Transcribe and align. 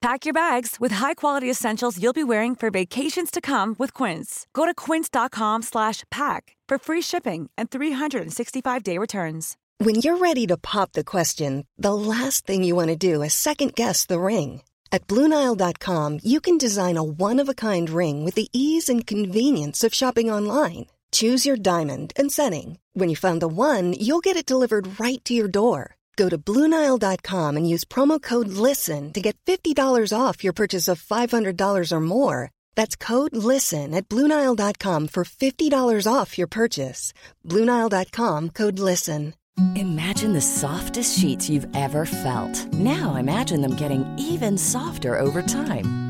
Pack 0.00 0.24
your 0.24 0.32
bags 0.32 0.76
with 0.80 0.92
high-quality 0.92 1.50
essentials 1.50 2.02
you'll 2.02 2.14
be 2.14 2.24
wearing 2.24 2.54
for 2.56 2.70
vacations 2.70 3.30
to 3.30 3.38
come 3.42 3.76
with 3.78 3.92
Quince. 3.92 4.46
Go 4.54 4.64
to 4.64 4.72
quince.com 4.72 5.60
slash 5.60 6.04
pack 6.10 6.56
for 6.66 6.78
free 6.78 7.02
shipping 7.02 7.50
and 7.58 7.70
365-day 7.70 8.96
returns. 8.96 9.58
When 9.76 9.96
you're 9.96 10.16
ready 10.16 10.46
to 10.46 10.56
pop 10.56 10.92
the 10.92 11.04
question, 11.04 11.66
the 11.76 11.92
last 11.92 12.46
thing 12.46 12.64
you 12.64 12.74
want 12.74 12.88
to 12.88 12.96
do 12.96 13.20
is 13.20 13.34
second 13.34 13.74
guess 13.74 14.06
the 14.06 14.20
ring. 14.20 14.62
At 14.90 15.06
BlueNile.com, 15.06 16.20
you 16.22 16.40
can 16.40 16.56
design 16.56 16.96
a 16.96 17.04
one-of-a-kind 17.04 17.90
ring 17.90 18.24
with 18.24 18.34
the 18.34 18.48
ease 18.54 18.88
and 18.88 19.06
convenience 19.06 19.84
of 19.84 19.92
shopping 19.92 20.30
online. 20.30 20.86
Choose 21.12 21.44
your 21.44 21.56
diamond 21.56 22.14
and 22.16 22.32
setting. 22.32 22.78
When 22.94 23.10
you 23.10 23.16
find 23.16 23.42
the 23.42 23.48
one, 23.48 23.92
you'll 23.92 24.20
get 24.20 24.36
it 24.36 24.46
delivered 24.46 24.98
right 24.98 25.22
to 25.26 25.34
your 25.34 25.48
door. 25.48 25.96
Go 26.16 26.28
to 26.28 26.36
BlueNile.com 26.36 27.56
and 27.56 27.68
use 27.68 27.84
promo 27.84 28.20
code 28.20 28.48
LISTEN 28.48 29.12
to 29.14 29.20
get 29.20 29.36
$50 29.46 30.12
off 30.12 30.44
your 30.44 30.52
purchase 30.52 30.86
of 30.86 31.02
$500 31.02 31.92
or 31.92 32.00
more. 32.00 32.50
That's 32.76 32.94
code 32.94 33.34
LISTEN 33.34 33.94
at 33.94 34.08
BlueNile.com 34.08 35.08
for 35.08 35.24
$50 35.24 36.12
off 36.12 36.36
your 36.36 36.46
purchase. 36.46 37.14
BlueNile.com 37.46 38.50
code 38.50 38.78
LISTEN. 38.78 39.34
Imagine 39.76 40.32
the 40.32 40.40
softest 40.40 41.18
sheets 41.18 41.50
you've 41.50 41.66
ever 41.76 42.06
felt. 42.06 42.72
Now 42.72 43.16
imagine 43.16 43.60
them 43.60 43.74
getting 43.74 44.04
even 44.18 44.56
softer 44.56 45.18
over 45.18 45.42
time. 45.42 46.09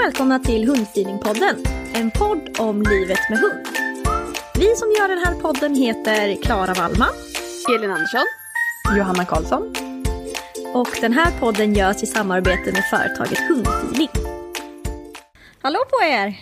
Och 0.00 0.06
välkomna 0.06 0.38
till 0.38 0.68
Hundfeelingpodden, 0.68 1.56
en 1.94 2.10
podd 2.10 2.56
om 2.58 2.82
livet 2.82 3.18
med 3.30 3.38
hund. 3.38 3.66
Vi 4.54 4.76
som 4.76 4.88
gör 4.98 5.08
den 5.08 5.18
här 5.18 5.34
podden 5.34 5.74
heter 5.74 6.42
Klara 6.42 6.74
Wallman 6.74 7.14
Elin 7.76 7.90
Andersson. 7.90 8.24
Johanna 8.96 9.24
Karlsson. 9.24 9.74
och 10.74 10.88
den 11.00 11.12
här 11.12 11.38
podden 11.40 11.74
görs 11.74 12.02
i 12.02 12.06
samarbete 12.06 12.72
med 12.72 12.84
företaget 12.90 13.38
Hundfeeling. 13.48 14.08
Hallå 15.62 15.78
på 15.90 16.06
er! 16.06 16.40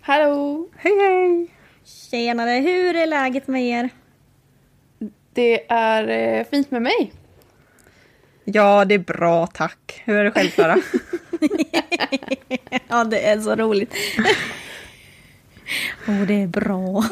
Hallå! 0.00 0.68
Hej 0.76 0.98
hej! 0.98 1.48
Tjenare, 1.84 2.60
hur 2.60 2.96
är 2.96 3.06
läget 3.06 3.46
med 3.46 3.62
er? 3.62 3.90
Det 5.32 5.72
är 5.72 6.08
eh, 6.08 6.44
fint 6.50 6.70
med 6.70 6.82
mig. 6.82 7.12
Ja, 8.44 8.84
det 8.84 8.94
är 8.94 8.98
bra 8.98 9.46
tack. 9.46 10.02
Hur 10.04 10.16
är 10.16 10.24
det 10.24 10.30
själv 10.30 10.50
Klara? 10.50 10.76
Ja, 12.88 13.04
det 13.04 13.26
är 13.26 13.40
så 13.40 13.56
roligt. 13.56 13.94
Åh, 16.08 16.22
det 16.22 16.42
är 16.42 16.46
bra. 16.46 16.88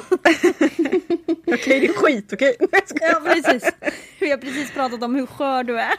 okej, 1.47 1.81
det 1.81 1.87
är 1.87 1.92
skit, 1.92 2.32
okej? 2.32 2.56
Ja, 3.00 3.20
precis. 3.25 3.72
Vi 4.20 4.31
har 4.31 4.38
precis 4.38 4.70
pratat 4.70 5.03
om 5.03 5.14
hur 5.14 5.26
skör 5.26 5.64
du 5.64 5.81
är. 5.81 5.94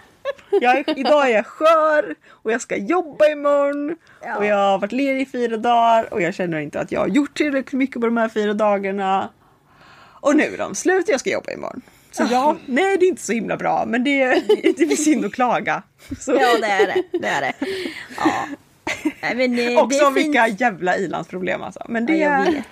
Jag 0.61 0.77
är, 0.77 0.99
idag 0.99 1.29
är 1.29 1.33
jag 1.33 1.45
skör 1.45 2.15
och 2.29 2.51
jag 2.51 2.61
ska 2.61 2.77
jobba 2.77 3.27
imorgon. 3.27 3.97
Ja. 4.21 4.37
Och 4.37 4.45
jag 4.45 4.55
har 4.55 4.79
varit 4.79 4.91
ledig 4.91 5.21
i 5.21 5.25
fyra 5.25 5.57
dagar 5.57 6.13
och 6.13 6.21
jag 6.21 6.33
känner 6.33 6.59
inte 6.59 6.79
att 6.79 6.91
jag 6.91 6.99
har 6.99 7.07
gjort 7.07 7.37
tillräckligt 7.37 7.73
mycket 7.73 8.01
på 8.01 8.07
de 8.07 8.17
här 8.17 8.29
fyra 8.29 8.53
dagarna. 8.53 9.29
Och 10.21 10.35
nu 10.35 10.43
är 10.43 10.57
de 10.57 10.75
slut 10.75 11.03
och 11.03 11.13
jag 11.13 11.19
ska 11.19 11.29
jobba 11.29 11.51
imorgon. 11.51 11.81
Så 12.17 12.27
ja, 12.31 12.55
nej 12.65 12.97
det 12.97 13.05
är 13.05 13.09
inte 13.09 13.21
så 13.21 13.33
himla 13.33 13.57
bra 13.57 13.85
men 13.87 14.03
det, 14.03 14.25
det, 14.47 14.77
det 14.77 14.85
blir 14.85 14.95
synd 14.95 15.25
att 15.25 15.33
klaga. 15.33 15.83
Så. 16.19 16.31
Ja, 16.31 16.57
det 16.61 16.67
är 16.67 16.87
det. 16.87 17.17
Det 17.19 17.27
är 17.27 17.41
det. 17.41 17.53
Ja. 18.17 18.47
Nej, 19.21 19.35
men 19.35 19.55
det, 19.55 19.65
det 19.69 19.77
Också 19.77 19.97
är 19.99 20.05
fint. 20.05 20.17
vilka 20.17 20.47
jävla 20.47 20.97
ilandsproblem 20.97 21.63
alltså. 21.63 21.85
Men 21.89 22.05
det, 22.05 22.17
Ja, 22.17 22.45
jag 22.45 22.51
vet. 22.51 22.63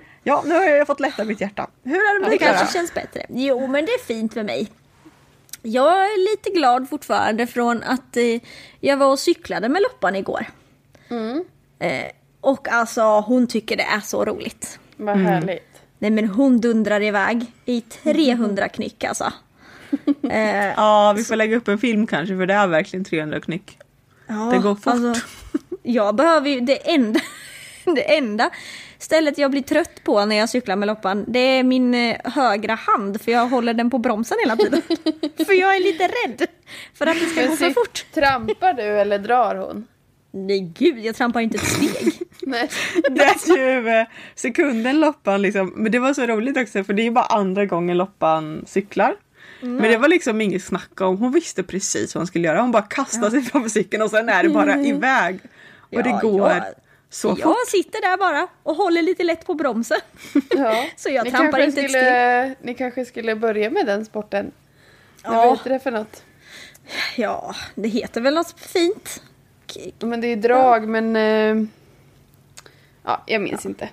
ja, 0.24 0.42
nu 0.46 0.54
har 0.54 0.62
jag 0.64 0.86
fått 0.86 1.00
lätta 1.00 1.24
mitt 1.24 1.40
hjärta. 1.40 1.66
Hur 1.84 1.94
är 1.94 2.14
det 2.14 2.20
med 2.20 2.26
Det 2.26 2.30
dig 2.30 2.38
Klara? 2.38 2.52
kanske 2.56 2.78
känns 2.78 2.94
bättre. 2.94 3.26
Jo, 3.28 3.66
men 3.66 3.84
det 3.86 3.92
är 3.92 4.04
fint 4.04 4.34
med 4.34 4.46
mig. 4.46 4.68
Jag 5.62 5.92
är 6.04 6.30
lite 6.32 6.50
glad 6.58 6.88
fortfarande 6.88 7.46
från 7.46 7.82
att 7.82 8.16
eh, 8.16 8.40
jag 8.80 8.96
var 8.96 9.06
och 9.06 9.18
cyklade 9.18 9.68
med 9.68 9.82
Loppan 9.82 10.16
igår. 10.16 10.46
Eh, 11.78 12.04
och 12.40 12.68
alltså 12.68 13.02
hon 13.02 13.46
tycker 13.46 13.76
det 13.76 13.82
är 13.82 14.00
så 14.00 14.24
roligt. 14.24 14.78
Vad 14.96 15.16
härligt. 15.18 15.73
Nej 15.98 16.10
men 16.10 16.28
hon 16.28 16.60
dundrar 16.60 17.02
iväg 17.02 17.46
i 17.64 17.80
300 17.80 18.68
knyck 18.68 19.04
alltså. 19.04 19.32
Eh, 20.30 20.66
Ja, 20.76 21.14
vi 21.16 21.24
får 21.24 21.36
lägga 21.36 21.56
upp 21.56 21.68
en 21.68 21.78
film 21.78 22.06
kanske 22.06 22.36
för 22.36 22.46
det 22.46 22.54
är 22.54 22.66
verkligen 22.66 23.04
300 23.04 23.40
knyck. 23.40 23.78
ja, 24.26 24.34
Det 24.34 24.58
går 24.58 24.74
fort. 24.74 24.86
Alltså, 24.86 25.26
jag 25.82 26.14
behöver 26.14 26.50
ju 26.50 26.60
det 26.60 26.90
enda, 26.90 27.20
det 27.84 28.16
enda 28.16 28.50
stället 29.04 29.38
jag 29.38 29.50
blir 29.50 29.62
trött 29.62 30.04
på 30.04 30.24
när 30.24 30.36
jag 30.36 30.48
cyklar 30.48 30.76
med 30.76 30.86
Loppan, 30.86 31.24
det 31.28 31.38
är 31.38 31.62
min 31.62 31.94
eh, 31.94 32.16
högra 32.24 32.74
hand 32.74 33.20
för 33.20 33.32
jag 33.32 33.46
håller 33.48 33.74
den 33.74 33.90
på 33.90 33.98
bromsen 33.98 34.36
hela 34.44 34.56
tiden. 34.56 34.82
för 35.46 35.60
jag 35.60 35.76
är 35.76 35.80
lite 35.80 36.04
rädd 36.04 36.46
för 36.94 37.06
att 37.06 37.20
det 37.20 37.26
ska 37.26 37.46
gå 37.46 37.56
för 37.56 37.70
fort. 37.70 38.06
Trampar 38.14 38.72
du 38.72 38.82
eller 38.82 39.18
drar 39.18 39.54
hon? 39.54 39.86
Nej 40.30 40.60
gud, 40.78 40.98
jag 40.98 41.16
trampar 41.16 41.40
inte 41.40 41.56
ett 41.56 41.68
steg. 41.68 42.12
Nej. 42.46 42.68
Det 43.10 43.22
är 43.22 43.80
ju 43.80 43.88
eh, 43.88 44.06
sekunden 44.34 45.00
Loppan 45.00 45.42
liksom, 45.42 45.72
men 45.76 45.92
det 45.92 45.98
var 45.98 46.14
så 46.14 46.26
roligt 46.26 46.56
också 46.56 46.84
för 46.84 46.92
det 46.92 47.02
är 47.02 47.04
ju 47.04 47.10
bara 47.10 47.24
andra 47.26 47.66
gången 47.66 47.96
Loppan 47.98 48.64
cyklar. 48.66 49.16
Men 49.60 49.82
det 49.82 49.96
var 49.96 50.08
liksom 50.08 50.40
inget 50.40 50.64
snack 50.64 51.00
om, 51.00 51.18
hon 51.18 51.32
visste 51.32 51.62
precis 51.62 52.14
vad 52.14 52.20
hon 52.20 52.26
skulle 52.26 52.48
göra. 52.48 52.60
Hon 52.60 52.72
bara 52.72 52.82
kastade 52.82 53.30
sig 53.30 53.42
framför 53.42 53.68
cykeln 53.70 54.02
och 54.02 54.10
sen 54.10 54.28
är 54.28 54.42
det 54.42 54.48
bara 54.48 54.76
iväg. 54.80 55.38
Och 55.80 56.02
det 56.02 56.10
Ja, 56.10 56.18
går 56.22 56.50
jag- 56.50 56.62
så 57.10 57.28
Jag 57.28 57.38
fort. 57.38 57.68
sitter 57.68 58.00
där 58.00 58.16
bara 58.16 58.48
och 58.62 58.76
håller 58.76 59.02
lite 59.02 59.22
lätt 59.22 59.46
på 59.46 59.54
bromsen. 59.54 59.98
Ja. 60.56 60.84
Så 60.96 61.08
jag 61.10 61.24
Ni 61.24 61.30
trampar 61.30 61.58
kanske 61.58 61.64
inte 61.64 61.80
ett 61.80 61.90
skulle, 61.90 62.54
Ni 62.62 62.74
kanske 62.74 63.04
skulle 63.04 63.36
börja 63.36 63.70
med 63.70 63.86
den 63.86 64.04
sporten? 64.04 64.52
Ja. 65.24 65.30
Ja. 65.32 65.36
Vad 65.44 65.58
heter 65.58 65.70
det 65.70 65.78
för 65.80 65.90
något? 65.90 66.22
Ja, 67.16 67.54
det 67.74 67.88
heter 67.88 68.20
väl 68.20 68.34
något 68.34 68.60
fint. 68.60 69.22
K- 69.74 70.06
Men 70.06 70.20
det 70.20 70.26
är 70.26 70.36
drag 70.36 70.88
men... 70.88 71.16
eh, 71.16 71.66
ja, 73.04 73.22
jag 73.26 73.42
minns 73.42 73.66
inte. 73.66 73.88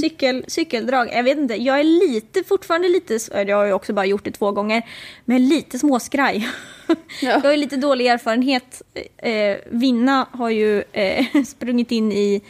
Cykel, 0.00 0.44
cykeldrag, 0.48 1.08
jag 1.12 1.22
vet 1.22 1.38
inte, 1.38 1.54
jag 1.54 1.80
är 1.80 1.84
lite, 1.84 2.44
fortfarande 2.44 2.88
lite, 2.88 3.18
jag 3.32 3.56
har 3.56 3.64
ju 3.64 3.72
också 3.72 3.92
bara 3.92 4.06
gjort 4.06 4.24
det 4.24 4.30
två 4.30 4.52
gånger, 4.52 4.82
men 5.24 5.48
lite 5.48 5.78
småskraj. 5.78 6.48
Jag 7.22 7.40
har 7.40 7.50
ju 7.50 7.56
lite 7.56 7.76
dålig 7.76 8.06
erfarenhet. 8.06 8.82
Eh, 9.16 9.56
Vinna 9.66 10.26
har 10.32 10.50
ju 10.50 10.84
eh, 10.92 11.24
sprungit 11.46 11.92
in 11.92 12.12
i, 12.12 12.42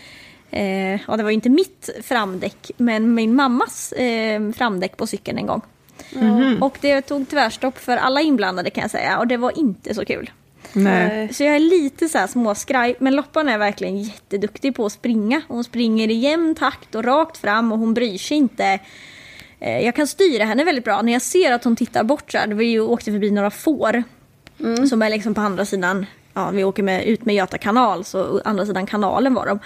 eh, 0.50 1.00
ja 1.06 1.16
det 1.16 1.22
var 1.22 1.30
ju 1.30 1.34
inte 1.34 1.50
mitt 1.50 1.90
framdäck, 2.02 2.70
men 2.76 3.14
min 3.14 3.34
mammas 3.34 3.92
eh, 3.92 4.52
framdäck 4.52 4.96
på 4.96 5.06
cykeln 5.06 5.38
en 5.38 5.46
gång. 5.46 5.62
Och 6.60 6.78
det 6.80 7.02
tog 7.02 7.28
tvärstopp 7.28 7.78
för 7.78 7.96
alla 7.96 8.20
inblandade 8.20 8.70
kan 8.70 8.82
jag 8.82 8.90
säga, 8.90 9.18
och 9.18 9.26
det 9.26 9.36
var 9.36 9.58
inte 9.58 9.94
så 9.94 10.04
kul. 10.04 10.30
Nej. 10.72 11.34
Så 11.34 11.42
jag 11.44 11.54
är 11.56 11.60
lite 11.60 12.08
så 12.08 12.18
här 12.18 12.26
småskraj, 12.26 12.96
men 12.98 13.14
Loppan 13.16 13.48
är 13.48 13.58
verkligen 13.58 14.02
jätteduktig 14.02 14.74
på 14.74 14.86
att 14.86 14.92
springa. 14.92 15.42
Hon 15.48 15.64
springer 15.64 16.10
i 16.10 16.14
jämn 16.14 16.54
takt 16.54 16.94
och 16.94 17.04
rakt 17.04 17.36
fram 17.36 17.72
och 17.72 17.78
hon 17.78 17.94
bryr 17.94 18.18
sig 18.18 18.36
inte. 18.36 18.78
Eh, 19.60 19.78
Jag 19.84 19.94
kan 19.94 20.06
styra 20.06 20.44
henne 20.44 20.64
väldigt 20.64 20.84
bra. 20.84 21.02
När 21.02 21.12
jag 21.12 21.22
ser 21.22 21.52
att 21.52 21.64
hon 21.64 21.76
tittar 21.76 22.04
bort 22.04 22.32
så 22.32 22.38
här, 22.38 22.46
vi 22.48 22.80
åkte 22.80 23.10
förbi 23.12 23.30
några 23.30 23.50
får 23.50 24.02
som 24.88 25.02
är 25.02 25.10
liksom 25.10 25.34
på 25.34 25.40
andra 25.40 25.64
sidan, 25.64 26.06
ja 26.34 26.50
vi 26.50 26.64
åker 26.64 26.82
med, 26.82 27.04
ut 27.06 27.24
med 27.24 27.34
Göta 27.34 27.58
kanal, 27.58 28.04
så 28.04 28.40
andra 28.44 28.66
sidan 28.66 28.86
kanalen 28.86 29.34
var 29.34 29.46
de. 29.46 29.58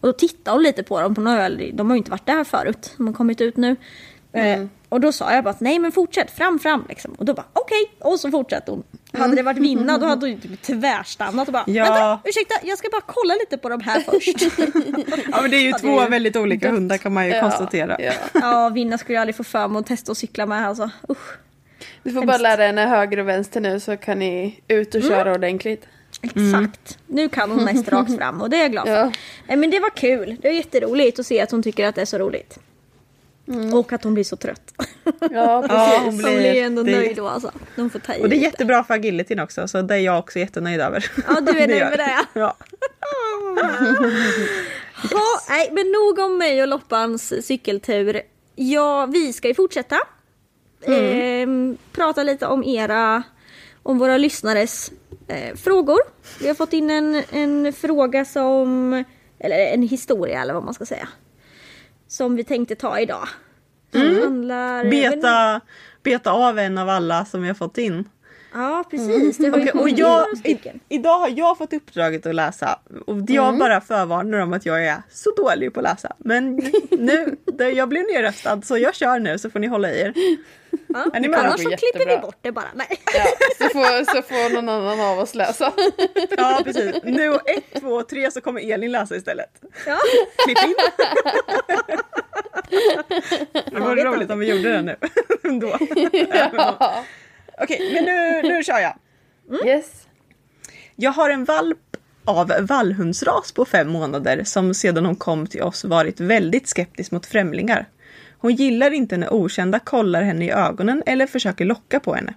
Och 0.00 0.06
då 0.08 0.12
tittar 0.12 0.52
hon 0.52 0.62
lite 0.62 0.82
på 0.82 1.00
dem, 1.00 1.14
ju 1.34 1.42
aldrig- 1.42 1.74
de 1.74 1.90
har 1.90 1.96
ju 1.96 1.98
inte 1.98 2.10
varit 2.10 2.26
där 2.26 2.44
förut, 2.44 2.94
de 2.96 3.06
har 3.06 3.14
kommit 3.14 3.40
ut 3.40 3.56
nu. 3.56 3.76
Eh, 4.32 4.64
och 4.88 5.00
då 5.00 5.12
sa 5.12 5.32
jag 5.34 5.44
bara 5.44 5.50
att 5.50 5.60
nej 5.60 5.78
men 5.78 5.92
fortsätt, 5.92 6.30
fram, 6.30 6.58
fram 6.58 6.84
liksom. 6.88 7.14
Och 7.18 7.24
då 7.24 7.34
bara 7.34 7.46
okej, 7.52 7.90
och 8.00 8.20
så 8.20 8.30
fortsatte 8.30 8.70
hon. 8.70 8.82
Hade 9.12 9.36
det 9.36 9.42
varit 9.42 9.58
vinna 9.58 9.98
då 9.98 10.06
hade 10.06 10.26
hon 10.30 10.40
typ 10.40 10.62
tvärstannat 10.62 11.48
och 11.48 11.52
bara 11.52 11.64
Ja. 11.66 11.84
vänta, 11.84 12.20
ursäkta, 12.24 12.54
jag 12.62 12.78
ska 12.78 12.88
bara 12.92 13.02
kolla 13.06 13.34
lite 13.34 13.58
på 13.58 13.68
de 13.68 13.80
här 13.80 14.00
först. 14.00 14.58
Ja 15.32 15.42
men 15.42 15.50
det 15.50 15.56
är 15.56 15.60
ju 15.60 15.68
Ja, 15.68 15.78
två 15.78 15.98
är 16.00 16.04
ju 16.04 16.10
väldigt 16.10 16.36
olika 16.36 16.66
dött. 16.66 16.74
hundar 16.76 16.96
kan 16.96 17.12
man 17.12 17.26
ju 17.26 17.40
konstatera. 17.40 17.96
Ja. 18.00 18.12
ja, 18.34 18.68
vinna 18.68 18.98
skulle 18.98 19.14
jag 19.14 19.20
aldrig 19.20 19.36
få 19.36 19.44
för 19.44 19.68
mig 19.68 19.80
att 19.80 19.86
testa 19.86 20.12
att 20.12 20.18
cykla 20.18 20.46
med 20.46 20.68
alltså. 20.68 20.90
Usch. 21.10 21.36
Du 22.02 22.12
får 22.12 22.26
bara 22.26 22.38
lära 22.38 22.66
henne 22.66 22.86
höger 22.86 23.18
och 23.18 23.28
vänster 23.28 23.60
nu 23.60 23.80
så 23.80 23.96
kan 23.96 24.18
ni 24.18 24.60
ut 24.68 24.94
och 24.94 25.02
köra 25.02 25.34
ordentligt. 25.34 25.86
Exakt. 26.22 26.98
Nu 27.06 27.28
kan 27.28 27.50
hon 27.50 27.64
mest 27.64 27.88
rakt 27.88 28.16
fram 28.16 28.40
och 28.42 28.50
det 28.50 28.56
är 28.56 28.60
jag 28.62 28.72
glad 28.72 28.86
för. 28.86 28.94
Ja. 28.94 29.12
Nej, 29.48 29.56
men 29.56 29.70
det 29.70 29.80
var 29.80 29.90
kul. 29.90 30.36
Det 30.42 30.48
är 30.48 30.52
jätteroligt 30.52 31.18
att 31.18 31.26
se 31.26 31.40
att 31.40 31.50
hon 31.50 31.62
tycker 31.62 31.86
att 31.88 31.94
det 31.94 32.00
är 32.00 32.06
så 32.06 32.18
roligt. 32.18 32.58
Och 33.74 33.92
att 33.92 34.04
hon 34.04 34.14
blir 34.14 34.24
så 34.24 34.36
trött. 34.36 34.72
Ja, 35.20 35.28
Ja, 35.30 35.62
precis. 35.68 35.94
hon 35.98 36.04
Hon 36.04 36.16
blir- 36.18 36.36
blir 36.38 36.54
ju 36.54 36.60
ändå 36.60 36.82
det- 36.82 36.90
nöjd 36.90 37.16
då 37.16 37.28
alltså. 37.28 37.50
De 37.76 37.90
får 37.90 37.98
ta 37.98 38.14
i 38.14 38.22
Och 38.22 38.28
det 38.28 38.34
är 38.34 38.38
lite. 38.38 38.44
jättebra 38.50 38.84
för 38.84 38.94
agilityn 38.94 39.40
också 39.40 39.68
så 39.68 39.82
det 39.82 39.94
är 39.94 39.98
jag 39.98 40.18
också 40.18 40.38
jättenöjd 40.38 40.80
över. 40.80 41.10
Ja, 41.28 41.40
du 41.40 41.58
är 41.58 41.68
nöjd 41.68 41.80
med 41.90 41.98
det, 41.98 42.40
ja. 42.40 42.56
Ja, 45.10 45.40
nej, 45.48 45.68
men 45.72 45.92
nog 45.92 46.18
om 46.18 46.38
mig 46.38 46.62
och 46.62 46.68
Loppans 46.68 47.46
cykeltur. 47.46 48.20
Ja, 48.56 49.06
vi 49.06 49.32
ska 49.32 49.48
ju 49.48 49.54
fortsätta. 49.54 49.98
Ehm, 50.86 51.76
prata 51.92 52.22
lite 52.22 52.46
om 52.46 52.64
era, 52.64 53.22
om 53.82 53.98
våra 53.98 54.16
lyssnares 54.18 54.92
eh, 55.28 55.54
frågor. 55.56 55.98
Vi 56.40 56.48
har 56.48 56.54
fått 56.54 56.72
in 56.72 56.90
en, 56.90 57.22
en 57.32 57.72
fråga 57.72 58.24
som, 58.24 58.92
eller 59.38 59.56
en 59.56 59.82
historia 59.82 60.42
eller 60.42 60.54
vad 60.54 60.64
man 60.64 60.74
ska 60.74 60.86
säga. 60.86 61.08
Som 62.08 62.36
vi 62.36 62.44
tänkte 62.44 62.74
ta 62.74 63.00
idag. 63.00 63.28
Som 63.92 64.22
handlar... 64.22 64.84
Beta, 64.84 65.60
beta 66.02 66.32
av 66.32 66.58
en 66.58 66.78
av 66.78 66.88
alla 66.88 67.24
som 67.24 67.42
vi 67.42 67.48
har 67.48 67.54
fått 67.54 67.78
in. 67.78 68.08
Ja, 68.58 68.84
precis. 68.90 69.36
Det 69.38 69.48
har 69.48 69.58
ju 69.58 69.70
Okej, 69.70 69.80
och 69.80 69.88
jag, 69.88 70.26
i, 70.44 70.58
idag 70.88 71.18
har 71.18 71.28
jag 71.28 71.58
fått 71.58 71.72
uppdraget 71.72 72.26
att 72.26 72.34
läsa 72.34 72.78
och 73.06 73.16
jag 73.28 73.58
bara 73.58 73.80
förvarnar 73.80 74.38
om 74.38 74.52
att 74.52 74.66
jag 74.66 74.86
är 74.86 75.02
så 75.10 75.30
dålig 75.36 75.74
på 75.74 75.80
att 75.80 75.84
läsa. 75.84 76.12
Men 76.18 76.56
nu, 76.90 77.36
det, 77.44 77.70
jag 77.70 77.88
blev 77.88 78.04
nedröstad 78.06 78.62
så 78.62 78.78
jag 78.78 78.94
kör 78.94 79.18
nu 79.18 79.38
så 79.38 79.50
får 79.50 79.58
ni 79.58 79.66
hålla 79.66 79.92
i 79.92 80.00
er. 80.00 80.12
Ja, 80.86 81.06
Är 81.14 81.20
ni 81.20 81.28
med? 81.28 81.40
annars 81.40 81.62
så 81.62 81.68
klipper 81.68 82.06
vi 82.06 82.16
bort 82.16 82.38
det 82.42 82.52
bara. 82.52 82.68
Nej. 82.74 83.00
Ja, 83.14 83.24
så, 83.58 83.64
får, 83.64 84.14
så 84.14 84.22
får 84.22 84.54
någon 84.54 84.68
annan 84.68 85.00
av 85.00 85.18
oss 85.18 85.34
läsa. 85.34 85.72
Ja 86.36 86.60
precis. 86.64 86.94
Nu 87.04 87.34
ett, 87.34 87.80
två, 87.80 88.02
tre 88.02 88.30
så 88.30 88.40
kommer 88.40 88.72
Elin 88.72 88.92
läsa 88.92 89.16
istället. 89.16 89.50
Ja. 89.86 89.98
Klipp 90.44 90.58
in. 90.64 90.74
Det 93.72 93.80
vore 93.80 94.04
roligt 94.04 94.30
om 94.30 94.38
vi 94.38 94.54
gjorde 94.54 94.72
det 94.72 94.82
nu. 94.82 94.96
Då. 95.60 95.78
Ja. 96.52 97.04
Okej, 97.60 97.94
men 97.94 98.04
nu, 98.04 98.42
nu 98.42 98.62
kör 98.64 98.78
jag. 98.78 98.94
Yes. 99.66 100.06
Jag 100.96 101.12
har 101.12 101.30
en 101.30 101.44
valp 101.44 101.78
av 102.24 102.52
vallhundsras 102.60 103.52
på 103.52 103.64
fem 103.64 103.88
månader 103.88 104.44
som 104.44 104.74
sedan 104.74 105.06
hon 105.06 105.16
kom 105.16 105.46
till 105.46 105.62
oss 105.62 105.84
varit 105.84 106.20
väldigt 106.20 106.68
skeptisk 106.68 107.10
mot 107.10 107.26
främlingar. 107.26 107.88
Hon 108.38 108.54
gillar 108.54 108.90
inte 108.90 109.16
när 109.16 109.32
okända 109.32 109.78
kollar 109.78 110.22
henne 110.22 110.44
i 110.44 110.50
ögonen 110.50 111.02
eller 111.06 111.26
försöker 111.26 111.64
locka 111.64 112.00
på 112.00 112.14
henne. 112.14 112.34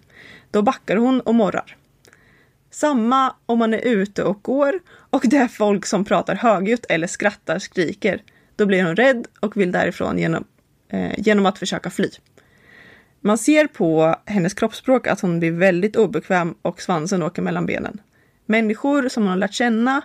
Då 0.51 0.61
backar 0.61 0.95
hon 0.95 1.21
och 1.21 1.35
morrar. 1.35 1.77
Samma 2.71 3.35
om 3.45 3.59
man 3.59 3.73
är 3.73 3.87
ute 3.87 4.23
och 4.23 4.39
går 4.41 4.79
och 4.89 5.21
det 5.25 5.37
är 5.37 5.47
folk 5.47 5.85
som 5.85 6.05
pratar 6.05 6.35
högljutt 6.35 6.85
eller 6.89 7.07
skrattar, 7.07 7.59
skriker. 7.59 8.21
Då 8.55 8.65
blir 8.65 8.83
hon 8.83 8.95
rädd 8.95 9.27
och 9.39 9.57
vill 9.57 9.71
därifrån 9.71 10.17
genom, 10.17 10.45
eh, 10.89 11.19
genom 11.19 11.45
att 11.45 11.59
försöka 11.59 11.89
fly. 11.89 12.09
Man 13.21 13.37
ser 13.37 13.67
på 13.67 14.15
hennes 14.25 14.53
kroppsspråk 14.53 15.07
att 15.07 15.21
hon 15.21 15.39
blir 15.39 15.51
väldigt 15.51 15.95
obekväm 15.95 16.55
och 16.61 16.81
svansen 16.81 17.23
åker 17.23 17.41
mellan 17.41 17.65
benen. 17.65 18.01
Människor 18.45 19.09
som 19.09 19.23
hon 19.23 19.29
har 19.29 19.37
lärt 19.37 19.53
känna 19.53 20.01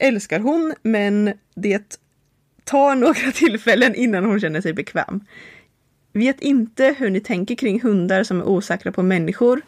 älskar 0.00 0.40
hon, 0.40 0.74
men 0.82 1.32
det 1.54 2.00
tar 2.64 2.94
några 2.94 3.32
tillfällen 3.34 3.94
innan 3.94 4.24
hon 4.24 4.40
känner 4.40 4.60
sig 4.60 4.72
bekväm. 4.72 5.20
Vet 6.12 6.40
inte 6.40 6.94
hur 6.98 7.10
ni 7.10 7.20
tänker 7.20 7.54
kring 7.54 7.80
hundar 7.80 8.22
som 8.22 8.40
är 8.40 8.48
osäkra 8.48 8.92
på 8.92 9.02
människor, 9.02 9.60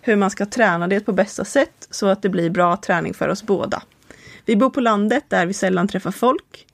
hur 0.00 0.16
man 0.16 0.30
ska 0.30 0.46
träna 0.46 0.88
det 0.88 1.00
på 1.00 1.12
bästa 1.12 1.44
sätt 1.44 1.88
så 1.90 2.06
att 2.06 2.22
det 2.22 2.28
blir 2.28 2.50
bra 2.50 2.76
träning 2.76 3.14
för 3.14 3.28
oss 3.28 3.42
båda. 3.42 3.82
Vi 4.44 4.56
bor 4.56 4.70
på 4.70 4.80
landet 4.80 5.24
där 5.28 5.46
vi 5.46 5.52
sällan 5.52 5.88
träffar 5.88 6.10
folk, 6.10 6.66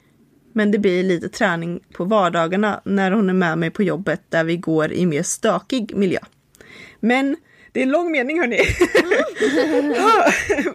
men 0.56 0.70
det 0.70 0.78
blir 0.78 1.02
lite 1.02 1.28
träning 1.28 1.80
på 1.92 2.04
vardagarna 2.04 2.80
när 2.84 3.10
hon 3.10 3.30
är 3.30 3.34
med 3.34 3.58
mig 3.58 3.70
på 3.70 3.82
jobbet 3.82 4.22
där 4.28 4.44
vi 4.44 4.56
går 4.56 4.92
i 4.92 5.06
mer 5.06 5.22
stökig 5.22 5.96
miljö. 5.96 6.18
Men 7.00 7.36
det 7.72 7.80
är 7.80 7.82
en 7.82 7.90
lång 7.90 8.12
mening 8.12 8.40
hörni. 8.40 8.60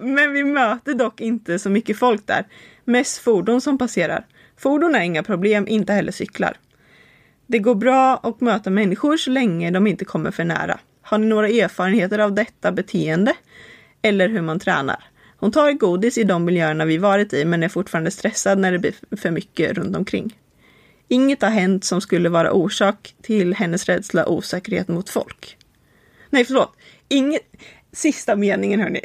Men 0.16 0.34
vi 0.34 0.44
möter 0.44 0.94
dock 0.94 1.22
inte 1.22 1.60
så 1.60 1.70
mycket 1.70 1.98
folk 1.98 2.28
där. 2.28 2.48
Mest 2.86 3.18
fordon 3.18 3.62
som 3.62 3.78
passerar. 3.78 4.26
Fordon 4.58 4.96
är 4.96 5.02
inga 5.02 5.24
problem, 5.24 5.68
inte 5.68 5.94
heller 5.94 6.12
cyklar. 6.12 6.58
Det 7.48 7.60
går 7.60 7.76
bra 7.76 8.20
att 8.24 8.42
möta 8.42 8.70
människor 8.70 9.18
så 9.18 9.30
länge 9.30 9.72
de 9.72 9.88
inte 9.88 10.06
kommer 10.06 10.31
för 10.31 10.44
nära. 10.44 10.80
Har 11.02 11.18
ni 11.18 11.28
några 11.28 11.48
erfarenheter 11.48 12.20
av 12.20 12.34
detta 12.34 12.72
beteende? 12.72 13.34
Eller 14.02 14.30
hur 14.30 14.42
man 14.42 14.60
tränar? 14.60 15.04
Hon 15.40 15.52
tar 15.52 15.72
godis 15.72 16.18
i 16.18 16.24
de 16.24 16.46
miljöerna 16.46 16.86
vi 16.86 16.98
varit 16.98 17.34
i 17.34 17.46
men 17.46 17.64
är 17.64 17.70
fortfarande 17.70 18.12
stressad 18.12 18.60
när 18.60 18.72
det 18.72 18.80
blir 18.80 18.94
för 19.18 19.32
mycket 19.32 19.78
runt 19.78 19.96
omkring. 19.96 20.38
Inget 21.08 21.42
har 21.42 21.50
hänt 21.50 21.84
som 21.86 22.02
skulle 22.02 22.30
vara 22.30 22.52
orsak 22.52 23.16
till 23.22 23.54
hennes 23.54 23.86
rädsla 23.86 24.26
och 24.26 24.36
osäkerhet 24.36 24.88
mot 24.88 25.10
folk. 25.10 25.58
Nej, 26.30 26.46
förlåt. 26.46 26.74
Inget... 27.08 27.42
Sista 27.92 28.36
meningen 28.36 28.80
hörni. 28.80 29.02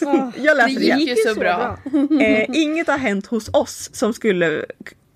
Jag 0.36 0.36
Det 0.36 0.54
läser 0.54 0.82
igen. 0.82 0.98
gick 0.98 1.08
ju 1.08 1.16
så 1.16 1.34
bra. 1.34 1.78
Eh, 2.20 2.46
inget 2.52 2.86
har 2.86 2.98
hänt 2.98 3.26
hos 3.26 3.48
oss 3.52 3.90
som 3.92 4.14
skulle, 4.14 4.64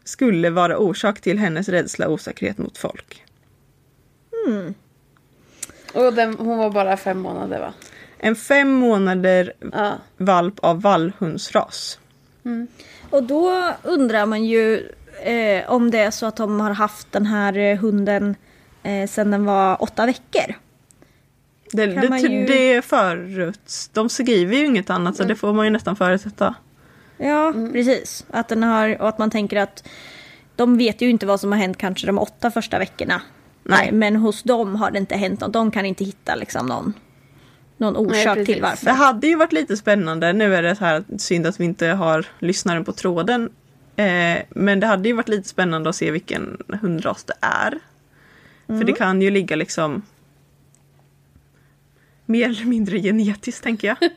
skulle 0.04 0.50
vara 0.50 0.78
orsak 0.78 1.20
till 1.20 1.38
hennes 1.38 1.68
rädsla 1.68 2.06
och 2.06 2.12
osäkerhet 2.12 2.58
mot 2.58 2.78
folk. 2.78 3.24
Och 5.94 6.14
den, 6.14 6.34
hon 6.38 6.58
var 6.58 6.70
bara 6.70 6.96
fem 6.96 7.18
månader 7.20 7.60
va? 7.60 7.74
En 8.24 8.36
fem 8.36 8.72
månader 8.72 9.52
Ja. 9.72 9.92
valp 10.16 10.58
av 10.58 10.80
vallhundsras. 10.82 11.98
Och 13.10 13.22
då 13.22 13.70
undrar 13.82 14.26
man 14.26 14.44
ju 14.44 14.88
eh, 15.22 15.70
om 15.70 15.90
det 15.90 15.98
är 15.98 16.10
så 16.10 16.26
att 16.26 16.36
de 16.36 16.60
har 16.60 16.70
haft 16.70 17.12
den 17.12 17.26
här 17.26 17.58
eh, 17.58 17.78
hunden 17.78 18.36
eh, 18.82 19.08
sedan 19.08 19.30
den 19.30 19.44
var 19.44 19.82
åtta 19.82 20.06
veckor. 20.06 20.54
Det, 21.72 21.86
Kan 21.94 22.02
det, 22.02 22.08
man 22.08 22.20
ju- 22.22 22.46
det 22.46 22.72
är 22.74 22.80
förut. 22.80 23.90
De 23.92 24.08
skriver 24.08 24.56
ju 24.56 24.66
inget 24.66 24.90
annat 24.90 25.16
så 25.16 25.24
det 25.24 25.34
får 25.36 25.52
man 25.52 25.64
ju 25.66 25.70
nästan 25.70 25.96
förutsätta. 25.96 26.54
Ja, 27.16 27.52
precis. 27.72 28.26
Att 28.30 28.48
den 28.48 28.62
har, 28.62 29.00
och 29.02 29.08
att 29.08 29.18
man 29.18 29.30
tänker 29.30 29.56
att 29.56 29.88
de 30.56 30.78
vet 30.78 31.00
ju 31.00 31.10
inte 31.10 31.26
vad 31.26 31.40
som 31.40 31.52
har 31.52 31.58
hänt 31.58 31.76
kanske 31.78 32.06
de 32.06 32.18
åtta 32.18 32.50
första 32.50 32.78
veckorna. 32.78 33.22
Nej. 33.64 33.92
Men 33.92 34.16
hos 34.16 34.42
dem 34.42 34.74
har 34.76 34.90
det 34.90 34.98
inte 34.98 35.16
hänt 35.16 35.40
något. 35.40 35.52
De 35.52 35.70
kan 35.70 35.86
inte 35.86 36.04
hitta 36.04 36.34
liksom 36.34 36.66
någon, 36.66 36.92
någon 37.82 37.96
orsak 37.96 38.34
precis. 38.34 38.46
till 38.46 38.62
varför. 38.62 38.86
Det 38.86 38.92
hade 38.92 39.26
ju 39.26 39.36
varit 39.36 39.52
lite 39.52 39.76
spännande. 39.76 40.32
Nu 40.32 40.54
är 40.54 40.62
det 40.62 40.76
så 40.76 40.84
här 40.84 41.04
synd 41.18 41.46
att 41.46 41.60
vi 41.60 41.64
inte 41.64 41.86
har 41.86 42.26
lyssnaren 42.38 42.84
på 42.84 42.92
tråden. 42.92 43.50
Eh, 43.96 44.42
men 44.50 44.80
det 44.80 44.86
hade 44.86 45.08
ju 45.08 45.14
varit 45.14 45.28
lite 45.28 45.48
spännande 45.48 45.90
att 45.90 45.96
se 45.96 46.10
vilken 46.10 46.58
hundras 46.82 47.24
det 47.24 47.34
är. 47.40 47.78
För 48.66 48.84
det 48.84 48.92
kan 48.92 49.22
ju 49.22 49.30
ligga 49.30 49.56
liksom 49.56 50.02
mer 52.26 52.48
eller 52.48 52.64
mindre 52.64 52.98
genetiskt 52.98 53.62
tänker 53.62 53.88
jag. 53.88 53.96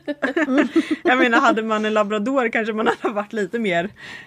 jag 1.04 1.18
menar 1.18 1.40
hade 1.40 1.62
man 1.62 1.84
en 1.84 1.94
labrador 1.94 2.48
kanske 2.48 2.72
man 2.72 2.88
hade 3.02 3.14
varit 3.14 3.32
lite 3.32 3.58
mer 3.58 3.84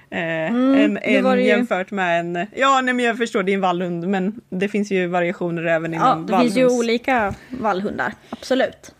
eh, 0.09 0.17
det 0.53 1.35
ju. 1.35 1.47
jämfört 1.47 1.91
med 1.91 2.19
en, 2.19 2.47
ja 2.55 2.81
nej 2.81 2.93
men 2.93 3.05
jag 3.05 3.17
förstår 3.17 3.43
det 3.43 3.51
är 3.51 3.53
en 3.53 3.61
vallhund 3.61 4.07
men 4.07 4.41
det 4.49 4.69
finns 4.69 4.91
ju 4.91 5.07
variationer 5.07 5.63
även 5.65 5.93
Ja, 5.93 6.13
inom 6.13 6.25
det 6.25 6.39
finns 6.39 6.57
ju 6.57 6.67
vallhunds- 6.67 6.79
olika 6.79 7.33
vallhundar. 7.49 8.13
Absolut. 8.29 8.95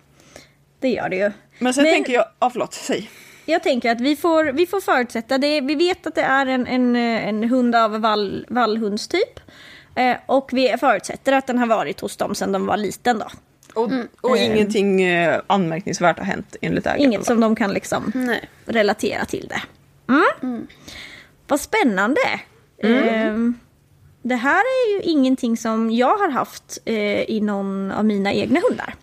Det 0.79 0.89
gör 0.89 1.09
det 1.09 1.15
ju. 1.15 1.31
Men 1.59 1.73
sen 1.73 1.83
Men- 1.83 1.93
tänker 1.93 2.13
jag, 2.13 2.25
ja 2.39 2.49
förlåt, 2.49 2.73
säg. 2.73 3.09
Jag 3.45 3.63
tänker 3.63 3.91
att 3.91 4.01
vi 4.01 4.15
får, 4.15 4.43
vi 4.45 4.65
får 4.67 4.81
förutsätta 4.81 5.37
det. 5.37 5.61
Vi 5.61 5.75
vet 5.75 6.07
att 6.07 6.15
det 6.15 6.21
är 6.21 6.45
en, 6.45 6.67
en, 6.67 6.95
en 6.95 7.43
hund 7.43 7.75
av 7.75 7.99
vall, 8.01 8.45
vallhundstyp. 8.49 9.39
Eh, 9.95 10.17
och 10.25 10.49
vi 10.53 10.75
förutsätter 10.79 11.33
att 11.33 11.47
den 11.47 11.57
har 11.57 11.67
varit 11.67 11.99
hos 11.99 12.17
dem 12.17 12.35
sedan 12.35 12.51
de 12.51 12.65
var 12.65 12.77
liten 12.77 13.19
då. 13.19 13.27
Och, 13.73 13.89
och 14.21 14.37
ingenting 14.37 15.01
eh, 15.01 15.41
anmärkningsvärt 15.47 16.17
har 16.17 16.25
hänt 16.25 16.55
enligt 16.61 16.85
ägaren. 16.85 17.01
Inget 17.01 17.25
som 17.25 17.39
de 17.39 17.55
kan 17.55 17.73
liksom 17.73 18.11
Nej. 18.15 18.49
relatera 18.65 19.25
till 19.25 19.47
det. 19.49 19.61
Mm. 20.43 20.67
Vad 21.47 21.59
spännande! 21.59 22.21
Eh, 22.77 23.35
det 24.21 24.35
här 24.35 24.59
är 24.61 24.93
ju 24.93 25.01
ingenting 25.01 25.57
som 25.57 25.91
jag 25.91 26.17
har 26.17 26.29
haft 26.29 26.79
eh, 26.85 27.21
i 27.21 27.41
någon 27.41 27.91
av 27.91 28.05
mina 28.05 28.33
egna 28.33 28.59
hundar. 28.69 28.95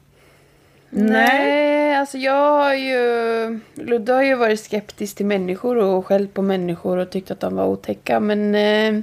Nej, 0.98 1.96
alltså 1.96 2.18
jag 2.18 2.52
har 2.64 2.74
ju... 2.74 3.60
Ludde 3.74 4.12
har 4.12 4.22
ju 4.22 4.34
varit 4.34 4.60
skeptisk 4.60 5.16
till 5.16 5.26
människor 5.26 5.76
och 5.76 6.06
skällt 6.06 6.34
på 6.34 6.42
människor 6.42 6.96
och 6.98 7.10
tyckt 7.10 7.30
att 7.30 7.40
de 7.40 7.54
var 7.56 7.66
otäcka. 7.66 8.20
Men... 8.20 8.54
Eh, 8.54 9.02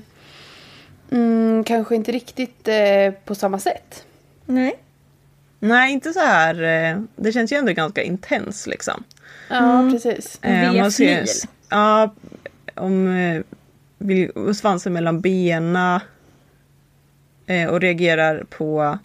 Mm, 1.11 1.63
kanske 1.63 1.95
inte 1.95 2.11
riktigt 2.11 2.67
eh, 2.67 3.11
på 3.25 3.35
samma 3.35 3.59
sätt. 3.59 4.05
Nej. 4.45 4.75
Nej, 5.59 5.93
inte 5.93 6.13
så 6.13 6.19
här. 6.19 6.63
eh, 6.63 7.01
Det 7.15 7.31
känns 7.31 7.51
ju 7.53 7.57
ändå 7.57 7.71
ganska 7.73 8.03
intens 8.03 8.67
liksom. 8.67 9.03
Ja, 9.49 9.89
precis. 9.91 10.39
Eh, 10.43 10.73
man 10.73 10.91
ser-. 10.91 11.25
Ja, 11.69 12.13
om 12.75 13.07
eh, 13.07 14.53
svansen 14.53 14.93
mellan 14.93 15.21
benen 15.21 15.99
eh, 17.45 17.67
och 17.69 17.81
reagerar 17.81 18.43
på 18.49 18.97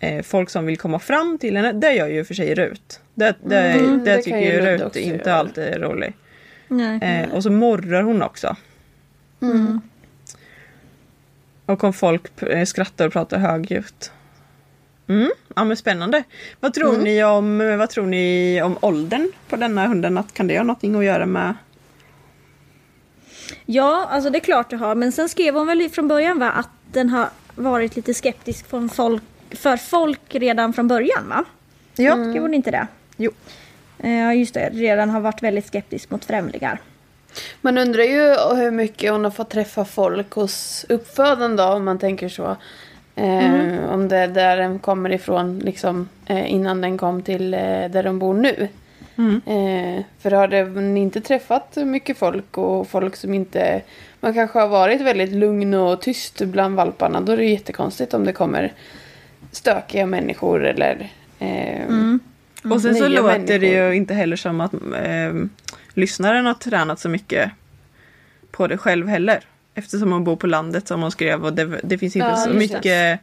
eh, 0.00 0.22
folk 0.22 0.50
som 0.50 0.66
vill 0.66 0.78
komma 0.78 0.98
fram 0.98 1.38
till 1.38 1.56
henne. 1.56 1.72
Det 1.72 1.92
gör 1.92 2.06
ju 2.08 2.24
för 2.24 2.34
sig 2.34 2.54
Rut. 2.54 3.00
Det, 3.14 3.34
det, 3.44 3.58
Mm, 3.60 4.04
det, 4.04 4.16
det 4.16 4.22
tycker 4.22 4.38
ju 4.40 4.60
Rut 4.60 4.96
inte 4.96 5.30
göra. 5.30 5.34
alltid 5.38 5.64
är 5.64 5.78
rolig. 5.78 6.12
Nej. 6.68 6.98
Eh, 7.02 7.34
och 7.34 7.42
så 7.42 7.50
morrar 7.50 8.02
hon 8.02 8.22
också. 8.22 8.56
Mm. 9.42 9.80
Och 11.66 11.84
om 11.84 11.92
folk 11.92 12.42
eh, 12.42 12.64
skrattar 12.64 13.06
och 13.06 13.12
pratar 13.12 13.38
högljutt. 13.38 14.12
Mm, 15.08 15.30
ja 15.56 15.64
men 15.64 15.76
spännande. 15.76 16.22
Vad 16.60 16.74
tror, 16.74 16.88
Mm. 16.90 17.04
ni 17.04 17.24
om, 17.24 17.78
vad 17.78 17.90
tror 17.90 18.06
ni 18.06 18.60
om 18.62 18.78
åldern 18.80 19.32
på 19.48 19.56
denna 19.56 19.86
hunden? 19.86 20.18
Att, 20.18 20.34
kan 20.34 20.46
det 20.46 20.56
ha 20.56 20.64
någonting 20.64 20.94
att 20.94 21.04
göra 21.04 21.26
med? 21.26 21.54
Ja, 23.66 24.08
alltså 24.10 24.30
det 24.30 24.38
är 24.38 24.40
klart 24.40 24.70
det 24.70 24.76
har. 24.76 24.94
Men 24.94 25.12
sen 25.12 25.28
skrev 25.28 25.54
hon 25.54 25.66
väl 25.66 25.88
från 25.88 26.08
början 26.08 26.38
va, 26.38 26.50
att 26.50 26.68
den 26.92 27.08
har 27.08 27.28
varit 27.54 27.96
lite 27.96 28.14
skeptisk 28.14 28.66
från 28.68 28.88
folk, 28.88 29.22
för 29.50 29.76
folk 29.76 30.20
redan 30.34 30.72
från 30.72 30.88
början 30.88 31.28
va? 31.28 31.44
Ja. 31.96 32.12
Skrev 32.14 32.42
hon 32.42 32.54
inte 32.54 32.70
det? 32.70 32.86
Jo. 33.16 33.30
Eh, 33.98 34.10
Ja, 34.18 34.34
just 34.34 34.54
det. 34.54 34.70
Redan 34.72 35.10
har 35.10 35.20
varit 35.20 35.42
väldigt 35.42 35.66
skeptisk 35.66 36.10
mot 36.10 36.24
främlingar. 36.24 36.80
Man 37.60 37.78
undrar 37.78 38.02
ju 38.02 38.20
hur 38.62 38.70
mycket 38.70 39.12
hon 39.12 39.24
har 39.24 39.30
fått 39.30 39.50
träffa 39.50 39.84
folk 39.84 40.30
hos 40.32 40.86
uppfödaren 40.88 41.56
då, 41.56 41.64
om 41.64 41.84
man 41.84 41.98
tänker 41.98 42.28
så. 42.28 42.56
Eh, 43.14 43.90
Om 43.92 44.08
det 44.08 44.16
är 44.16 44.28
där 44.28 44.56
den 44.56 44.78
kommer 44.78 45.12
ifrån, 45.12 45.58
liksom, 45.58 46.08
eh, 46.26 46.52
innan 46.52 46.80
den 46.80 46.98
kom 46.98 47.22
till 47.22 47.54
eh, 47.54 47.60
där 47.60 48.02
de 48.02 48.18
bor 48.18 48.34
nu. 48.34 48.68
Eh, 49.46 50.04
för 50.22 50.30
har 50.30 50.48
den 50.48 50.96
inte 50.96 51.20
träffat 51.20 51.76
mycket 51.76 52.18
folk 52.18 52.58
och 52.58 52.88
folk 52.88 53.16
som 53.16 53.34
inte... 53.34 53.82
Man 54.20 54.34
kanske 54.34 54.58
har 54.58 54.68
varit 54.68 55.00
väldigt 55.00 55.32
lugn 55.32 55.74
och 55.74 56.00
tyst 56.00 56.40
bland 56.40 56.76
valparna. 56.76 57.20
Då 57.20 57.32
är 57.32 57.36
det 57.36 57.44
jättekonstigt 57.44 58.14
om 58.14 58.24
det 58.24 58.32
kommer 58.32 58.72
stökiga 59.50 60.06
människor 60.06 60.64
eller... 60.66 61.08
Eh, 61.38 61.86
Och 62.72 62.80
sen 62.82 62.94
så 62.94 63.08
låter 63.08 63.38
det 63.38 63.58
människor. 63.58 63.64
ju 63.88 63.94
inte 63.94 64.14
heller 64.14 64.36
som 64.36 64.60
att 64.60 64.74
eh, 64.74 65.34
lyssnaren 65.94 66.46
har 66.46 66.54
tränat 66.54 67.00
så 67.00 67.08
mycket 67.08 67.50
på 68.50 68.66
det 68.66 68.78
själv 68.78 69.08
heller. 69.08 69.40
Eftersom 69.74 70.12
hon 70.12 70.24
bor 70.24 70.36
på 70.36 70.46
landet 70.46 70.88
som 70.88 71.02
hon 71.02 71.10
skrev 71.10 71.44
och 71.44 71.52
det, 71.52 71.80
det 71.82 71.98
finns 71.98 72.16
inte 72.16 72.28
Ja, 72.28 72.36
så 72.36 72.50
just 72.50 72.72
det. 72.72 72.76
mycket 72.76 73.20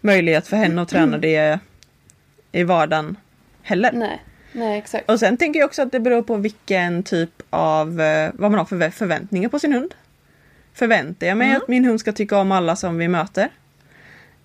möjlighet 0.00 0.46
för 0.46 0.56
henne 0.56 0.82
att 0.82 0.88
träna 0.88 1.18
det 1.18 1.58
i 2.52 2.62
vardagen 2.62 3.16
heller. 3.62 3.90
Nej, 3.92 4.22
nej 4.52 4.78
exakt. 4.78 5.10
Och 5.10 5.20
sen 5.20 5.36
tänker 5.36 5.60
jag 5.60 5.66
också 5.66 5.82
att 5.82 5.92
det 5.92 6.00
beror 6.00 6.22
på 6.22 6.36
vilken 6.36 7.02
typ 7.02 7.30
av, 7.50 8.00
eh, 8.00 8.30
vad 8.34 8.50
man 8.50 8.58
har 8.58 8.64
för 8.64 8.90
förväntningar 8.90 9.48
på 9.48 9.58
sin 9.58 9.72
hund. 9.72 9.94
Förväntar 10.74 11.26
jag 11.26 11.36
mig 11.38 11.46
Mm. 11.48 11.62
att 11.62 11.68
min 11.68 11.84
hund 11.84 12.00
ska 12.00 12.12
tycka 12.12 12.38
om 12.38 12.52
alla 12.52 12.76
som 12.76 12.98
vi 12.98 13.08
möter? 13.08 13.48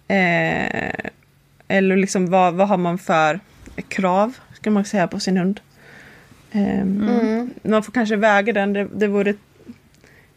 Eh, 0.10 0.92
eller 1.68 1.98
liksom 1.98 2.30
vad, 2.30 2.54
vad 2.54 2.68
har 2.68 2.78
man 2.78 2.98
för 2.98 3.40
krav, 3.88 4.34
ska 4.54 4.72
man 4.72 4.86
säga, 4.86 5.08
på 5.08 5.20
sin 5.20 5.38
hund? 5.38 5.60
Eh, 6.52 6.80
Mm. 6.82 7.54
Man 7.64 7.84
får 7.84 7.92
kanske 7.92 8.16
väga 8.16 8.54
den, 8.54 8.74
det, 8.74 8.88
det 8.94 9.08
vore 9.08 9.34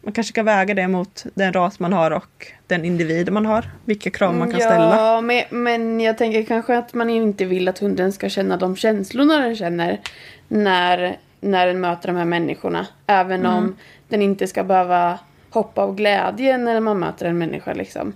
man 0.05 0.13
kanske 0.13 0.33
ska 0.33 0.43
väga 0.43 0.75
det 0.75 0.89
mot 0.89 1.25
den 1.35 1.53
ras 1.53 1.79
man 1.81 1.93
har 1.93 2.11
och 2.11 2.47
den 2.67 2.85
individ 2.85 3.33
man 3.33 3.47
har. 3.47 3.71
Vilka 3.85 4.11
krav 4.11 4.35
man 4.35 4.51
kan 4.51 4.61
ja, 4.61 4.67
ställa. 4.67 5.21
Men, 5.21 5.45
men 5.51 6.01
jag 6.01 6.19
tänker 6.19 6.43
kanske 6.43 6.79
att 6.79 6.95
man 6.95 7.11
inte 7.11 7.45
vill 7.45 7.69
att 7.69 7.79
hunden 7.79 8.13
ska 8.13 8.29
känna 8.29 8.57
de 8.57 8.77
känslorna 8.77 9.39
den 9.39 9.57
känner 9.57 10.01
när, 10.49 11.17
när 11.41 11.67
den 11.67 11.81
möter 11.81 12.09
de 12.09 12.17
här 12.17 12.25
människorna. 12.25 12.87
Även 13.07 13.41
Mm. 13.41 13.53
om 13.57 13.77
den 14.09 14.23
inte 14.23 14.47
ska 14.47 14.65
behöva 14.65 15.19
hoppa 15.51 15.83
av 15.83 15.95
glädje 15.97 16.59
när 16.59 16.81
man 16.81 16.99
möter 16.99 17.27
en 17.27 17.39
människa. 17.39 17.73
Liksom. 17.73 18.13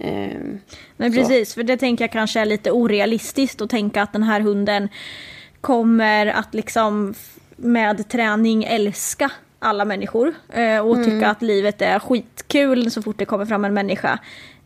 Ehm, 0.00 0.58
Men 0.96 1.12
Så. 1.12 1.18
precis, 1.18 1.54
för 1.54 1.62
det 1.62 1.76
tänker 1.76 2.04
jag 2.04 2.12
kanske 2.12 2.40
är 2.40 2.46
lite 2.46 2.70
orealistiskt 2.70 3.60
att 3.60 3.70
tänka 3.70 4.02
att 4.02 4.12
den 4.12 4.22
här 4.22 4.40
hunden 4.40 4.88
kommer 5.60 6.26
att 6.26 6.54
liksom 6.54 7.14
med 7.56 8.08
träning 8.08 8.64
älska 8.64 9.30
alla 9.58 9.84
människor 9.84 10.34
eh, 10.52 10.78
och 10.78 11.04
tycka 11.04 11.28
att 11.28 11.42
livet 11.42 11.82
är 11.82 11.98
skitkul 11.98 12.90
så 12.90 13.02
fort 13.02 13.18
det 13.18 13.24
kommer 13.24 13.46
fram 13.46 13.64
en 13.64 13.74
människa. 13.74 14.18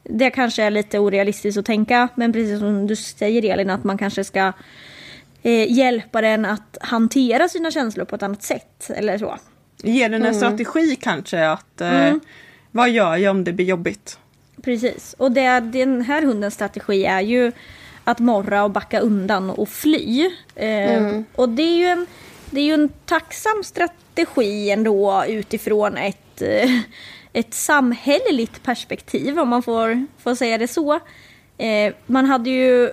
Det 0.02 0.30
kanske 0.30 0.62
är 0.62 0.70
lite 0.70 0.98
orealistiskt 0.98 1.58
att 1.58 1.66
tänka, 1.66 2.08
men 2.14 2.32
precis 2.32 2.58
som 2.58 2.86
du 2.86 2.96
säger 2.96 3.52
Elin, 3.52 3.70
att 3.70 3.84
man 3.84 3.98
kanske 3.98 4.24
ska 4.24 4.52
eh, 5.42 5.72
hjälpa 5.72 6.20
den 6.20 6.44
att 6.44 6.78
hantera 6.80 7.48
sina 7.48 7.70
känslor 7.70 8.04
på 8.04 8.16
ett 8.16 8.22
annat 8.22 8.42
sätt 8.42 8.90
eller 8.96 9.18
så. 9.18 9.36
Ge 9.82 10.08
den 10.08 10.22
en 10.22 10.34
strategi 10.34 10.96
kanske 11.00 11.48
att 11.48 11.80
eh, 11.80 12.14
vad 12.70 12.90
gör 12.90 13.16
jag 13.16 13.30
om 13.30 13.44
det 13.44 13.52
blir 13.52 13.66
jobbigt? 13.66 14.18
Precis, 14.64 15.14
och 15.18 15.32
det, 15.32 15.60
den 15.60 16.02
här 16.02 16.22
hundens 16.22 16.54
strategi 16.54 17.04
är 17.04 17.20
ju 17.20 17.52
att 18.04 18.18
morra 18.18 18.64
och 18.64 18.70
backa 18.70 19.00
undan 19.00 19.50
och 19.50 19.68
fly. 19.68 20.30
Eh, 20.54 21.20
Och 21.34 21.48
det 21.48 21.62
är, 21.62 21.76
ju 21.76 21.86
en, 21.86 22.06
det 22.50 22.60
är 22.60 22.64
ju 22.64 22.74
en 22.74 22.88
tacksam 23.06 23.62
strategi 23.64 24.70
ändå 24.70 25.24
utifrån 25.28 25.96
ett, 25.96 26.42
eh, 26.42 26.70
ett 27.32 27.54
samhälleligt 27.54 28.62
perspektiv 28.62 29.38
om 29.38 29.48
man 29.48 29.62
får, 29.62 30.06
får 30.18 30.34
säga 30.34 30.58
det 30.58 30.68
så. 30.68 30.94
Eh, 31.58 31.92
man 32.06 32.26
hade 32.26 32.50
ju 32.50 32.90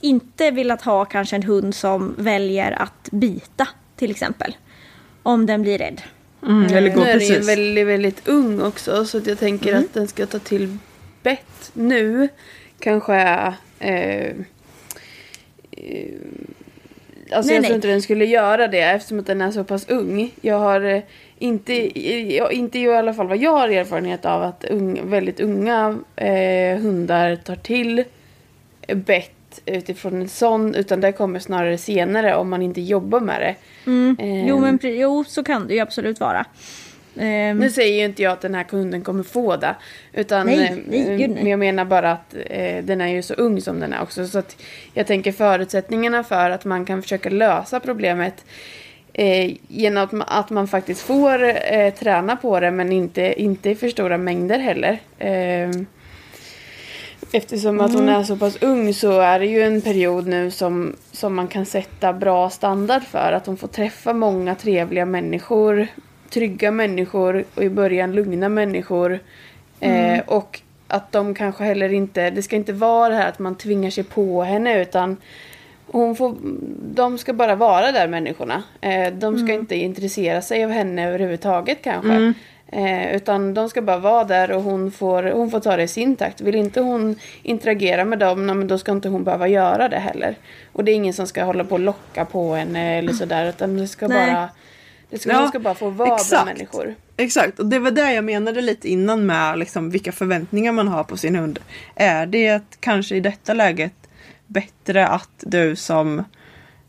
inte 0.00 0.50
velat 0.50 0.82
ha 0.82 1.04
kanske 1.04 1.36
en 1.36 1.42
hund 1.42 1.74
som 1.74 2.14
väljer 2.18 2.82
att 2.82 3.08
bita 3.12 3.68
till 3.96 4.10
exempel. 4.10 4.56
Om 5.22 5.46
den 5.46 5.62
blir 5.62 5.78
rädd. 5.78 6.02
Mm, 6.42 6.74
eller 6.74 6.90
gå 6.94 7.00
nu 7.00 7.10
är 7.10 7.18
den 7.18 7.28
ju 7.28 7.38
väldigt, 7.40 7.86
väldigt 7.86 8.28
ung 8.28 8.60
också. 8.62 9.04
Så 9.04 9.18
att 9.18 9.26
jag 9.26 9.38
tänker 9.38 9.70
Mm. 9.70 9.84
att 9.84 9.94
den 9.94 10.08
ska 10.08 10.26
ta 10.26 10.38
till 10.38 10.78
bett 11.24 11.70
nu. 11.72 12.28
Kanske 12.78 13.14
är... 13.14 13.54
Eh, 13.78 14.34
eh, 15.70 16.14
alltså 17.32 17.48
Nej, 17.48 17.54
jag 17.54 17.60
nej. 17.60 17.64
tror 17.64 17.74
inte 17.74 17.88
den 17.88 18.02
skulle 18.02 18.24
göra 18.24 18.68
det 18.68 18.80
eftersom 18.80 19.18
att 19.18 19.26
den 19.26 19.40
är 19.40 19.50
så 19.50 19.64
pass 19.64 19.88
ung. 19.88 20.30
Jag 20.40 20.58
har 20.58 20.80
eh, 20.80 21.02
inte, 21.38 22.00
jag, 22.34 22.52
inte 22.52 22.78
i 22.78 22.88
alla 22.88 23.14
fall 23.14 23.28
vad 23.28 23.38
jag 23.38 23.50
har 23.50 23.68
erfarenhet 23.68 24.24
av 24.24 24.42
att 24.42 24.64
ung, 24.64 25.10
väldigt 25.10 25.40
unga 25.40 25.98
eh, 26.16 26.78
hundar 26.78 27.36
tar 27.36 27.56
till 27.56 28.04
bett 28.94 29.30
utifrån 29.66 30.20
en 30.22 30.28
sån. 30.28 30.74
Utan 30.74 31.00
det 31.00 31.12
kommer 31.12 31.38
snarare 31.38 31.78
senare 31.78 32.34
om 32.36 32.50
man 32.50 32.62
inte 32.62 32.80
jobbar 32.80 33.20
med 33.20 33.40
det. 33.40 33.54
Eh, 34.24 34.46
Jo, 34.48 34.58
men, 34.58 34.78
jo, 34.82 35.24
så 35.24 35.44
kan 35.44 35.66
det 35.66 35.74
ju 35.74 35.80
absolut 35.80 36.20
vara. 36.20 36.46
Ehm, 37.18 37.58
Nu 37.58 37.70
säger 37.70 37.98
ju 37.98 38.04
inte 38.04 38.22
jag 38.22 38.32
att 38.32 38.40
den 38.40 38.54
här 38.54 38.62
kunden 38.64 39.02
kommer 39.02 39.22
få 39.22 39.56
det. 39.56 39.74
Utan 40.12 40.46
Nej, 40.46 40.64
eh, 40.66 40.76
nej, 40.86 41.16
gud, 41.16 41.30
nej. 41.30 41.42
men 41.42 41.46
jag 41.46 41.58
menar 41.58 41.84
bara 41.84 42.12
att 42.12 42.34
eh, 42.50 42.84
den 42.84 43.00
är 43.00 43.08
ju 43.08 43.22
så 43.22 43.34
ung 43.34 43.60
som 43.60 43.80
den 43.80 43.92
är 43.92 44.02
också. 44.02 44.26
Så 44.26 44.38
att 44.38 44.56
jag 44.94 45.06
tänker 45.06 45.32
förutsättningarna 45.32 46.24
för 46.24 46.50
att 46.50 46.64
man 46.64 46.84
kan 46.84 47.02
försöka 47.02 47.30
lösa 47.30 47.80
problemet 47.80 48.44
eh, 49.12 49.52
genom 49.68 50.04
att 50.04 50.12
man, 50.12 50.28
att 50.30 50.50
man 50.50 50.68
faktiskt 50.68 51.00
får 51.00 51.42
eh, 51.72 51.94
träna 51.94 52.36
på 52.36 52.60
det 52.60 52.70
men 52.70 52.92
inte, 52.92 53.42
inte 53.42 53.70
i 53.70 53.74
för 53.74 53.88
stora 53.88 54.18
mängder 54.18 54.58
heller. 54.58 54.98
Eh, 55.18 55.70
Eftersom 57.32 57.80
att 57.80 57.92
hon 57.92 58.02
Mm. 58.02 58.14
är 58.20 58.24
så 58.24 58.36
pass 58.36 58.62
ung 58.62 58.94
så 58.94 59.20
är 59.20 59.38
det 59.40 59.46
ju 59.46 59.62
en 59.62 59.80
period 59.80 60.26
nu 60.26 60.50
som, 60.50 60.96
som 61.12 61.34
man 61.34 61.48
kan 61.48 61.66
sätta 61.66 62.12
bra 62.12 62.50
standard 62.50 63.02
för. 63.02 63.32
Att 63.32 63.46
hon 63.46 63.56
får 63.56 63.68
träffa 63.68 64.12
många 64.12 64.54
trevliga 64.54 65.06
människor, 65.06 65.86
trygga 66.34 66.70
människor 66.70 67.44
och 67.54 67.62
i 67.62 67.70
början 67.70 68.12
lugna 68.12 68.48
människor. 68.48 69.18
Mm. 69.80 70.14
Eh, 70.14 70.22
och 70.26 70.60
att 70.88 71.12
de 71.12 71.34
kanske 71.34 71.64
heller 71.64 71.92
inte, 71.92 72.30
det 72.30 72.42
ska 72.42 72.56
inte 72.56 72.72
vara 72.72 73.08
det 73.08 73.14
här 73.14 73.28
att 73.28 73.38
man 73.38 73.54
tvingar 73.54 73.90
sig 73.90 74.04
på 74.04 74.42
henne 74.42 74.82
utan 74.82 75.16
hon 75.86 76.16
får, 76.16 76.34
de 76.94 77.18
ska 77.18 77.32
bara 77.32 77.54
vara 77.54 77.92
där 77.92 78.08
människorna. 78.08 78.62
Eh, 78.80 79.12
de 79.12 79.38
ska 79.38 79.52
inte 79.52 79.76
intressera 79.76 80.42
sig 80.42 80.64
av 80.64 80.70
henne 80.70 81.08
överhuvudtaget 81.08 81.78
kanske. 81.82 82.34
Eh, 82.66 83.16
utan 83.16 83.54
de 83.54 83.68
ska 83.68 83.82
bara 83.82 83.98
vara 83.98 84.24
där 84.24 84.52
och 84.52 84.62
hon 84.62 84.90
får, 84.90 85.22
hon 85.22 85.50
får 85.50 85.60
ta 85.60 85.76
det 85.76 85.82
i 85.82 85.88
sin 85.88 86.16
takt. 86.16 86.40
Vill 86.40 86.54
inte 86.54 86.80
hon 86.80 87.16
interagera 87.42 88.04
med 88.04 88.18
dem, 88.18 88.46
nej, 88.46 88.56
men 88.56 88.68
då 88.68 88.78
ska 88.78 88.92
inte 88.92 89.08
hon 89.08 89.24
behöva 89.24 89.48
göra 89.48 89.88
det 89.88 89.98
heller. 89.98 90.36
Och 90.72 90.84
det 90.84 90.92
är 90.92 90.94
ingen 90.94 91.14
som 91.14 91.26
ska 91.26 91.44
hålla 91.44 91.64
på 91.64 91.74
och 91.74 91.80
locka 91.80 92.24
på 92.24 92.54
henne 92.54 92.98
eller 92.98 93.12
sådär. 93.12 93.48
Utan 93.48 93.76
det 93.76 93.88
ska 93.88 94.08
Nej. 94.08 94.32
bara, 94.32 94.48
det 95.14 95.20
ska, 95.20 95.30
Ja, 95.30 95.38
hon 95.38 95.48
ska 95.48 95.58
bara 95.58 95.74
få 95.74 95.90
vara 95.90 96.14
exakt. 96.14 96.30
bland 96.30 96.46
människor. 96.46 96.94
Exakt, 97.16 97.58
och 97.58 97.66
det 97.66 97.78
var 97.78 97.90
det 97.90 98.12
jag 98.12 98.24
menade 98.24 98.60
lite 98.60 98.88
innan 98.88 99.26
med 99.26 99.58
liksom 99.58 99.90
vilka 99.90 100.12
förväntningar 100.12 100.72
man 100.72 100.88
har 100.88 101.04
på 101.04 101.16
sin 101.16 101.36
hund. 101.36 101.58
Är 101.94 102.26
det 102.26 102.62
kanske 102.80 103.16
i 103.16 103.20
detta 103.20 103.54
läget 103.54 103.92
bättre 104.46 105.06
att 105.08 105.30
du 105.40 105.76
som 105.76 106.24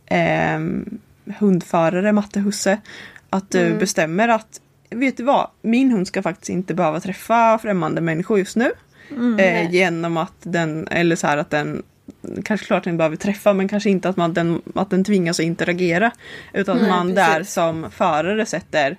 ehm, 0.06 1.00
hundförare, 1.40 2.12
mattehusse, 2.12 2.78
att 3.30 3.52
du 3.52 3.76
bestämmer 3.80 4.28
att 4.28 4.62
vet 4.90 5.18
du 5.18 5.24
vad? 5.24 5.48
Min 5.62 5.92
hund 5.92 6.08
ska 6.08 6.22
faktiskt 6.22 6.50
inte 6.50 6.74
behöva 6.74 7.00
träffa 7.00 7.58
främmande 7.62 8.02
människor 8.02 8.40
just 8.40 8.56
nu. 8.56 8.72
eh, 9.40 9.72
genom 9.72 10.18
att 10.18 10.34
den, 10.44 10.88
eller 10.88 11.16
så 11.16 11.28
här 11.28 11.38
att 11.38 11.50
den 11.50 11.84
Kanske 12.46 12.66
klart 12.66 12.84
den 12.84 12.98
behöver 12.98 13.16
träffa 13.16 13.54
men 13.54 13.68
kanske 13.68 13.90
inte 13.90 14.10
att, 14.10 14.18
man, 14.18 14.34
den, 14.34 14.62
att 14.76 14.90
den 14.90 15.04
tvingas 15.04 15.40
att 15.40 15.46
interagera. 15.46 16.12
Utan 16.54 16.82
att 16.82 16.90
man 16.90 17.14
där 17.14 17.44
som 17.44 17.92
förare 17.92 18.46
sätter 18.46 18.98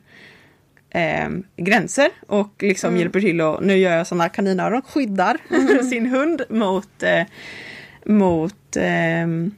eh, 0.90 1.28
gränser 1.56 2.08
och 2.26 2.54
liksom 2.58 2.96
hjälper 2.96 3.20
till 3.20 3.40
och 3.40 3.62
nu 3.62 3.76
gör 3.76 3.96
jag 3.96 4.06
sådana 4.06 4.28
kaninöron, 4.28 4.82
skyddar 4.82 5.36
sin 5.90 6.06
hund 6.06 6.42
mot, 6.48 7.02
eh, 7.02 7.22
mot 8.04 8.76
ehm, 8.76 9.54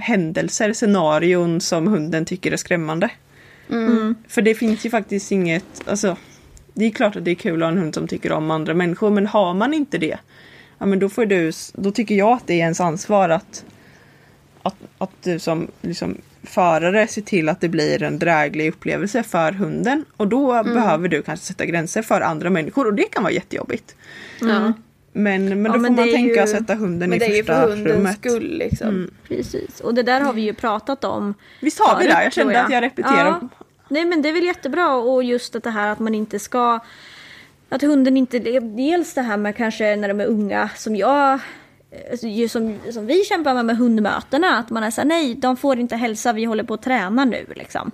händelser, 0.00 0.72
scenarion 0.72 1.60
som 1.60 1.86
hunden 1.86 2.24
tycker 2.24 2.52
är 2.52 2.56
skrämmande. 2.56 3.10
För 4.28 4.42
det 4.42 4.54
finns 4.54 4.86
ju 4.86 4.90
faktiskt 4.90 5.32
inget, 5.32 5.88
alltså 5.88 6.16
det 6.74 6.84
är 6.84 6.90
klart 6.90 7.16
att 7.16 7.24
det 7.24 7.30
är 7.30 7.34
kul 7.34 7.62
att 7.62 7.66
ha 7.66 7.72
en 7.72 7.78
hund 7.78 7.94
som 7.94 8.08
tycker 8.08 8.32
om 8.32 8.50
andra 8.50 8.74
människor 8.74 9.10
men 9.10 9.26
har 9.26 9.54
man 9.54 9.74
inte 9.74 9.98
det 9.98 10.18
Ja 10.78 10.86
men 10.86 10.98
då 10.98 11.08
får 11.08 11.26
du, 11.26 11.52
då 11.72 11.90
tycker 11.90 12.14
jag 12.14 12.28
att 12.32 12.46
det 12.46 12.54
är 12.54 12.58
ens 12.58 12.80
ansvar 12.80 13.28
att 13.28 13.64
att, 14.62 14.74
att 14.98 15.10
du 15.22 15.38
som 15.38 15.68
liksom, 15.82 16.16
förare 16.42 17.06
ser 17.06 17.22
till 17.22 17.48
att 17.48 17.60
det 17.60 17.68
blir 17.68 18.02
en 18.02 18.18
dräglig 18.18 18.68
upplevelse 18.68 19.22
för 19.22 19.52
hunden. 19.52 20.04
Och 20.16 20.28
då 20.28 20.62
behöver 20.62 21.08
du 21.08 21.22
kanske 21.22 21.46
sätta 21.46 21.66
gränser 21.66 22.02
för 22.02 22.20
andra 22.20 22.50
människor 22.50 22.86
och 22.86 22.94
det 22.94 23.02
kan 23.02 23.22
vara 23.22 23.32
jättejobbigt. 23.32 23.96
Ja. 24.40 24.72
Men, 25.12 25.48
men 25.48 25.62
då 25.62 25.68
Ja, 25.68 25.72
får 25.72 25.80
men 25.80 25.94
man 25.94 26.04
tänka 26.12 26.40
ju- 26.40 26.46
sätta 26.46 26.74
hunden 26.74 27.10
Men 27.10 27.16
i 27.16 27.18
det 27.18 27.24
är 27.26 27.36
ju 27.36 27.44
första 27.44 27.60
för 27.62 27.68
hundens 27.70 27.96
rummet. 27.96 28.16
skull 28.18 28.58
liksom. 28.58 29.10
Precis, 29.28 29.80
och 29.80 29.94
det 29.94 30.02
där 30.02 30.20
har 30.20 30.32
vi 30.32 30.42
ju 30.42 30.54
pratat 30.54 31.04
om. 31.04 31.34
Visst 31.60 31.78
har 31.80 31.98
vi 31.98 32.06
det? 32.06 32.22
Jag 32.24 32.32
kände 32.32 32.54
tror 32.54 32.64
att 32.64 32.70
jag 32.72 32.82
repeterar. 32.82 33.26
Ja. 33.26 33.48
Nej 33.88 34.04
men 34.04 34.22
det 34.22 34.28
är 34.28 34.32
väl 34.32 34.44
jättebra 34.44 34.94
och 34.94 35.24
just 35.24 35.56
att 35.56 35.62
det 35.64 35.70
här 35.70 35.88
att 35.88 35.98
man 35.98 36.14
inte 36.14 36.38
ska 36.38 36.80
att 37.68 37.82
hunden 37.82 38.16
inte, 38.16 38.38
dels 38.60 39.14
det 39.14 39.22
här 39.22 39.36
med 39.36 39.56
kanske 39.56 39.96
när 39.96 40.08
de 40.08 40.20
är 40.20 40.26
unga 40.26 40.70
som 40.76 40.96
jag 40.96 41.40
alltså, 42.10 42.48
som, 42.48 42.78
som 42.92 43.06
vi 43.06 43.24
kämpar 43.24 43.54
med 43.54 43.64
med 43.64 43.76
hundmötena, 43.76 44.58
att 44.58 44.70
man 44.70 44.82
är 44.82 44.90
såhär 44.90 45.08
nej 45.08 45.34
de 45.34 45.56
får 45.56 45.78
inte 45.78 45.96
hälsa, 45.96 46.32
vi 46.32 46.44
håller 46.44 46.64
på 46.64 46.74
att 46.74 46.82
träna 46.82 47.24
nu 47.24 47.46
liksom. 47.56 47.90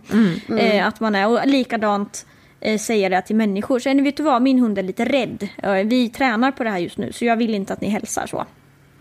Eh, 0.58 0.86
att 0.86 1.00
man 1.00 1.14
är, 1.14 1.28
och 1.28 1.46
likadant 1.46 2.26
eh, 2.60 2.78
säger 2.78 3.10
det 3.10 3.22
till 3.22 3.36
människor, 3.36 3.78
sen 3.78 4.04
vet 4.04 4.16
du 4.16 4.22
vad, 4.22 4.42
min 4.42 4.58
hund 4.58 4.78
är 4.78 4.82
lite 4.82 5.04
rädd, 5.04 5.48
vi 5.84 6.08
tränar 6.08 6.50
på 6.50 6.64
det 6.64 6.70
här 6.70 6.78
just 6.78 6.98
nu 6.98 7.12
så 7.12 7.24
jag 7.24 7.36
vill 7.36 7.54
inte 7.54 7.72
att 7.72 7.80
ni 7.80 7.88
hälsar 7.88 8.26
så. 8.26 8.46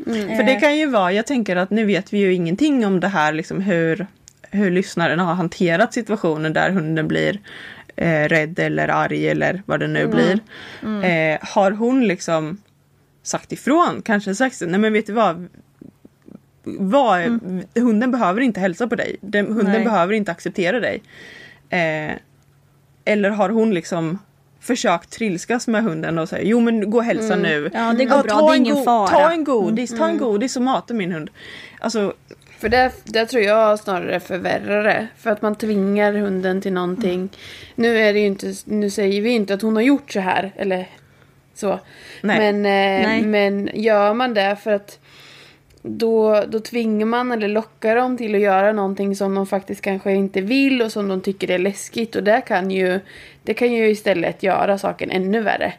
För 0.06 0.44
det 0.44 0.56
kan 0.56 0.78
ju 0.78 0.86
vara, 0.86 1.12
jag 1.12 1.28
tänker 1.28 1.56
att 1.56 1.70
nu 1.70 1.86
vet 1.86 2.14
vi 2.14 2.18
ju 2.18 2.34
ingenting 2.34 2.86
om 2.86 3.00
det 3.00 3.08
här 3.08 3.34
liksom 3.34 3.62
hur, 3.62 4.08
hur 4.52 4.72
lyssnaren 4.72 5.20
har 5.20 5.34
hanterat 5.34 5.94
situationen 5.94 6.54
där 6.54 6.70
hunden 6.70 7.08
blir 7.08 7.40
eh, 7.96 8.28
rädd 8.28 8.60
eller 8.60 8.88
arg 8.88 9.28
eller 9.28 9.64
vad 9.66 9.80
det 9.80 9.88
nu 9.88 10.08
blir. 10.08 10.40
Eh, 11.04 11.40
har 11.42 11.72
hon 11.72 12.08
liksom 12.08 12.58
sagt 13.24 13.52
ifrån, 13.52 14.02
kanske 14.02 14.36
sagt 14.36 14.62
nej 14.62 14.80
men 14.80 14.94
vet 14.94 15.06
du 15.06 15.14
vad, 15.14 15.48
vad 16.64 17.40
hunden 17.76 18.12
behöver 18.12 18.42
inte 18.42 18.60
hälsa 18.60 18.88
på 18.88 18.96
dig. 18.96 19.18
Den, 19.22 19.48
hunden 19.48 19.74
Nej. 19.74 19.84
behöver 19.84 20.14
inte 20.14 20.32
acceptera 20.32 20.80
dig. 20.80 21.04
Eh, 21.70 22.16
eller 23.06 23.30
har 23.30 23.50
hon 23.50 23.74
liksom 23.74 24.20
försökt 24.60 25.10
trilskas 25.10 25.68
med 25.68 25.84
hunden 25.84 26.20
och 26.20 26.30
säga 26.30 26.44
jo 26.44 26.60
men 26.60 26.90
gå 26.90 26.98
och 26.98 27.04
hälsa 27.04 27.36
nu. 27.36 27.70
Ja, 27.74 27.94
det 27.98 28.06
går 28.06 28.24
bra, 28.24 28.34
ta 28.34 28.48
det 28.48 28.54
är 28.54 28.56
en 28.56 28.66
ingen 28.66 28.84
fara. 28.84 29.08
Ta 29.08 29.32
en 29.32 29.44
godis, 29.44 29.98
ta 29.98 30.08
en 30.08 30.18
godis 30.18 30.56
och 30.56 30.62
mata 30.62 30.94
min 30.94 31.12
hund. 31.12 31.30
Alltså, 31.80 32.14
För 32.64 32.70
det, 32.70 32.92
det 33.04 33.26
tror 33.26 33.44
jag 33.44 33.80
snarare 33.80 34.20
förvärrar 34.20 34.84
det. 34.84 35.08
För 35.18 35.30
att 35.30 35.42
man 35.42 35.56
tvingar 35.56 36.14
hunden 36.14 36.62
till 36.62 36.74
någonting. 36.74 37.30
Nu 37.76 37.98
är 37.98 38.14
det 38.14 38.20
inte, 38.20 38.54
nu 38.66 38.90
säger 38.90 39.22
vi 39.22 39.30
inte 39.30 39.54
att 39.54 39.62
hon 39.62 39.76
har 39.76 39.84
gjort 39.84 40.12
så 40.12 40.20
här. 40.20 40.52
Eller 40.56 40.88
så. 41.54 41.80
Nej. 42.22 42.40
Men, 42.40 42.56
eh, 42.56 43.08
Nej. 43.08 43.22
men 43.22 43.70
gör 43.74 44.14
man 44.14 44.34
det 44.34 44.58
för 44.64 44.72
att 44.72 45.00
då, 45.82 46.44
då 46.48 46.60
tvingar 46.60 47.06
man 47.06 47.32
eller 47.32 47.48
lockar 47.48 47.96
dem 47.96 48.18
till 48.18 48.36
att 48.36 48.42
göra 48.42 48.72
någonting 48.72 49.16
som 49.16 49.36
de 49.36 49.48
faktiskt 49.48 49.82
kanske 49.82 50.12
inte 50.12 50.42
vill 50.42 50.82
och 50.82 50.92
som 50.92 51.08
de 51.08 51.22
tycker 51.22 51.52
är 51.52 51.60
läskigt. 51.60 52.16
Och 52.16 52.24
det 52.24 52.42
kan 52.48 52.72
ju, 52.72 53.00
det 53.44 53.54
kan 53.54 53.72
ju 53.72 53.90
istället 53.90 54.44
göra 54.44 54.78
saken 54.78 55.12
ännu 55.12 55.42
värre. 55.42 55.74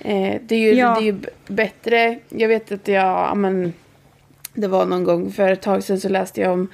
Eh, 0.00 0.40
det, 0.42 0.54
är 0.54 0.60
ju, 0.60 0.72
Ja. 0.72 0.94
det 0.94 1.00
är 1.00 1.12
ju 1.12 1.18
bättre. 1.46 2.18
Jag 2.28 2.48
vet 2.48 2.72
att 2.72 2.88
jag, 2.88 3.04
ja, 3.04 3.34
men, 3.34 3.72
det 4.60 4.68
var 4.68 4.86
någon 4.86 5.04
gång 5.04 5.32
för 5.32 5.52
ett 5.52 5.62
tag 5.62 5.82
sedan 5.82 6.00
så 6.00 6.08
läste 6.08 6.40
jag 6.40 6.52
om 6.52 6.68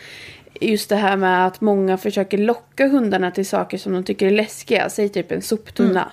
just 0.60 0.88
det 0.88 0.96
här 0.96 1.16
med 1.16 1.46
att 1.46 1.60
många 1.60 1.96
försöker 1.96 2.38
locka 2.38 2.88
hundarna 2.88 3.30
till 3.30 3.46
saker 3.46 3.78
som 3.78 3.92
de 3.92 4.04
tycker 4.04 4.26
är 4.26 4.30
läskiga. 4.30 4.90
Säg 4.90 5.08
typ 5.08 5.32
en 5.32 5.42
soptunna. 5.42 6.12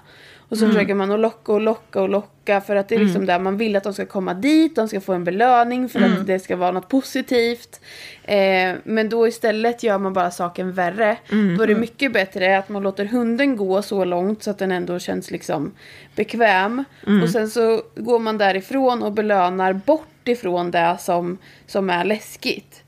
Och 0.52 0.58
så 0.58 0.68
försöker 0.68 0.94
man 0.94 1.12
att 1.12 1.20
locka 1.20 1.52
och 1.52 1.62
locka 1.62 2.02
och 2.02 2.10
locka 2.10 2.62
för 2.62 2.76
att 2.76 2.90
det 2.90 2.96
är 2.96 3.00
liksom 3.00 3.26
där 3.26 3.40
man 3.40 3.58
vill 3.58 3.76
att 3.76 3.84
de 3.84 3.94
ska 3.94 4.06
komma 4.06 4.34
dit, 4.34 4.76
de 4.76 4.88
ska 4.88 5.02
få 5.02 5.14
en 5.14 5.24
belöning 5.24 5.90
för 5.90 6.00
att 6.00 6.28
det 6.28 6.40
ska 6.40 6.56
vara 6.56 6.72
något 6.72 6.90
positivt. 6.90 7.82
Eh, 8.24 8.74
men 8.84 9.10
då 9.10 9.28
istället 9.28 9.84
gör 9.84 9.98
man 9.98 10.14
bara 10.14 10.32
saken 10.32 10.72
värre. 10.72 11.18
Då 11.58 11.64
är 11.64 11.68
det 11.68 11.76
mycket 11.76 12.14
bättre 12.14 12.58
att 12.58 12.70
man 12.70 12.84
låter 12.84 13.06
hunden 13.06 13.58
gå 13.58 13.82
så 13.82 14.06
långt 14.06 14.44
så 14.44 14.52
att 14.52 14.58
den 14.58 14.72
ändå 14.72 15.00
känns 15.00 15.32
liksom 15.32 15.72
bekväm. 16.16 16.84
Och 17.24 17.30
sen 17.30 17.50
så 17.50 17.82
går 17.96 18.20
man 18.20 18.38
därifrån 18.38 19.04
och 19.04 19.12
belönar 19.12 19.74
bort 19.74 20.11
ifrån 20.28 20.72
det 20.72 20.98
som, 21.00 21.38
som 21.66 21.90
är 21.90 22.04
läskigt. 22.04 22.84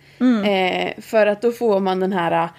Eh, 0.45 1.01
för 1.01 1.27
att 1.27 1.41
då 1.41 1.51
får 1.51 1.79
man 1.79 1.99
den 1.99 2.13
här 2.13 2.49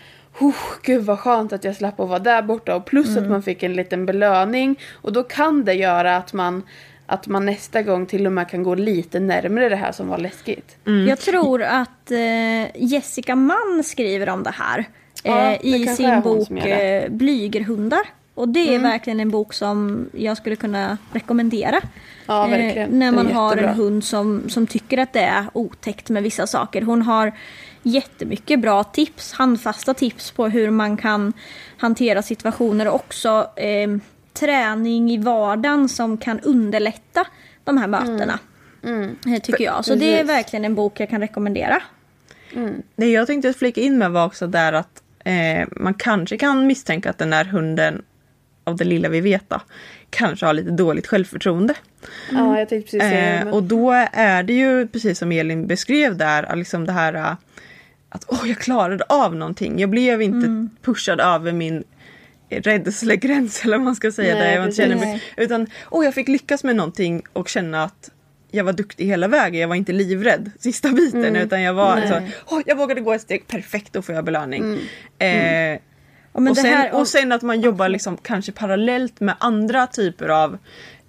Oh, 0.41 0.55
gud 0.83 1.05
vad 1.05 1.19
skönt 1.19 1.53
att 1.53 1.65
jag 1.65 1.77
slapp 1.77 2.01
att 2.01 2.09
vara 2.09 2.19
där 2.19 2.43
borta 2.43 2.77
och 2.77 2.85
plus 2.85 3.17
att 3.17 3.29
man 3.29 3.43
fick 3.43 3.63
en 3.63 3.73
liten 3.73 4.07
belöning 4.07 4.81
och 4.93 5.13
då 5.13 5.23
kan 5.23 5.65
det 5.65 5.75
göra 5.75 6.17
att 6.17 6.33
man 6.33 6.63
att 7.07 7.27
man 7.27 7.47
nästa 7.47 7.83
gång 7.83 8.07
till 8.07 8.27
och 8.27 8.33
med 8.33 8.49
kan 8.49 8.63
gå 8.63 8.75
lite 8.75 9.21
närmare 9.21 9.69
det 9.69 9.77
här 9.77 9.93
som 9.93 10.09
var 10.09 10.19
läskigt. 10.19 10.77
Jag 11.09 11.19
tror 11.19 11.63
att 11.63 12.11
eh, 12.11 12.83
Jessica 12.83 13.37
Mann 13.37 13.83
skriver 13.85 14.29
om 14.29 14.43
det 14.43 14.55
här 14.55 14.85
Ja, 15.23 15.53
eh, 15.53 15.59
det 15.63 15.69
i 15.69 15.87
sin 15.87 16.21
bok. 16.21 16.51
Mm. 16.51 17.05
eh, 17.05 17.11
Blygerhundar. 17.11 18.03
Och 18.35 18.49
det 18.49 18.75
är 18.75 18.79
verkligen 18.79 19.21
en 19.21 19.31
bok 19.31 19.53
som 19.53 20.07
jag 20.13 20.37
skulle 20.37 20.57
kunna 20.57 20.99
rekommendera. 21.13 21.81
Ja, 22.27 22.45
Eh, 22.45 22.51
verkligen. 22.51 22.91
när 22.99 23.07
Den 23.07 23.19
är 23.19 23.25
man 23.25 23.33
har 23.35 23.51
jättebra. 23.51 23.71
en 23.71 23.77
hund 23.77 24.05
som, 24.05 24.49
som 24.49 24.67
tycker 24.67 24.99
att 24.99 25.13
det 25.13 25.21
är 25.21 25.45
otäckt 25.53 26.09
med 26.11 26.23
vissa 26.23 26.47
saker. 26.47 26.83
Hon 26.83 27.03
har 27.03 27.33
jättemycket 27.83 28.61
bra 28.61 28.85
tips, 28.85 29.33
handfasta 29.33 29.95
tips 29.95 30.31
på 30.31 30.49
hur 30.49 30.71
man 30.71 30.97
kan 30.97 31.33
hantera 31.79 32.23
situationer 32.23 32.89
och 32.89 32.95
också 32.95 33.51
eh, 33.57 33.89
träning 34.33 35.11
i 35.11 35.19
vardagen 35.19 35.89
som 35.89 36.17
kan 36.19 36.41
underlätta 36.41 37.27
de 37.65 37.77
här 37.79 37.87
mötena. 37.87 38.39
Eh, 39.27 39.41
Tycker 39.43 39.65
jag. 39.65 39.85
Så 39.85 39.95
det 39.95 40.09
är 40.13 40.15
Mm. 40.15 40.27
verkligen 40.27 40.65
en 40.65 40.75
bok 40.75 41.01
jag 41.01 41.11
kan 41.11 41.21
rekommendera. 41.21 41.83
det 42.97 43.07
jag 43.07 43.27
tänkte 43.27 43.53
flika 43.53 43.81
in 43.81 43.99
med 43.99 44.11
var 44.11 44.27
också 44.27 44.47
där 44.47 44.73
att 44.73 45.03
eh, 45.25 45.69
man 45.71 45.95
kanske 45.95 46.37
kan 46.37 46.67
misstänka 46.67 47.11
att 47.11 47.19
den 47.19 47.33
här 47.33 47.45
hunden, 47.45 48.03
av 48.65 48.77
det 48.77 48.85
lilla 48.85 49.09
vi 49.09 49.21
vet 49.21 49.49
då, 49.51 49.61
kanske 50.11 50.47
har 50.47 50.53
lite 50.53 50.71
dåligt 50.71 51.07
självförtroende. 51.07 51.75
Ja, 52.33 52.59
jag 52.59 52.69
tänkte 52.69 52.91
precis 52.91 53.01
säga. 53.11 53.39
Eh, 53.39 53.45
men- 53.45 53.55
och 53.55 53.63
då 53.63 53.91
är 54.13 54.43
det 54.43 54.53
ju 54.53 54.87
precis 54.87 55.19
som 55.19 55.33
Elin 55.33 55.67
beskrev 55.67 56.17
där, 56.17 56.57
liksom 56.57 56.87
det 56.87 56.93
här 56.93 57.15
eh, 57.15 57.33
att 58.09 58.25
åh, 58.29 58.41
jag 58.49 58.59
klarade 58.59 59.05
av 59.09 59.37
någonting. 59.37 59.79
Jag 59.79 59.91
blev 59.91 60.23
inte 60.23 60.47
Mm. 60.47 60.71
pushad 60.83 61.21
över 61.21 61.53
min 61.53 61.85
rädslegräns 62.51 63.65
eller 63.65 63.77
vad 63.77 63.85
man 63.85 63.97
ska 63.97 64.13
säga. 64.13 64.35
Nej, 64.35 64.45
där 64.45 64.55
jag 64.55 64.65
inte 64.65 64.77
känner 64.77 64.97
mig, 64.97 65.23
utan 65.37 65.67
åh, 65.91 66.05
jag 66.05 66.15
fick 66.15 66.29
lyckas 66.29 66.65
med 66.65 66.77
någonting 66.77 67.23
och 67.33 67.49
känna 67.49 67.85
att 67.85 68.11
jag 68.51 68.65
var 68.65 68.73
duktig 68.73 69.07
hela 69.07 69.29
vägen. 69.29 69.61
Jag 69.61 69.69
var 69.69 69.75
inte 69.75 69.93
livrädd 69.93 70.51
sista 70.59 70.89
biten 70.89 71.25
Mm. 71.25 71.43
utan 71.43 71.63
jag 71.63 71.75
var 71.75 72.01
så, 72.01 72.21
åh, 72.55 72.61
jag 72.67 72.77
vågade 72.77 73.01
gå 73.01 73.13
ett 73.13 73.23
steg, 73.23 73.47
perfekt 73.49 73.93
då 73.93 74.03
får 74.03 74.15
jag 74.15 74.25
belöning. 74.25 74.63
Mm. 74.63 75.75
Eh, 75.75 75.81
men 76.33 76.49
och, 76.49 76.55
det 76.55 76.61
sen, 76.63 76.73
här- 76.73 76.95
och 76.95 77.09
sen 77.09 77.33
att 77.33 77.43
man 77.43 77.61
jobbar 77.61 77.89
liksom 77.89 78.17
kanske 78.17 78.53
parallellt 78.53 79.21
med 79.21 79.35
andra 79.39 79.87
typer 79.87 80.29
av 80.29 80.59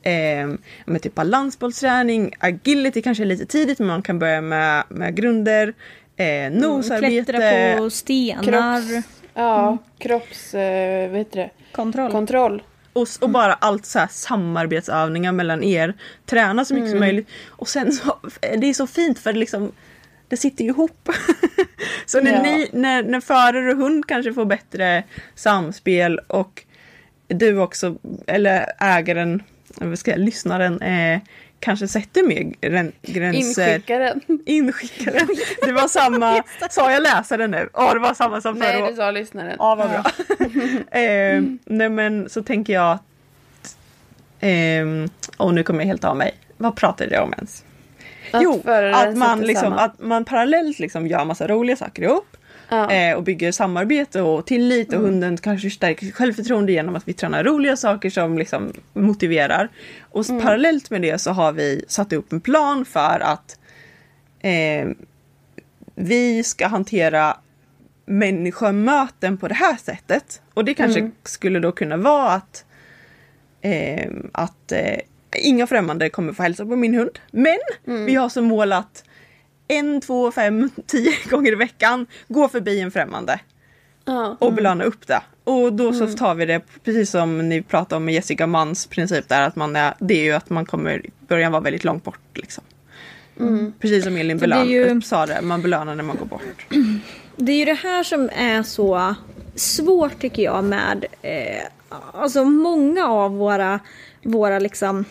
eh, 0.06 0.50
med 0.86 1.02
typ 1.02 1.16
balansbollsträning, 1.16 2.34
agility 2.40 3.02
kanske 3.02 3.24
är 3.24 3.26
lite 3.26 3.46
tidigt 3.46 3.80
men 3.80 3.88
man 3.88 4.02
kan 4.02 4.20
börja 4.20 4.42
med, 4.42 4.84
med 4.90 5.16
grunder, 5.16 5.74
eh, 6.18 6.52
nosarbete. 6.52 7.34
Klättra 7.34 7.78
på 7.78 7.90
stenar. 7.90 8.44
Kropps, 8.44 9.08
ja, 9.34 9.78
kropps... 9.98 10.54
Eh, 10.54 11.10
vad 11.10 11.18
heter 11.18 11.40
det? 11.40 11.50
Kontroll. 11.72 12.12
Kontroll. 12.12 12.64
Och, 12.94 13.08
och 13.22 13.30
bara 13.30 13.54
allt 13.54 13.86
så 13.86 14.00
här 14.00 14.08
samarbetsövningar 14.12 15.32
mellan 15.32 15.64
er. 15.64 15.94
Träna 16.26 16.66
så 16.66 16.74
mycket 16.74 16.90
som 16.90 17.00
möjligt. 17.00 17.30
Och 17.48 17.68
sen 17.68 17.92
så, 17.92 18.18
det 18.58 18.68
är 18.68 18.74
så 18.74 18.88
fint 18.88 19.20
för 19.20 19.34
det 19.34 19.40
liksom 19.40 19.72
det 20.28 20.38
sitter 20.38 20.64
ju 20.64 20.70
ihop. 20.70 21.10
så 22.06 22.22
när, 22.22 22.32
Ja. 22.32 22.42
ni, 22.42 22.70
när, 22.74 23.04
när 23.04 23.20
förare 23.22 23.72
och 23.72 23.78
hund 23.78 24.08
kanske 24.08 24.34
får 24.34 24.46
bättre 24.46 25.04
samspel 25.36 26.20
och 26.28 26.64
du 27.28 27.60
också, 27.60 27.96
eller 28.28 28.66
ägaren, 28.80 29.44
vad 29.82 30.00
ska 30.00 30.12
jag, 30.12 30.20
lyssnaren, 30.20 30.82
eh, 30.82 31.20
kanske 31.60 31.88
sätter 31.88 32.24
mer 32.24 32.54
grän, 32.62 32.92
gränser. 33.02 33.68
Inskickaren. 33.68 34.22
Inskickaren. 34.46 35.28
Det 35.62 35.72
var 35.72 35.88
samma, 35.88 36.44
sa 36.70 36.92
jag 36.92 37.04
läsaren 37.04 37.52
nu? 37.52 37.70
Ja 37.74 37.94
det 37.94 38.00
var 38.00 38.14
samma 38.14 38.42
som 38.42 38.56
förra 38.56 38.80
Nej, 38.80 38.90
du 38.90 38.96
sa 38.96 39.12
lyssnaren. 39.12 39.56
Ja, 39.60 39.76
vad 39.76 39.90
bra. 39.90 40.04
eh, 41.00 41.44
nej 41.66 41.90
men 41.90 42.30
så 42.30 42.44
tänker 42.44 42.74
jag 42.74 42.92
att... 42.92 43.78
Eh, 44.40 44.86
och 45.38 45.54
nu 45.54 45.64
kommer 45.64 45.80
jag 45.80 45.88
helt 45.88 46.04
av 46.04 46.18
mig. 46.18 46.34
Vad 46.58 46.76
pratade 46.76 47.16
jag 47.16 47.24
om 47.24 47.34
ens? 47.34 47.64
Att 48.32 48.44
jo, 48.44 48.62
att 48.94 49.18
man, 49.18 49.42
liksom, 49.42 49.74
att 49.74 50.00
man 50.00 50.26
parallellt 50.26 50.80
liksom 50.80 51.08
gör 51.08 51.26
massa 51.26 51.48
roliga 51.48 51.76
saker 51.76 52.04
ihop. 52.04 52.35
Ja. 52.70 52.92
Eh, 52.92 53.16
och 53.18 53.24
bygger 53.24 53.52
samarbete 53.52 54.22
och 54.22 54.46
tillit 54.46 54.94
och 54.94 55.00
hunden 55.02 55.38
kanske 55.38 55.70
stärker 55.70 56.06
sitt 56.06 56.16
självförtroende 56.16 56.72
genom 56.72 56.96
att 56.96 57.08
vi 57.08 57.14
tränar 57.14 57.44
roliga 57.44 57.78
saker 57.78 58.10
som 58.10 58.38
liksom 58.38 58.74
motiverar. 58.94 59.70
Och 60.02 60.22
s- 60.22 60.32
parallellt 60.42 60.90
med 60.90 61.02
det 61.02 61.18
så 61.22 61.32
har 61.32 61.52
vi 61.52 61.86
satt 61.88 62.14
upp 62.14 62.34
en 62.34 62.42
plan 62.42 62.86
för 62.86 63.20
att 63.24 63.60
eh, 64.40 64.88
vi 65.96 66.44
ska 66.44 66.68
hantera 66.68 67.38
människomöten 68.06 69.38
på 69.38 69.48
det 69.48 69.54
här 69.56 69.76
sättet. 69.78 70.42
Och 70.54 70.66
det 70.66 70.74
kanske 70.74 71.12
skulle 71.24 71.60
då 71.60 71.72
kunna 71.72 71.98
vara 71.98 72.30
att, 72.32 72.66
eh, 73.62 74.12
att 74.32 74.72
eh, 74.72 75.00
inga 75.38 75.68
främmande 75.68 76.10
kommer 76.10 76.34
få 76.34 76.44
hälsa 76.44 76.66
på 76.66 76.76
min 76.76 76.94
hund. 76.96 77.20
Men 77.32 77.58
vi 78.06 78.16
har 78.16 78.30
som 78.30 78.46
mål 78.46 78.74
att 78.74 79.04
en, 79.68 80.02
två, 80.02 80.32
fem, 80.32 80.70
tio 80.88 81.12
gånger 81.30 81.52
i 81.52 81.56
veckan 81.56 82.06
gå 82.28 82.48
förbi 82.48 82.80
en 82.80 82.92
främmande 82.92 83.40
Ja. 84.08 84.38
och 84.40 84.54
belöna 84.54 84.84
upp 84.84 85.08
det. 85.08 85.22
Och 85.44 85.74
då 85.74 85.94
så 85.94 86.08
tar 86.08 86.36
vi 86.36 86.46
det 86.46 86.62
precis 86.84 87.10
som 87.12 87.50
ni 87.50 87.62
pratade 87.62 87.98
om 87.98 88.06
med 88.06 88.14
Jessica 88.14 88.48
Manns 88.48 88.88
princip 88.88 89.28
där 89.30 89.42
att 89.48 89.56
man 89.56 89.76
är, 89.76 89.94
det 90.00 90.14
är 90.14 90.24
ju 90.24 90.32
att 90.32 90.50
man 90.50 90.66
kommer 90.66 91.06
i 91.06 91.10
början 91.28 91.52
vara 91.52 91.62
väldigt 91.62 91.84
långt 91.84 92.04
bort 92.04 92.20
liksom. 92.34 92.64
Precis 93.80 94.04
som 94.04 94.18
Elin 94.18 94.40
För 94.40 94.48
det 94.48 94.56
belön, 94.56 94.68
ju- 94.96 95.02
sa 95.02 95.26
det, 95.26 95.42
man 95.42 95.62
belönar 95.62 95.96
när 95.96 96.04
man 96.04 96.18
går 96.18 96.26
bort. 96.26 96.66
Det 97.38 97.52
är 97.52 97.56
ju 97.58 97.66
det 97.66 97.74
här 97.74 98.04
som 98.04 98.30
är 98.36 98.64
så 98.64 99.16
svårt 99.56 100.20
tycker 100.22 100.44
jag 100.44 100.64
med 100.64 101.06
eh, 101.22 101.62
alltså 102.14 102.44
många 102.46 103.08
av 103.08 103.32
våra, 103.38 103.80
våra 104.24 104.60
liksom 104.60 105.06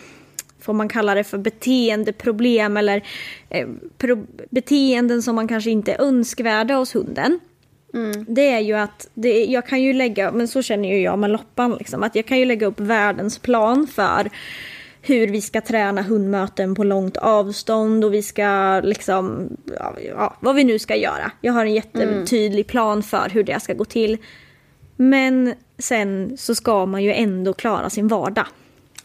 får 0.65 0.73
man 0.73 0.89
kalla 0.89 1.15
det 1.15 1.25
för 1.25 1.39
beteendeproblem 1.39 2.77
eller 2.77 3.03
eh, 3.51 3.69
pro- 3.99 4.27
beteenden 4.51 5.23
som 5.23 5.35
man 5.35 5.49
kanske 5.49 5.71
inte 5.71 5.93
är 5.93 6.03
önskvärda 6.03 6.75
hos 6.75 6.95
hunden. 6.95 7.41
Det 8.29 8.51
är 8.51 8.61
ju 8.61 8.75
att 8.75 9.09
det, 9.15 9.45
jag 9.45 9.67
kan 9.67 9.83
ju 9.83 9.93
lägga, 9.93 10.33
men 10.33 10.49
så 10.49 10.63
känner 10.63 10.89
ju 10.89 11.01
jag 11.01 11.19
med 11.19 11.31
loppan 11.31 11.75
liksom, 11.79 12.03
att 12.03 12.15
jag 12.15 12.27
kan 12.27 12.39
ju 12.39 12.45
lägga 12.45 12.67
upp 12.67 12.81
världens 12.81 13.39
plan 13.39 13.87
för 13.87 14.31
hur 15.03 15.29
vi 15.29 15.41
ska 15.41 15.61
träna 15.61 16.03
hundmöten 16.03 16.75
på 16.75 16.85
långt 16.85 17.17
avstånd 17.17 18.05
och 18.05 18.15
vi 18.15 18.23
ska 18.23 18.81
liksom, 18.85 19.49
ja, 20.09 20.37
vad 20.41 20.55
vi 20.55 20.65
nu 20.65 20.79
ska 20.79 20.97
göra. 20.97 21.31
Jag 21.41 21.53
har 21.53 21.65
en 21.65 21.75
jättetydlig 21.75 22.67
plan 22.67 23.03
för 23.03 23.29
hur 23.31 23.43
det 23.45 23.61
ska 23.63 23.75
gå 23.75 23.85
till. 23.85 24.19
Men 24.97 25.55
sen 25.79 26.37
så 26.39 26.55
ska 26.55 26.87
man 26.87 27.03
ju 27.03 27.13
ändå 27.13 27.53
klara 27.53 27.91
sin 27.91 28.09
vardag. 28.09 28.47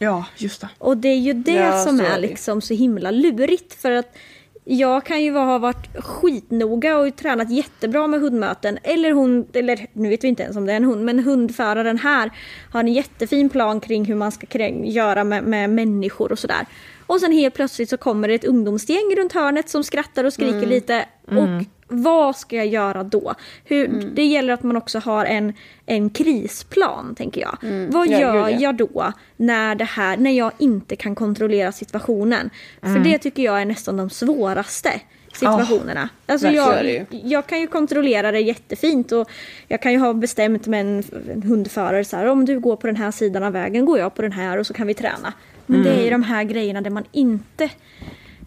Ja, 0.02 0.24
just 0.36 0.60
det. 0.60 0.68
Och 0.78 0.96
det 0.96 1.08
är 1.08 1.18
ju 1.18 1.32
det 1.32 1.52
Ja, 1.52 1.84
som 1.84 2.00
är 2.00 2.04
är 2.04 2.18
liksom 2.18 2.60
så 2.60 2.74
himla 2.74 3.10
lurigt 3.10 3.74
för 3.74 3.90
att 3.90 4.16
jag 4.64 5.04
kan 5.04 5.22
ju 5.22 5.32
ha 5.32 5.58
varit 5.58 5.96
skitnoga 6.04 6.96
och 6.96 7.16
tränat 7.16 7.50
jättebra 7.50 8.06
med 8.06 8.20
hundmöten. 8.20 8.78
Eller 8.82 9.12
hon, 9.12 9.46
eller 9.52 9.86
nu 9.92 10.08
vet 10.08 10.24
vi 10.24 10.28
inte 10.28 10.42
ens 10.42 10.56
om 10.56 10.66
det 10.66 10.72
är 10.72 10.76
en 10.76 10.84
hund, 10.84 11.04
men 11.04 11.18
hundföraren 11.18 11.98
här 11.98 12.30
har 12.72 12.80
en 12.80 12.92
jättefin 12.92 13.50
plan 13.50 13.80
kring 13.80 14.04
hur 14.04 14.14
man 14.14 14.32
ska 14.32 14.46
kring, 14.46 14.90
göra 14.90 15.24
med, 15.24 15.44
med 15.44 15.70
människor 15.70 16.32
och 16.32 16.38
sådär. 16.38 16.66
Och 17.06 17.20
sen 17.20 17.32
helt 17.32 17.54
plötsligt 17.54 17.90
så 17.90 17.96
kommer 17.96 18.28
det 18.28 18.34
ett 18.34 18.44
ungdomsgäng 18.44 19.14
runt 19.16 19.32
hörnet 19.32 19.68
som 19.68 19.84
skrattar 19.84 20.24
och 20.24 20.32
skriker 20.32 20.66
lite. 20.66 21.04
Och 21.26 21.64
vad 21.90 22.36
ska 22.36 22.56
jag 22.56 22.66
göra 22.66 23.02
då? 23.02 23.34
Hur, 23.64 23.88
Det 24.14 24.24
gäller 24.24 24.52
att 24.52 24.62
man 24.62 24.76
också 24.76 24.98
har 24.98 25.24
en, 25.24 25.52
en 25.86 26.10
krisplan, 26.10 27.14
tänker 27.14 27.40
jag. 27.40 27.58
Vad 27.88 28.08
Ja, 28.08 28.20
gör 28.20 28.48
jag 28.60 28.74
då 28.76 29.12
när, 29.36 29.74
det 29.74 29.84
här, 29.84 30.16
när 30.16 30.30
jag 30.30 30.52
inte 30.58 30.96
kan 30.96 31.14
kontrollera 31.14 31.72
situationen? 31.72 32.50
För 32.80 32.98
det 32.98 33.18
tycker 33.18 33.42
jag 33.42 33.60
är 33.60 33.64
nästan 33.64 33.96
de 33.96 34.10
svåraste 34.10 35.00
situationerna. 35.32 36.08
alltså 36.26 36.46
verkligen 36.46 37.06
jag, 37.10 37.20
jag 37.24 37.46
kan 37.46 37.60
ju 37.60 37.66
kontrollera 37.66 38.32
det 38.32 38.40
jättefint 38.40 39.12
och 39.12 39.30
jag 39.68 39.82
kan 39.82 39.92
ju 39.92 39.98
ha 39.98 40.12
bestämt 40.14 40.66
med 40.66 40.80
en, 40.80 41.02
en 41.32 41.42
hundförare 41.42 42.04
så 42.04 42.16
här, 42.16 42.26
om 42.26 42.44
du 42.44 42.60
går 42.60 42.76
på 42.76 42.86
den 42.86 42.96
här 42.96 43.10
sidan 43.10 43.42
av 43.42 43.52
vägen 43.52 43.84
går 43.84 43.98
jag 43.98 44.14
på 44.14 44.22
den 44.22 44.32
här 44.32 44.58
och 44.58 44.66
så 44.66 44.74
kan 44.74 44.86
vi 44.86 44.94
träna. 44.94 45.32
Men 45.66 45.82
det 45.82 45.90
är 45.90 46.04
ju 46.04 46.10
de 46.10 46.22
här 46.22 46.44
grejerna 46.44 46.80
där 46.80 46.90
man 46.90 47.04
inte 47.12 47.70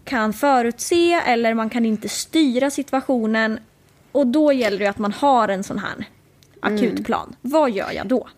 kan 0.04 0.32
förutse 0.32 1.12
eller 1.26 1.54
man 1.54 1.70
kan 1.70 1.86
inte 1.86 2.08
styra 2.08 2.70
situationen 2.70 3.58
och 4.12 4.26
då 4.26 4.52
gäller 4.52 4.78
det 4.78 4.86
att 4.86 4.98
man 4.98 5.12
har 5.12 5.48
en 5.48 5.62
sån 5.64 5.78
här 5.78 5.94
akutplan. 6.60 7.36
Vad 7.40 7.70
gör 7.70 7.92
jag 7.92 8.06
då? 8.06 8.28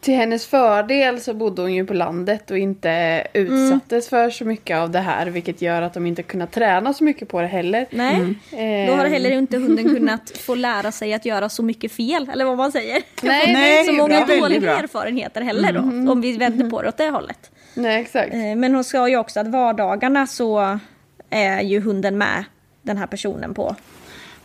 Till 0.00 0.14
hennes 0.14 0.46
fördel 0.46 1.20
så 1.20 1.34
bodde 1.34 1.62
hon 1.62 1.74
ju 1.74 1.86
på 1.86 1.94
landet 1.94 2.50
och 2.50 2.58
inte 2.58 3.26
utsattes 3.32 4.08
för 4.08 4.30
så 4.30 4.44
mycket 4.44 4.76
av 4.76 4.90
det 4.90 4.98
här. 4.98 5.26
Vilket 5.26 5.62
gör 5.62 5.82
att 5.82 5.94
de 5.94 6.06
inte 6.06 6.22
kunnat 6.22 6.52
träna 6.52 6.94
så 6.94 7.04
mycket 7.04 7.28
på 7.28 7.40
det 7.40 7.46
heller. 7.46 7.86
Nej, 7.90 8.34
Ehm, 8.52 8.86
då 8.86 8.92
har 8.94 9.06
heller 9.06 9.30
inte 9.30 9.56
hunden 9.56 9.84
kunnat 9.94 10.30
få 10.38 10.54
lära 10.54 10.92
sig 10.92 11.14
att 11.14 11.24
göra 11.24 11.48
så 11.48 11.62
mycket 11.62 11.92
fel, 11.92 12.30
eller 12.32 12.44
vad 12.44 12.56
man 12.56 12.72
säger. 12.72 13.02
Nej, 13.22 13.52
Nej, 13.52 13.84
så 13.84 13.90
det 13.92 13.96
många 13.98 14.26
bra. 14.26 14.36
Dåliga 14.36 14.78
erfarenheter 14.78 15.40
heller 15.40 15.72
då, 15.72 16.12
om 16.12 16.20
vi 16.20 16.36
vänder 16.36 16.70
på 16.70 16.82
det 16.82 16.88
åt 16.88 16.96
det 16.96 17.10
hållet. 17.10 17.50
Nej, 17.74 18.00
exakt. 18.00 18.34
Eh, 18.34 18.56
Men 18.56 18.74
hon 18.74 18.84
sa 18.84 19.08
ju 19.08 19.16
också 19.16 19.40
att 19.40 19.48
vardagarna 19.48 20.26
så 20.26 20.78
är 21.30 21.60
ju 21.60 21.80
hunden 21.80 22.18
med 22.18 22.44
den 22.82 22.96
här 22.96 23.06
personen 23.06 23.54
på, 23.54 23.68
på 23.68 23.74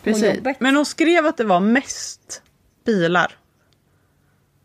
Precis. 0.04 0.36
jobbet. 0.36 0.60
Men 0.60 0.76
hon 0.76 0.86
skrev 0.86 1.26
att 1.26 1.38
det 1.38 1.43
var 1.43 1.60
mest 1.60 2.41
bilar. 2.86 3.32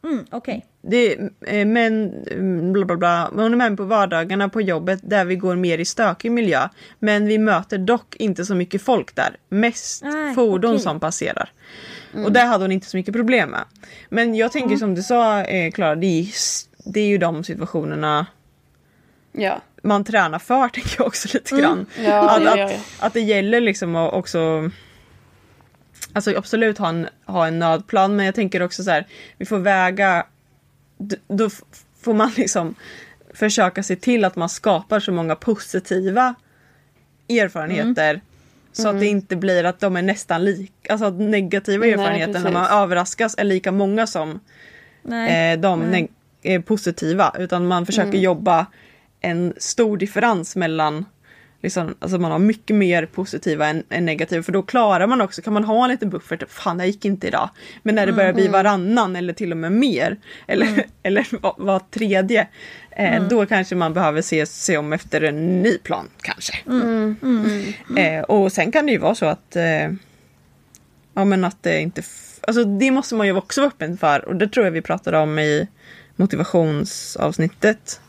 Mm, 0.04 0.24
Okej. 0.30 0.66
Det 0.82 0.96
är, 1.14 1.30
eh, 1.40 1.66
men 1.66 2.12
mm, 2.30 2.72
bla 2.72 2.84
bla 2.84 2.96
bla. 2.96 3.30
Men 3.32 3.42
Hon 3.42 3.52
är 3.52 3.56
med 3.68 3.76
på 3.76 3.84
vardagarna 3.84 4.48
på 4.48 4.60
jobbet 4.60 5.00
där 5.02 5.24
vi 5.24 5.36
går 5.36 5.56
mer 5.56 5.78
i 5.78 5.84
stökig 5.84 6.32
miljö. 6.32 6.68
Men 6.98 7.26
vi 7.26 7.38
möter 7.38 7.78
dock 7.78 8.16
inte 8.16 8.44
så 8.44 8.54
mycket 8.54 8.82
folk 8.82 9.14
där. 9.14 9.36
Mest 9.48 10.02
Nej, 10.04 10.34
fordon 10.34 10.70
okej. 10.70 10.82
som 10.82 11.00
passerar. 11.00 11.52
Och 12.24 12.32
det 12.32 12.40
hade 12.40 12.64
hon 12.64 12.72
inte 12.72 12.86
så 12.86 12.96
mycket 12.96 13.14
problem 13.14 13.50
med. 13.50 13.64
Men 14.08 14.34
jag 14.34 14.52
tänker 14.52 14.76
som 14.76 14.94
du 14.94 15.02
sa 15.02 15.42
eh, 15.42 15.70
Klara, 15.72 15.94
det, 15.94 16.06
är 16.06 16.20
ju 16.22 16.28
s- 16.28 16.68
det 16.84 17.00
är 17.00 17.06
ju 17.06 17.18
de 17.18 17.44
situationerna 17.44 18.26
Ja. 19.32 19.60
Man 19.82 20.04
tränar 20.04 20.38
för 20.38 20.68
tänker 20.74 20.94
jag 20.98 21.06
också 21.06 21.28
lite 21.34 21.56
grann. 21.60 21.86
Ja, 22.04 22.30
att, 22.30 22.44
ja, 22.44 22.56
ja, 22.56 22.64
att, 22.66 22.80
att 22.98 23.12
det 23.12 23.20
gäller 23.20 23.60
liksom 23.60 23.96
att 23.96 24.12
också 24.12 24.70
Alltså 26.12 26.36
absolut 26.36 26.78
ha 26.78 26.88
en, 26.88 27.08
ha 27.26 27.46
en 27.46 27.58
nödplan 27.58 28.16
men 28.16 28.26
jag 28.26 28.34
tänker 28.34 28.62
också 28.62 28.82
så 28.82 28.90
här 28.90 29.06
Vi 29.38 29.46
får 29.46 29.58
väga 29.58 30.26
Då 31.28 31.50
får 32.00 32.14
man 32.14 32.30
liksom 32.36 32.74
Försöka 33.34 33.82
se 33.82 33.96
till 33.96 34.24
att 34.24 34.36
man 34.36 34.48
skapar 34.48 35.00
så 35.00 35.12
många 35.12 35.36
positiva 35.36 36.34
Erfarenheter 37.28 38.20
Så 38.72 38.88
att 38.88 39.00
det 39.00 39.06
inte 39.06 39.36
blir 39.36 39.64
att 39.64 39.80
de 39.80 39.96
är 39.96 40.02
nästan 40.02 40.44
lika 40.44 40.92
Alltså 40.92 41.06
att 41.06 41.14
negativa 41.14 41.80
Nej, 41.80 41.92
erfarenheter 41.92 42.40
när 42.40 42.52
man 42.52 42.82
överraskas 42.82 43.34
är 43.38 43.44
lika 43.44 43.72
många 43.72 44.06
som 44.06 44.40
Nej. 45.02 45.52
eh, 45.52 45.60
de 45.60 46.08
eh, 46.42 46.62
positiva. 46.62 47.34
Utan 47.38 47.66
man 47.66 47.86
försöker 47.86 48.08
Mm. 48.08 48.20
jobba 48.20 48.66
en 49.20 49.54
stor 49.58 49.96
differens 49.96 50.56
mellan 50.56 51.04
Liksom, 51.62 51.94
alltså 51.98 52.18
man 52.18 52.30
har 52.30 52.38
mycket 52.38 52.76
mer 52.76 53.06
positiva 53.06 53.66
än, 53.66 53.82
än 53.90 54.06
negativa 54.06 54.42
för 54.42 54.52
då 54.52 54.62
klarar 54.62 55.06
man 55.06 55.20
också, 55.20 55.42
kan 55.42 55.52
man 55.52 55.64
ha 55.64 55.84
en 55.84 55.90
liten 55.90 56.10
buffert, 56.10 56.42
fan 56.48 56.78
det 56.78 56.86
gick 56.86 57.04
inte 57.04 57.26
idag. 57.26 57.50
Men 57.82 57.94
när 57.94 58.06
det 58.06 58.12
börjar 58.12 58.28
Mm. 58.30 58.36
bli 58.36 58.48
varannan 58.48 59.16
eller 59.16 59.32
till 59.32 59.50
och 59.50 59.56
med 59.56 59.72
mer, 59.72 60.16
eller, 60.46 60.84
eller 61.02 61.26
var, 61.40 61.54
var 61.58 61.78
tredje, 61.90 62.48
eh, 62.90 63.16
Mm. 63.16 63.28
då 63.28 63.46
kanske 63.46 63.74
man 63.74 63.94
behöver 63.94 64.22
se 64.22 64.46
sig 64.46 64.78
om 64.78 64.92
efter 64.92 65.20
en 65.20 65.62
ny 65.62 65.78
plan 65.78 66.08
kanske. 66.22 66.52
Mm. 66.66 67.16
Eh, 67.96 68.20
och 68.22 68.52
sen 68.52 68.72
kan 68.72 68.86
det 68.86 68.92
ju 68.92 68.98
vara 68.98 69.14
så 69.14 69.26
att 69.26 69.56
eh, 69.56 69.88
Ja 71.14 71.24
men 71.24 71.44
att 71.44 71.62
det 71.62 71.80
inte... 71.80 72.02
Alltså 72.40 72.64
det 72.64 72.90
måste 72.90 73.14
man 73.14 73.26
ju 73.26 73.36
också 73.36 73.60
vara 73.60 73.68
öppen 73.68 73.96
för 73.98 74.28
och 74.28 74.36
det 74.36 74.48
tror 74.48 74.66
jag 74.66 74.72
vi 74.72 74.82
pratade 74.82 75.18
om 75.18 75.38
i 75.38 75.68
motivationsavsnittet. 76.16 78.00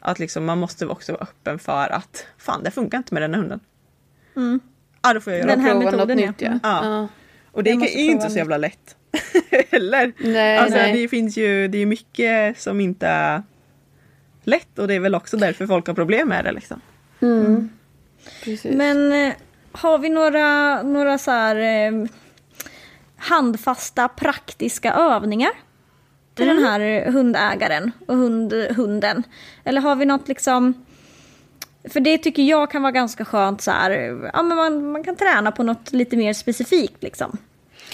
Att 0.00 0.18
liksom 0.18 0.44
man 0.44 0.58
måste 0.58 0.86
också 0.86 1.12
vara 1.12 1.22
öppen 1.22 1.58
för 1.58 1.92
att 1.92 2.26
fan 2.38 2.62
det 2.62 2.70
funkar 2.70 2.98
inte 2.98 3.14
med 3.14 3.22
den 3.22 3.34
här 3.34 3.40
hunden. 3.40 3.60
Mm. 4.36 4.60
Ja 5.02 5.14
då 5.14 5.20
får 5.20 5.32
jag 5.32 5.40
göra 5.40 5.50
Den 5.50 5.60
här 5.60 5.70
Prova 5.70 5.84
metoden, 5.84 6.16
något 6.16 6.28
nytt 6.28 6.40
ja. 6.40 6.46
Mm. 6.46 6.60
Ja. 6.62 6.84
ja. 6.84 7.08
Och 7.52 7.64
det 7.64 7.70
är 7.70 8.04
ju 8.04 8.10
inte 8.10 8.30
så 8.30 8.36
jävla 8.36 8.56
lätt. 8.56 8.96
Heller. 9.70 10.12
Nej, 10.18 10.58
alltså 10.58 10.78
nej. 10.78 11.02
det 11.02 11.08
finns 11.08 11.36
ju, 11.36 11.68
det 11.68 11.78
är 11.78 11.86
mycket 11.86 12.60
som 12.60 12.80
inte 12.80 13.06
är 13.06 13.42
lätt 14.44 14.78
och 14.78 14.88
det 14.88 14.94
är 14.94 15.00
väl 15.00 15.14
också 15.14 15.36
därför 15.36 15.66
folk 15.66 15.86
har 15.86 15.94
problem 15.94 16.28
med 16.28 16.44
det 16.44 16.52
liksom. 16.52 16.80
Precis. 18.44 18.76
Men 18.76 19.12
eh, 19.12 19.34
har 19.72 19.98
vi 19.98 20.08
några, 20.08 20.82
några 20.82 21.18
så 21.18 21.30
här 21.30 21.56
eh, 21.56 22.06
handfasta 23.16 24.08
praktiska 24.08 24.92
övningar 24.92 25.50
till 26.40 26.48
den 26.48 26.64
här 26.64 27.10
hundägaren 27.10 27.92
och 28.06 28.16
hund, 28.16 28.52
hunden? 28.76 29.22
Eller 29.64 29.80
har 29.80 29.96
vi 29.96 30.04
något 30.04 30.28
liksom 30.28 30.74
För 31.90 32.00
det 32.00 32.18
tycker 32.18 32.42
jag 32.42 32.70
kan 32.70 32.82
vara 32.82 32.92
ganska 32.92 33.24
skönt 33.24 33.60
så 33.60 33.70
här, 33.70 33.90
ja 34.34 34.42
men 34.42 34.56
man, 34.56 34.92
man 34.92 35.04
kan 35.04 35.16
träna 35.16 35.52
på 35.52 35.62
något 35.62 35.92
lite 35.92 36.16
mer 36.16 36.32
specifikt 36.32 37.02
liksom. 37.02 37.36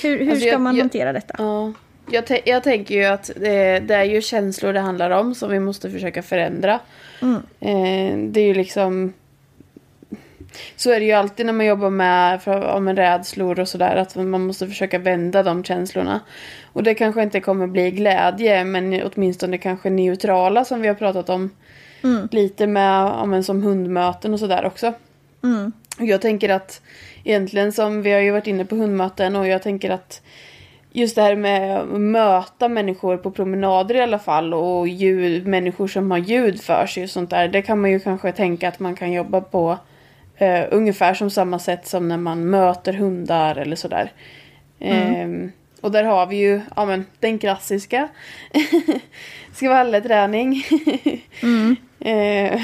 Hur, 0.02 0.18
hur 0.18 0.30
Alltså, 0.30 0.40
ska 0.40 0.48
jag- 0.52 0.60
man 0.60 0.76
jag- 0.76 0.82
hantera 0.82 1.12
detta? 1.12 1.34
Ja. 1.38 1.72
Jag, 2.10 2.24
tä- 2.24 2.42
jag 2.44 2.62
tänker 2.62 2.94
ju 2.94 3.04
att 3.04 3.30
det, 3.36 3.80
det 3.80 3.94
är 3.94 4.04
ju 4.04 4.22
känslor 4.22 4.72
det 4.72 4.80
handlar 4.80 5.10
om 5.10 5.34
som 5.34 5.50
vi 5.50 5.60
måste 5.60 5.90
försöka 5.90 6.22
förändra. 6.22 6.80
Mm. 7.22 7.34
Eh, 7.60 8.18
det 8.32 8.40
är 8.40 8.44
ju 8.46 8.54
liksom... 8.54 9.12
Så 10.76 10.90
är 10.90 11.00
det 11.00 11.06
ju 11.06 11.12
alltid 11.12 11.46
när 11.46 11.52
man 11.52 11.66
jobbar 11.66 11.90
med 11.90 12.42
för, 12.42 12.80
med 12.80 12.98
rädslor 12.98 13.60
och 13.60 13.68
sådär. 13.68 13.96
Att 13.96 14.16
man 14.16 14.46
måste 14.46 14.66
försöka 14.66 14.98
vända 14.98 15.42
de 15.42 15.64
känslorna. 15.64 16.20
Och 16.72 16.82
det 16.82 16.94
kanske 16.94 17.22
inte 17.22 17.40
kommer 17.40 17.66
bli 17.66 17.90
glädje 17.90 18.64
men 18.64 19.02
åtminstone 19.02 19.58
kanske 19.58 19.90
neutrala 19.90 20.64
som 20.64 20.80
vi 20.80 20.88
har 20.88 20.94
pratat 20.94 21.28
om. 21.28 21.50
Lite 22.30 22.66
med 22.66 23.06
ja, 23.06 23.26
men 23.26 23.44
som 23.44 23.62
hundmöten 23.62 24.32
och 24.32 24.40
sådär 24.40 24.64
också. 24.64 24.92
Mm. 25.44 25.72
Jag 25.98 26.20
tänker 26.20 26.48
att 26.48 26.80
egentligen 27.24 27.72
som 27.72 28.02
vi 28.02 28.12
har 28.12 28.20
ju 28.20 28.30
varit 28.30 28.46
inne 28.46 28.64
på 28.64 28.76
hundmöten 28.76 29.36
och 29.36 29.46
jag 29.46 29.62
tänker 29.62 29.90
att 29.90 30.22
just 30.92 31.16
det 31.16 31.22
här 31.22 31.36
med 31.36 31.78
att 31.78 32.00
möta 32.00 32.68
människor 32.68 33.16
på 33.16 33.30
promenader 33.30 33.94
i 33.94 34.00
alla 34.00 34.18
fall 34.18 34.54
och 34.54 34.88
ljud, 34.88 35.46
människor 35.46 35.88
som 35.88 36.10
har 36.10 36.18
ljud 36.18 36.60
för 36.60 36.86
sig 36.86 37.02
och 37.02 37.10
sånt 37.10 37.30
där. 37.30 37.48
Det 37.48 37.62
kan 37.62 37.80
man 37.80 37.90
ju 37.90 38.00
kanske 38.00 38.32
tänka 38.32 38.68
att 38.68 38.80
man 38.80 38.96
kan 38.96 39.12
jobba 39.12 39.40
på 39.40 39.78
eh, 40.36 40.64
ungefär 40.70 41.14
som 41.14 41.30
samma 41.30 41.58
sätt 41.58 41.86
som 41.86 42.08
när 42.08 42.16
man 42.16 42.50
möter 42.50 42.92
hundar 42.92 43.56
eller 43.56 43.76
sådär. 43.76 44.12
Ehm, 44.78 45.52
och 45.80 45.92
där 45.92 46.04
har 46.04 46.26
vi 46.26 46.36
ju 46.36 46.60
ja, 46.76 46.84
men, 46.86 47.06
den 47.20 47.38
klassiska 47.38 48.08
skvallerträning. 49.52 50.64
eh, 52.00 52.60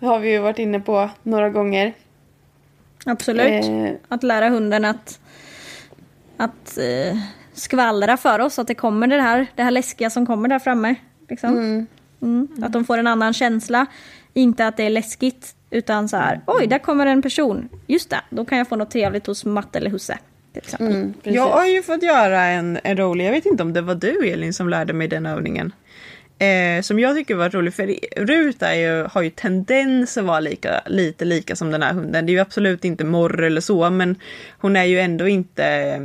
det 0.00 0.06
har 0.06 0.18
vi 0.18 0.30
ju 0.30 0.38
varit 0.38 0.58
inne 0.58 0.80
på 0.80 1.10
några 1.22 1.50
gånger. 1.50 1.92
Absolut. 3.06 3.64
Eh, 3.64 3.92
Att 4.08 4.22
lära 4.22 4.48
hunden 4.48 4.84
att, 4.84 5.20
att 6.36 6.78
skvallra 7.52 8.16
för 8.16 8.38
oss, 8.38 8.58
att 8.58 8.66
det 8.66 8.74
kommer 8.74 9.06
det 9.06 9.22
här, 9.22 9.46
det 9.54 9.62
här 9.62 9.70
läskiga 9.70 10.10
som 10.10 10.26
kommer 10.26 10.48
där 10.48 10.58
framme. 10.58 10.94
Liksom. 11.28 11.86
Mm. 12.22 12.48
Att 12.62 12.72
de 12.72 12.84
får 12.84 12.98
en 12.98 13.06
annan 13.06 13.32
känsla. 13.32 13.86
Inte 14.34 14.66
att 14.66 14.76
det 14.76 14.82
är 14.82 14.90
läskigt, 14.90 15.54
utan 15.72 16.08
så 16.08 16.16
här, 16.16 16.40
oj, 16.46 16.66
där 16.66 16.78
kommer 16.78 17.06
en 17.06 17.22
person. 17.22 17.68
Just 17.86 18.10
det, 18.10 18.20
då 18.30 18.44
kan 18.44 18.58
jag 18.58 18.68
få 18.68 18.76
något 18.76 18.90
trevligt 18.90 19.26
hos 19.26 19.44
Matte 19.44 19.78
eller 19.78 19.90
Husse. 19.90 20.18
Mm. 20.80 21.14
Jag 21.22 21.48
har 21.48 21.66
ju 21.66 21.82
fått 21.82 22.02
göra 22.02 22.42
en, 22.42 22.78
en 22.84 22.96
rolig, 22.96 23.26
jag 23.26 23.32
vet 23.32 23.46
inte 23.46 23.62
om 23.62 23.72
det 23.72 23.80
var 23.80 23.94
du 23.94 24.28
Elin 24.28 24.54
som 24.54 24.68
lärde 24.68 24.92
mig 24.92 25.08
den 25.08 25.26
övningen. 25.26 25.72
Eh, 26.38 26.82
som 26.82 26.98
jag 26.98 27.16
tycker 27.16 27.34
var 27.34 27.50
rolig, 27.50 27.74
för 27.74 27.94
Rut 28.16 28.62
är 28.62 28.74
ju, 28.74 29.04
har 29.04 29.22
ju 29.22 29.30
tendens 29.30 30.16
att 30.16 30.24
vara 30.24 30.40
lika, 30.40 30.82
lite 30.86 31.24
lika 31.24 31.56
som 31.56 31.70
den 31.70 31.82
här 31.82 31.92
hunden. 31.92 32.26
Det 32.26 32.32
är 32.32 32.34
ju 32.34 32.40
absolut 32.40 32.84
inte 32.84 33.04
morr 33.04 33.42
eller 33.42 33.60
så, 33.60 33.90
men 33.90 34.16
hon 34.58 34.76
är 34.76 34.84
ju 34.84 35.00
ändå 35.00 35.28
inte 35.28 35.64
eh, 35.64 36.02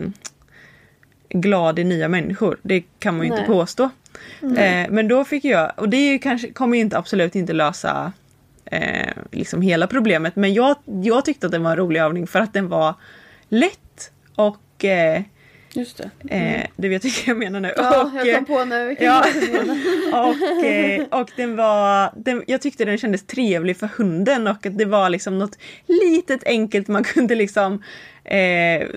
glad 1.30 1.80
i 1.80 1.84
nya 1.84 2.08
människor. 2.08 2.58
Det 2.62 2.84
kan 3.00 3.18
man 3.18 3.26
ju 3.26 3.32
inte 3.32 3.48
Nej. 3.48 3.48
påstå. 3.48 3.90
Eh, 4.42 4.90
men 4.90 5.08
då 5.08 5.26
fick 5.26 5.46
jag, 5.46 5.72
och 5.78 5.90
det 5.90 5.98
är 5.98 6.12
ju 6.12 6.20
kanske, 6.20 6.52
kommer 6.52 6.78
ju 6.78 6.82
inte, 6.82 6.98
absolut 6.98 7.36
inte 7.36 7.54
lösa 7.54 8.12
eh, 8.72 9.14
liksom 9.32 9.62
hela 9.62 9.88
problemet, 9.88 10.36
men 10.36 10.54
jag, 10.54 10.76
jag 11.04 11.26
tyckte 11.26 11.46
att 11.46 11.52
det 11.52 11.60
var 11.60 11.72
en 11.72 11.78
rolig 11.78 12.00
övning 12.00 12.28
för 12.28 12.40
att 12.40 12.54
den 12.54 12.68
var 12.68 12.94
lätt 13.50 14.12
och 14.36 14.86
eh, 14.86 15.22
Just 15.74 15.98
det. 15.98 16.36
Eh, 16.36 16.68
du 16.76 16.90
vet 16.90 17.06
vilka 17.06 17.32
jag 17.32 17.38
menar 17.38 17.60
nu. 17.60 17.74
Ja, 17.78 18.04
och, 18.04 18.28
jag 18.28 18.36
kom 18.36 18.46
på 18.46 18.66
nu 18.66 18.88
vilken 18.88 19.06
ja. 19.06 19.26
och, 20.30 20.66
eh, 20.66 21.06
och 21.22 21.32
den 21.36 21.56
var, 21.56 22.12
den, 22.16 22.44
jag 22.48 22.62
tyckte 22.62 22.86
den 22.86 22.98
kändes 22.98 23.24
trevlig 23.24 23.78
för 23.78 23.90
hunden 23.98 24.48
och 24.48 24.66
att 24.66 24.78
det 24.78 24.86
var 24.86 25.10
liksom 25.10 25.40
något 25.40 25.58
litet 25.88 26.44
enkelt 26.46 26.88
man 26.88 27.04
kunde 27.14 27.36
liksom, 27.36 27.84
eh, 28.24 28.88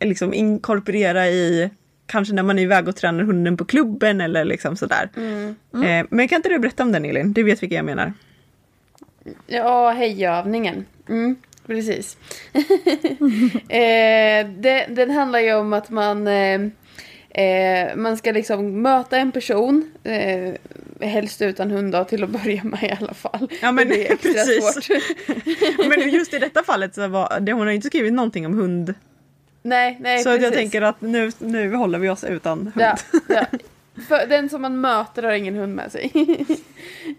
liksom 0.00 0.34
inkorporera 0.34 1.28
i 1.28 1.70
Kanske 2.06 2.34
när 2.34 2.42
man 2.42 2.58
är 2.58 2.62
iväg 2.62 2.88
och 2.88 2.96
tränar 2.96 3.24
hunden 3.24 3.56
på 3.56 3.64
klubben 3.64 4.20
eller 4.20 4.44
liksom 4.44 4.76
sådär. 4.76 5.10
Eh, 5.16 6.06
men 6.10 6.28
kan 6.28 6.36
inte 6.36 6.48
du 6.48 6.58
berätta 6.58 6.82
om 6.82 6.92
den 6.92 7.04
Elin? 7.04 7.32
Du 7.32 7.42
vet 7.42 7.62
vilka 7.62 7.76
jag 7.76 7.84
menar. 7.84 8.12
Ja, 9.46 9.90
hejövningen. 9.90 10.86
Mm, 11.08 11.36
precis. 11.66 12.16
eh, 13.68 14.48
det, 14.48 14.86
den 14.88 15.10
handlar 15.10 15.38
ju 15.38 15.54
om 15.54 15.72
att 15.72 15.90
man, 15.90 16.26
eh, 16.26 16.60
eh, 17.44 17.96
man 17.96 18.16
ska 18.16 18.32
liksom 18.32 18.82
möta 18.82 19.16
en 19.18 19.32
person, 19.32 19.90
eh, 20.04 20.54
helst 21.00 21.42
utan 21.42 21.70
hund 21.70 21.92
då, 21.92 22.04
till 22.04 22.24
att 22.24 22.30
börja 22.30 22.64
med 22.64 22.82
i 22.82 22.96
alla 23.00 23.14
fall. 23.14 23.50
Ja, 23.62 23.72
men 23.72 23.88
det 23.88 24.08
är 24.08 24.12
extra 24.12 24.32
precis. 24.32 24.64
svårt. 24.64 25.88
Men 25.88 26.10
just 26.10 26.34
i 26.34 26.38
detta 26.38 26.62
fallet 26.62 26.94
så 26.94 27.08
var 27.08 27.40
det, 27.40 27.52
hon 27.52 27.66
har 27.66 27.72
inte 27.72 27.88
skrivit 27.88 28.12
någonting 28.12 28.46
om 28.46 28.54
hund. 28.54 28.94
nej, 29.62 29.96
nej, 30.00 30.22
så 30.22 30.28
att 30.28 30.34
jag 30.34 30.52
precis. 30.52 30.56
tänker 30.56 30.82
att 30.82 31.00
nu, 31.00 31.32
nu 31.38 31.74
håller 31.74 31.98
vi 31.98 32.08
oss 32.08 32.24
utan 32.24 32.58
hund. 32.58 32.72
Ja, 32.76 32.96
ja. 33.28 33.46
För 34.08 34.26
den 34.26 34.48
som 34.48 34.62
man 34.62 34.80
möter 34.80 35.22
har 35.22 35.32
ingen 35.32 35.54
hund 35.54 35.74
med 35.74 35.92
sig. 35.92 36.12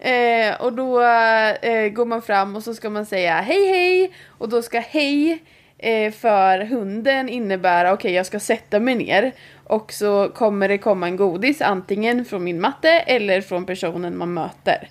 eh, 0.00 0.60
och 0.60 0.72
då 0.72 1.02
eh, 1.02 1.88
går 1.88 2.04
man 2.04 2.22
fram 2.22 2.56
och 2.56 2.62
så 2.62 2.74
ska 2.74 2.90
man 2.90 3.06
säga 3.06 3.40
hej 3.40 3.68
hej. 3.68 4.12
Och 4.28 4.48
då 4.48 4.62
ska 4.62 4.80
hej 4.80 5.42
eh, 5.78 6.12
för 6.12 6.64
hunden 6.64 7.28
innebära 7.28 7.92
okej 7.92 8.12
jag 8.12 8.26
ska 8.26 8.40
sätta 8.40 8.80
mig 8.80 8.94
ner. 8.94 9.32
Och 9.64 9.92
så 9.92 10.28
kommer 10.28 10.68
det 10.68 10.78
komma 10.78 11.06
en 11.06 11.16
godis 11.16 11.60
antingen 11.60 12.24
från 12.24 12.44
min 12.44 12.60
matte 12.60 12.90
eller 12.90 13.40
från 13.40 13.66
personen 13.66 14.16
man 14.16 14.34
möter. 14.34 14.88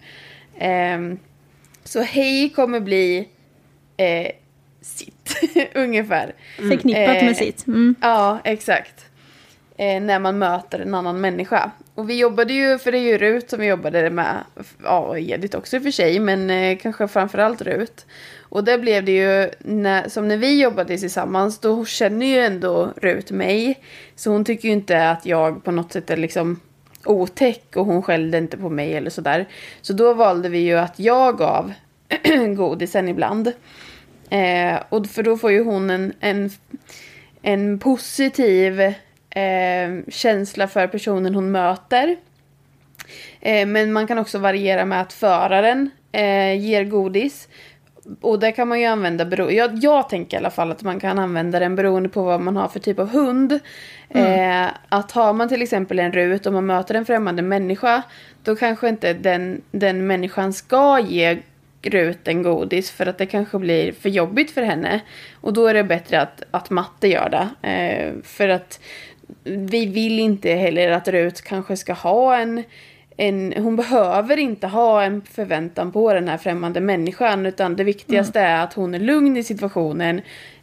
Ehm, 0.57 1.19
så 1.83 2.01
hej 2.01 2.49
kommer 2.49 2.79
bli 2.79 3.27
eh, 3.97 4.31
sitt 4.81 5.39
ungefär. 5.73 6.33
Förknippat 6.55 7.15
Eh, 7.15 7.25
med 7.25 7.37
sitt. 7.37 7.67
Mm. 7.67 7.95
Ja, 8.01 8.39
exakt. 8.43 9.05
Eh, 9.79 10.01
när 10.01 10.19
man 10.19 10.37
möter 10.37 10.79
en 10.79 10.95
annan 10.95 11.21
människa. 11.21 11.71
Och 11.95 12.09
vi 12.09 12.19
jobbade 12.19 12.53
ju, 12.53 12.77
för 12.77 12.91
det 12.91 12.97
är 12.97 13.01
ju 13.01 13.17
Rut 13.17 13.49
som 13.49 13.59
vi 13.59 13.67
jobbade 13.67 14.09
med, 14.09 14.43
ja 14.83 14.99
och 14.99 15.19
Edith 15.19 15.57
också 15.57 15.75
i 15.75 15.79
och 15.79 15.83
för 15.83 15.91
sig, 15.91 16.19
men 16.19 16.49
eh, 16.49 16.77
kanske 16.77 17.07
framförallt 17.07 17.61
Rut. 17.61 18.05
Och 18.41 18.63
det 18.63 18.77
blev 18.77 19.05
det 19.05 19.11
ju, 19.11 19.49
när, 19.59 20.09
som 20.09 20.27
när 20.27 20.37
vi 20.37 20.61
jobbade 20.61 20.97
tillsammans, 20.97 21.59
då 21.59 21.85
känner 21.85 22.25
ju 22.25 22.39
ändå 22.39 22.93
Rut 22.95 23.31
mig. 23.31 23.79
Så 24.15 24.31
hon 24.31 24.45
tycker 24.45 24.67
ju 24.67 24.73
inte 24.73 25.09
att 25.09 25.25
jag 25.25 25.63
på 25.63 25.71
något 25.71 25.93
sätt 25.93 26.09
är 26.09 26.17
liksom 26.17 26.59
otäck 27.05 27.75
och 27.75 27.85
hon 27.85 28.03
skällde 28.03 28.37
inte 28.37 28.57
på 28.57 28.69
mig 28.69 28.93
eller 28.93 29.09
sådär. 29.09 29.47
Så 29.81 29.93
då 29.93 30.13
valde 30.13 30.49
vi 30.49 30.59
ju 30.59 30.77
att 30.77 30.99
jag 30.99 31.37
gav 31.37 31.73
godisen 32.57 33.07
ibland. 33.07 33.47
Eh, 34.29 34.79
och 34.89 35.07
för 35.07 35.23
då 35.23 35.37
får 35.37 35.51
ju 35.51 35.63
hon 35.63 35.89
en, 35.89 36.13
en, 36.19 36.49
en 37.41 37.79
positiv 37.79 38.93
eh, 39.29 40.11
känsla 40.11 40.67
för 40.67 40.87
personen 40.87 41.35
hon 41.35 41.51
möter. 41.51 42.15
Eh, 43.41 43.67
men 43.67 43.93
man 43.93 44.07
kan 44.07 44.17
också 44.17 44.37
variera 44.39 44.85
med 44.85 45.01
att 45.01 45.13
föraren 45.13 45.89
eh, 46.11 46.61
ger 46.61 46.83
godis. 46.83 47.47
Och 48.21 48.39
där 48.39 48.51
kan 48.51 48.67
man 48.67 48.79
ju 48.79 48.85
använda, 48.85 49.25
bero- 49.25 49.51
jag, 49.51 49.77
jag 49.77 50.09
tänker 50.09 50.37
i 50.37 50.39
alla 50.39 50.49
fall 50.49 50.71
att 50.71 50.83
man 50.83 50.99
kan 50.99 51.19
använda 51.19 51.59
den 51.59 51.75
beroende 51.75 52.09
på 52.09 52.23
vad 52.23 52.41
man 52.41 52.55
har 52.55 52.67
för 52.67 52.79
typ 52.79 52.99
av 52.99 53.09
hund. 53.09 53.59
Eh, 54.09 54.65
att 54.89 55.11
har 55.11 55.33
man 55.33 55.49
till 55.49 55.61
exempel 55.61 55.99
en 55.99 56.11
rut 56.11 56.45
och 56.45 56.53
man 56.53 56.65
möter 56.65 56.95
en 56.95 57.05
främmande 57.05 57.41
människa, 57.41 58.01
då 58.43 58.55
kanske 58.55 58.89
inte 58.89 59.13
den, 59.13 59.61
den 59.71 60.07
människan 60.07 60.53
ska 60.53 60.99
ge 60.99 61.37
ruten 61.81 62.43
godis 62.43 62.91
för 62.91 63.05
att 63.05 63.17
det 63.17 63.25
kanske 63.25 63.59
blir 63.59 63.91
för 63.91 64.09
jobbigt 64.09 64.51
för 64.51 64.61
henne. 64.61 64.99
Och 65.41 65.53
då 65.53 65.67
är 65.67 65.73
det 65.73 65.83
bättre 65.83 66.21
att, 66.21 66.43
att 66.51 66.69
matte 66.69 67.07
gör 67.07 67.29
det. 67.29 67.69
Eh, 67.69 68.13
för 68.23 68.49
att 68.49 68.79
vi 69.43 69.85
vill 69.85 70.19
inte 70.19 70.49
heller 70.53 70.91
att 70.91 71.07
Rut 71.07 71.41
kanske 71.41 71.77
ska 71.77 71.93
ha 71.93 72.37
en, 72.37 72.63
en... 73.17 73.53
Hon 73.57 73.75
behöver 73.75 74.37
inte 74.37 74.67
ha 74.67 75.03
en 75.03 75.21
förväntan 75.21 75.91
på 75.91 76.13
den 76.13 76.27
här 76.27 76.37
främmande 76.37 76.81
människan 76.81 77.45
utan 77.45 77.75
det 77.75 77.83
viktigaste 77.83 78.39
är 78.39 78.63
att 78.63 78.73
hon 78.73 78.93
är 78.95 78.99
lugn 78.99 79.37
i 79.37 79.43
situationen 79.43 80.21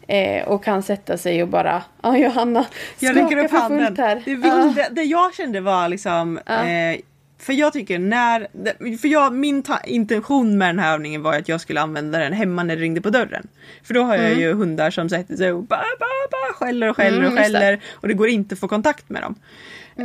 eh, 0.08 0.48
och 0.48 0.64
kan 0.64 0.82
sätta 0.82 1.18
sig 1.18 1.42
och 1.42 1.48
bara... 1.48 1.82
Ja, 2.02 2.18
Johanna, 2.18 2.66
Jag 2.98 3.16
räcker 3.16 3.36
upp 3.44 3.50
handen. 3.50 3.96
här. 3.98 4.22
Det, 4.24 4.30
Ja. 4.30 4.62
vilda, 4.66 4.88
det 4.90 5.02
jag 5.02 5.34
kände 5.34 5.60
var 5.60 5.88
liksom 5.88 6.38
Ja. 6.46 6.64
eh, 6.68 6.96
för 7.38 7.52
jag 7.52 7.72
tycker 7.72 7.98
när, 7.98 8.48
för 8.98 9.08
jag, 9.08 9.32
min 9.34 9.62
ta- 9.62 9.80
intention 9.84 10.58
med 10.58 10.68
den 10.68 10.78
här 10.78 10.94
övningen 10.94 11.22
var 11.22 11.34
att 11.38 11.48
jag 11.48 11.60
skulle 11.60 11.80
använda 11.80 12.18
den 12.18 12.32
hemma 12.32 12.62
när 12.62 12.76
det 12.76 12.82
ringde 12.82 13.00
på 13.00 13.10
dörren. 13.10 13.46
För 13.82 13.94
då 13.94 14.02
har 14.02 14.16
jag 14.16 14.34
ju 14.38 14.52
hundar 14.52 14.90
som 14.90 15.08
sätter 15.08 15.36
sig 15.36 15.52
och 15.52 15.62
ba, 15.62 15.76
ba, 15.76 16.06
ba, 16.30 16.52
skäller 16.54 16.88
och 16.88 16.96
skäller 16.96 17.18
Mm, 17.18 17.32
och 17.32 17.38
skäller 17.38 17.80
och 17.92 18.08
det 18.08 18.14
går 18.14 18.28
inte 18.28 18.52
att 18.52 18.58
få 18.58 18.68
kontakt 18.68 19.08
med 19.10 19.22
dem. 19.22 19.34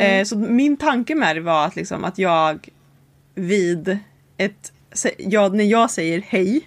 Eh, 0.02 0.24
så 0.26 0.38
min 0.38 0.78
tanke 0.78 1.15
med 1.15 1.36
det 1.36 1.41
var 1.41 1.65
att, 1.65 1.76
liksom, 1.76 2.04
att 2.04 2.17
jag 2.17 2.70
vid 3.36 3.98
ett, 4.38 4.74
jag, 5.17 5.56
när 5.56 5.63
jag 5.63 5.91
säger 5.91 6.22
hej, 6.28 6.62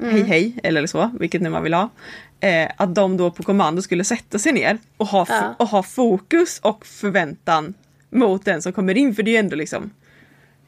hej 0.00 0.22
hej 0.22 0.54
eller 0.62 0.86
så, 0.86 1.10
vilket 1.20 1.42
nu 1.42 1.50
man 1.50 1.62
vill 1.62 1.74
ha. 1.74 1.88
Eh, 2.40 2.68
att 2.76 2.94
de 2.94 3.16
då 3.16 3.30
på 3.30 3.42
kommando 3.42 3.82
skulle 3.82 4.04
sätta 4.04 4.38
sig 4.38 4.52
ner 4.52 4.78
och 4.96 5.06
ha, 5.06 5.22
f- 5.22 5.28
Ja. 5.30 5.54
och 5.58 5.68
ha 5.68 5.82
fokus 5.82 6.58
och 6.58 6.86
förväntan 6.86 7.74
mot 8.10 8.44
den 8.44 8.62
som 8.62 8.72
kommer 8.72 8.96
in 8.96 9.14
för 9.14 9.22
det 9.22 9.30
är 9.30 9.32
ju 9.32 9.38
ändå 9.38 9.56
liksom 9.56 9.90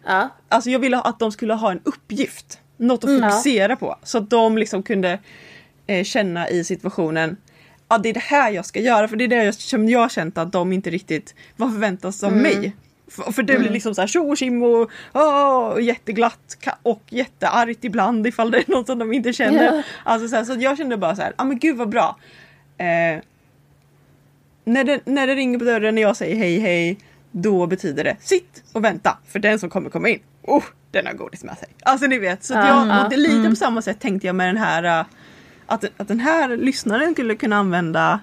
Ja. 0.04 0.28
Alltså 0.48 0.70
jag 0.70 0.78
ville 0.78 0.98
att 0.98 1.18
de 1.18 1.32
skulle 1.32 1.54
ha 1.54 1.70
en 1.70 1.80
uppgift. 1.84 2.60
Något 2.76 3.04
att 3.04 3.20
fokusera 3.20 3.76
på. 3.76 3.96
Så 4.02 4.18
att 4.18 4.30
de 4.30 4.58
liksom 4.58 4.82
kunde 4.82 5.18
eh, 5.86 6.04
känna 6.04 6.48
i 6.48 6.64
situationen 6.64 7.36
Ja 7.88 7.98
det 7.98 8.08
är 8.08 8.14
det 8.14 8.20
här 8.20 8.50
jag 8.50 8.66
ska 8.66 8.80
göra 8.80 9.08
för 9.08 9.16
det 9.16 9.24
är 9.24 9.28
det 9.28 9.44
jag, 9.44 9.54
som 9.54 9.88
jag 9.88 9.98
har 9.98 10.08
känt 10.08 10.38
att 10.38 10.52
de 10.52 10.72
inte 10.72 10.90
riktigt 10.90 11.34
Vad 11.56 11.72
förväntas 11.72 12.22
av 12.22 12.32
mig? 12.32 12.76
För, 13.08 13.32
för 13.32 13.42
det 13.42 13.58
blir 13.58 13.70
liksom 13.70 13.94
såhär 13.94 14.08
tjo 14.08 14.20
och 14.20 14.82
och 14.82 14.90
åh, 15.12 15.82
jätteglatt 15.82 16.56
och 16.82 17.02
jätteargt 17.08 17.84
ibland 17.84 18.26
ifall 18.26 18.50
det 18.50 18.58
är 18.58 18.70
något 18.70 18.86
som 18.86 18.98
de 18.98 19.12
inte 19.12 19.32
känner. 19.32 19.64
Ja. 19.64 19.82
Alltså 20.04 20.28
så, 20.28 20.36
här, 20.36 20.44
så 20.44 20.56
jag 20.58 20.78
kände 20.78 20.96
bara 20.96 21.16
så 21.16 21.22
här, 21.22 21.30
ja 21.36 21.42
ah, 21.42 21.44
men 21.44 21.58
gud 21.58 21.76
vad 21.76 21.88
bra. 21.88 22.16
Eh, 22.78 23.22
när, 24.64 24.84
det, 24.84 25.00
när 25.04 25.26
det 25.26 25.34
ringer 25.34 25.58
på 25.58 25.64
dörren 25.64 25.94
när 25.94 26.02
jag 26.02 26.16
säger 26.16 26.36
hej 26.36 26.58
hej 26.58 26.98
då 27.32 27.66
betyder 27.66 28.04
det 28.04 28.16
sitt 28.20 28.64
och 28.72 28.84
vänta 28.84 29.18
för 29.28 29.38
den 29.38 29.58
som 29.58 29.70
kommer 29.70 29.90
komma 29.90 30.08
in. 30.08 30.20
Oh, 30.42 30.64
den 30.90 31.06
har 31.06 31.12
godis 31.12 31.44
med 31.44 31.58
sig. 31.58 31.68
Alltså 31.82 32.06
ni 32.06 32.18
vet, 32.18 32.44
så 32.44 32.54
jag, 32.54 32.66
Ja, 32.66 33.04
och 33.04 33.10
det, 33.10 33.16
lite 33.16 33.50
på 33.50 33.56
samma 33.56 33.82
sätt 33.82 34.00
tänkte 34.00 34.26
jag 34.26 34.36
med 34.36 34.48
den 34.48 34.56
här 34.56 35.00
uh, 35.00 35.06
att, 35.66 35.84
att 35.96 36.08
den 36.08 36.20
här 36.20 36.56
lyssnaren 36.56 37.12
skulle 37.12 37.34
kunna 37.34 37.56
använda 37.56 38.20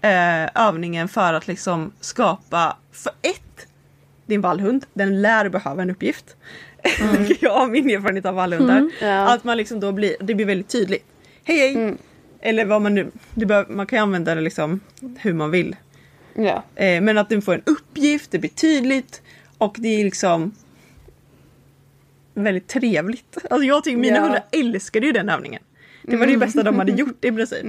eh, 0.00 0.66
övningen 0.66 1.08
för 1.08 1.34
att 1.34 1.48
liksom 1.48 1.92
skapa, 2.00 2.76
för 2.92 3.12
ett, 3.22 3.66
din 4.26 4.40
vallhund, 4.40 4.86
den 4.94 5.22
lär 5.22 5.48
behöva 5.48 5.82
en 5.82 5.90
uppgift. 5.90 6.36
jag 7.40 7.54
har 7.54 7.66
min 7.66 7.90
erfarenhet 7.90 8.26
av 8.26 8.34
vallhundar. 8.34 8.90
Ja. 9.00 9.34
Att 9.34 9.44
man 9.44 9.56
liksom 9.56 9.80
då 9.80 9.92
blir, 9.92 10.16
det 10.20 10.34
blir 10.34 10.46
väldigt 10.46 10.68
tydligt. 10.68 11.04
Hej 11.44 11.58
hej! 11.58 11.96
Eller 12.40 12.64
vad 12.64 12.82
man 12.82 12.94
nu, 12.94 13.10
bör, 13.34 13.66
man 13.68 13.86
kan 13.86 13.96
ju 13.96 14.02
använda 14.02 14.34
det 14.34 14.40
liksom 14.40 14.80
hur 15.18 15.34
man 15.34 15.50
vill. 15.50 15.76
Ja. 16.38 16.62
Eh, 16.74 17.00
men 17.00 17.18
att 17.18 17.28
den 17.28 17.42
får 17.42 17.54
en 17.54 17.62
uppgift, 17.66 18.30
det 18.30 18.38
blir 18.38 18.50
tydligt 18.50 19.22
och 19.58 19.76
det 19.78 19.88
är 20.00 20.04
liksom 20.04 20.52
väldigt 22.34 22.68
trevligt. 22.68 23.36
Alltså 23.50 23.66
jag 23.66 23.84
tycker 23.84 23.96
mina 23.98 24.16
Ja. 24.16 24.22
hundar 24.22 24.44
älskade 24.52 25.06
ju 25.06 25.12
den 25.12 25.28
övningen. 25.28 25.62
Det 26.02 26.16
var 26.16 26.26
det 26.26 26.36
bästa 26.36 26.62
de 26.62 26.78
hade 26.78 26.92
gjort 26.92 27.24
i 27.24 27.32
princip. 27.36 27.64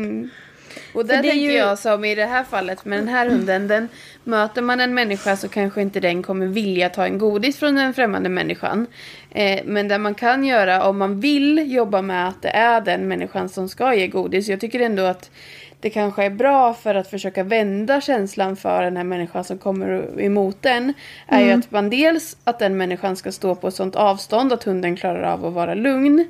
Och 0.93 1.05
där 1.05 1.21
det 1.21 1.27
är 1.27 1.31
tänker 1.31 1.45
ju- 1.51 1.51
jag 1.57 1.79
som 1.79 2.05
i 2.05 2.15
det 2.15 2.25
här 2.25 2.43
fallet 2.43 2.85
med 2.85 2.99
den 2.99 3.07
här 3.07 3.25
hunden. 3.29 3.67
Den, 3.67 3.87
möter 4.23 4.61
man 4.61 4.79
en 4.79 4.93
människa 4.93 5.37
så 5.37 5.47
kanske 5.47 5.81
inte 5.81 5.99
den 5.99 6.23
kommer 6.23 6.45
vilja 6.47 6.89
ta 6.89 7.05
en 7.05 7.17
godis 7.17 7.57
från 7.57 7.75
den 7.75 7.93
främmande 7.93 8.29
människan. 8.29 8.87
Eh, 9.31 9.59
men 9.65 9.87
där 9.87 9.97
man 9.99 10.15
kan 10.15 10.45
göra 10.45 10.83
om 10.83 10.97
man 10.97 11.19
vill 11.19 11.71
jobba 11.73 12.01
med 12.01 12.27
att 12.27 12.41
det 12.41 12.49
är 12.49 12.81
den 12.81 13.07
människan 13.07 13.49
som 13.49 13.69
ska 13.69 13.93
ge 13.95 14.07
godis. 14.07 14.47
Jag 14.47 14.59
tycker 14.59 14.79
ändå 14.79 15.03
att 15.03 15.31
det 15.79 15.89
kanske 15.89 16.23
är 16.23 16.29
bra 16.29 16.73
för 16.73 16.95
att 16.95 17.07
försöka 17.07 17.43
vända 17.43 18.01
känslan 18.01 18.55
för 18.55 18.83
den 18.83 18.97
här 18.97 19.03
människan 19.03 19.43
som 19.43 19.57
kommer 19.57 20.21
emot 20.21 20.61
den. 20.61 20.93
Är 21.27 21.41
ju 21.41 21.51
att 21.51 21.71
man 21.71 21.89
dels 21.89 22.37
att 22.43 22.59
den 22.59 22.77
människan 22.77 23.15
ska 23.15 23.31
stå 23.31 23.55
på 23.55 23.67
ett 23.67 23.73
sånt 23.73 23.95
avstånd 23.95 24.53
att 24.53 24.63
hunden 24.63 24.95
klarar 24.95 25.23
av 25.23 25.45
att 25.45 25.53
vara 25.53 25.73
lugn. 25.73 26.27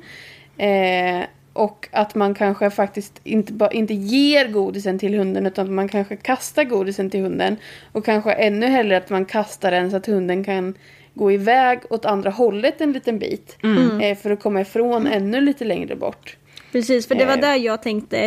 Eh, 0.56 1.24
och 1.52 1.88
att 1.92 2.14
man 2.14 2.34
kanske 2.34 2.70
faktiskt 2.70 3.20
inte, 3.24 3.68
inte 3.72 3.94
ger 3.94 4.48
godisen 4.48 4.98
till 4.98 5.18
hunden 5.18 5.46
utan 5.46 5.66
att 5.66 5.72
man 5.72 5.88
kanske 5.88 6.16
kastar 6.16 6.64
godisen 6.64 7.10
till 7.10 7.20
hunden. 7.20 7.56
Och 7.92 8.04
kanske 8.04 8.32
ännu 8.32 8.66
hellre 8.66 8.96
att 8.96 9.10
man 9.10 9.24
kastar 9.24 9.70
den 9.70 9.90
så 9.90 9.96
att 9.96 10.06
hunden 10.06 10.44
kan 10.44 10.74
gå 11.14 11.32
iväg 11.32 11.80
åt 11.90 12.04
andra 12.04 12.30
hållet 12.30 12.80
en 12.80 12.92
liten 12.92 13.18
bit. 13.18 13.56
Eh, 14.02 14.16
för 14.16 14.30
att 14.30 14.42
komma 14.42 14.60
ifrån 14.60 15.06
ännu 15.06 15.40
lite 15.40 15.64
längre 15.64 15.96
bort. 15.96 16.36
Precis, 16.72 17.08
för 17.08 17.14
det 17.14 17.24
var 17.24 17.34
Eh. 17.34 17.40
där 17.40 17.54
jag 17.56 17.82
tänkte. 17.82 18.18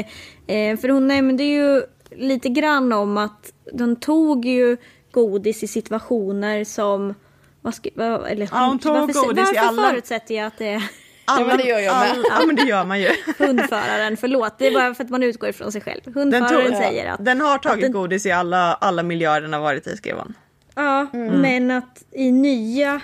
Eh, 0.47 0.77
för 0.77 0.89
hon 0.89 1.07
nämnde 1.07 1.43
ju 1.43 1.83
lite 2.11 2.49
grann 2.49 2.91
om 2.93 3.17
att 3.17 3.53
de 3.73 3.95
tog 3.95 4.45
ju 4.45 4.77
godis 5.11 5.63
i 5.63 5.67
situationer 5.67 6.63
som... 6.63 7.13
Vad 7.61 7.73
ska, 7.75 7.89
eller, 8.29 8.49
Ja, 8.51 8.65
hon 8.67 8.79
tog 8.79 8.93
varför, 8.93 9.13
godis 9.27 9.51
i 9.51 9.55
varför 9.55 9.67
alla- 9.67 9.89
förutsätter 9.89 10.35
jag 10.35 10.45
att 10.45 10.57
det 10.57 10.67
är 10.67 10.83
Ja, 11.27 11.57
det 11.57 11.63
gör 11.63 11.79
jag 11.79 11.95
med. 11.99 12.25
ja 12.29 12.45
men 12.45 12.55
det 12.55 12.61
gör 12.63 12.85
man 12.85 12.99
ju. 13.01 13.09
hundföraren? 13.37 14.17
Förlåt, 14.17 14.53
det 14.59 14.67
är 14.67 14.73
bara 14.73 14.93
för 14.93 15.03
att 15.03 15.09
man 15.09 15.23
utgår 15.23 15.49
ifrån 15.49 15.71
sig 15.71 15.81
själv. 15.81 16.01
Hundföraren 16.13 16.71
tog, 16.71 16.75
säger 16.81 17.11
att... 17.11 17.25
den 17.25 17.41
har 17.41 17.57
tagit 17.57 17.81
den- 17.81 17.91
godis 17.91 18.25
i 18.25 18.31
alla, 18.31 18.73
alla 18.73 19.03
miljöer 19.03 19.41
den 19.41 19.53
har 19.53 19.59
varit 19.59 19.87
i 19.87 19.97
skrev 19.97 20.17
hon. 20.17 20.33
Ja, 20.75 21.07
men 21.13 21.71
att 21.71 22.03
i 22.11 22.31
nya... 22.31 23.01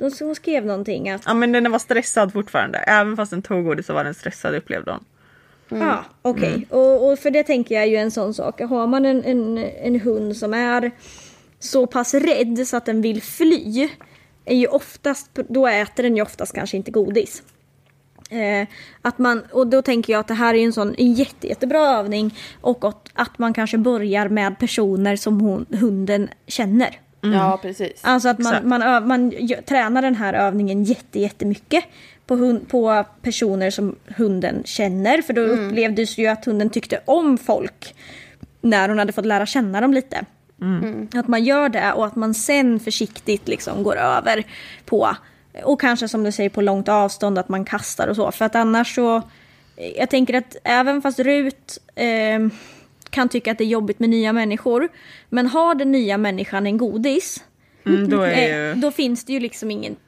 De 0.00 0.10
hon 0.20 0.34
skrev 0.34 0.66
någonting 0.66 1.10
att... 1.10 1.22
Ja 1.26 1.34
men 1.34 1.52
den 1.52 1.72
var 1.72 1.78
stressad 1.78 2.32
fortfarande. 2.32 2.78
Även 2.78 3.16
fast 3.16 3.30
den 3.30 3.42
tog 3.42 3.64
godis 3.64 3.86
så 3.86 3.94
var 3.94 4.04
den 4.04 4.14
stressad 4.14 4.54
upplevde 4.54 4.90
hon. 4.90 5.04
Ja, 5.80 6.04
okej. 6.22 6.66
Och, 6.70 7.10
och 7.10 7.18
för 7.18 7.30
det 7.30 7.42
tänker 7.42 7.74
jag 7.74 7.84
är 7.84 7.88
ju 7.88 7.96
en 7.96 8.10
sån 8.10 8.34
sak. 8.34 8.60
Har 8.60 8.86
man 8.86 9.04
en, 9.04 9.24
en, 9.24 9.58
en 9.58 10.00
hund 10.00 10.36
som 10.36 10.54
är 10.54 10.90
så 11.58 11.86
pass 11.86 12.14
rädd 12.14 12.66
så 12.66 12.76
att 12.76 12.86
den 12.86 13.02
vill 13.02 13.22
fly. 13.22 13.88
Är 14.44 14.56
ju 14.56 14.66
oftast, 14.66 15.30
då 15.48 15.66
äter 15.66 16.02
den 16.02 16.16
ju 16.16 16.22
oftast 16.22 16.54
kanske 16.54 16.76
inte 16.76 16.90
godis. 16.90 17.42
Eh, 18.30 18.68
att 19.02 19.18
man, 19.18 19.42
och 19.52 19.66
då 19.66 19.82
tänker 19.82 20.12
jag 20.12 20.20
att 20.20 20.28
det 20.28 20.34
här 20.34 20.54
är 20.54 20.64
en 20.64 20.72
sån 20.72 20.94
en 20.98 21.12
jätte, 21.12 21.46
jättebra 21.46 21.78
övning. 21.78 22.34
Och 22.60 22.84
att, 22.84 23.08
att 23.14 23.38
man 23.38 23.54
kanske 23.54 23.78
börjar 23.78 24.28
med 24.28 24.58
personer 24.58 25.16
som 25.16 25.40
hon, 25.40 25.66
hunden 25.70 26.28
känner. 26.46 27.00
Ja, 27.20 27.58
precis. 27.62 28.00
Alltså 28.00 28.28
att 28.28 28.38
man, 28.38 28.68
man, 28.68 29.08
man 29.08 29.32
gö- 29.32 29.62
tränar 29.62 30.02
den 30.02 30.14
här 30.14 30.34
övningen 30.34 30.84
jätte, 30.84 31.20
jättemycket 31.20 31.84
på, 32.26 32.36
hund, 32.36 32.68
på 32.68 33.04
personer 33.22 33.70
som 33.70 33.96
hunden 34.16 34.62
känner. 34.64 35.22
För 35.22 35.32
då 35.32 35.40
upplevdes 35.40 36.18
ju 36.18 36.26
att 36.26 36.44
hunden 36.44 36.70
tyckte 36.70 37.00
om 37.04 37.38
folk 37.38 37.94
när 38.60 38.88
hon 38.88 38.98
hade 38.98 39.12
fått 39.12 39.26
lära 39.26 39.46
känna 39.46 39.80
dem 39.80 39.94
lite. 39.94 40.24
Att 41.14 41.28
man 41.28 41.44
gör 41.44 41.68
det 41.68 41.92
och 41.92 42.06
att 42.06 42.16
man 42.16 42.34
sen 42.34 42.80
försiktigt 42.80 43.48
liksom 43.48 43.82
går 43.82 43.96
över 43.96 44.44
på, 44.84 45.16
och 45.64 45.80
kanske 45.80 46.08
som 46.08 46.24
du 46.24 46.32
säger 46.32 46.50
på 46.50 46.60
långt 46.62 46.88
avstånd 46.88 47.38
att 47.38 47.48
man 47.48 47.64
kastar 47.64 48.08
och 48.08 48.16
så. 48.16 48.32
För 48.32 48.44
att 48.44 48.54
annars 48.54 48.94
så, 48.94 49.22
jag 49.96 50.10
tänker 50.10 50.34
att 50.34 50.56
även 50.64 51.02
fast 51.02 51.18
Rut 51.18 51.78
eh, 51.94 52.38
kan 53.10 53.28
tycka 53.28 53.52
att 53.52 53.58
det 53.58 53.64
är 53.64 53.68
jobbigt 53.68 53.98
med 53.98 54.10
nya 54.10 54.32
människor, 54.32 54.88
men 55.28 55.46
har 55.46 55.74
den 55.74 55.92
nya 55.92 56.18
människan 56.18 56.66
en 56.66 56.76
godis, 56.78 57.44
Mm, 57.86 58.08
då 58.10 58.24
eh, 58.24 58.48
ju... 58.48 58.74
då 58.74 58.90
finns 58.90 59.24
det 59.24 59.32
ju 59.32 59.40
liksom 59.40 59.70
inget 59.70 59.98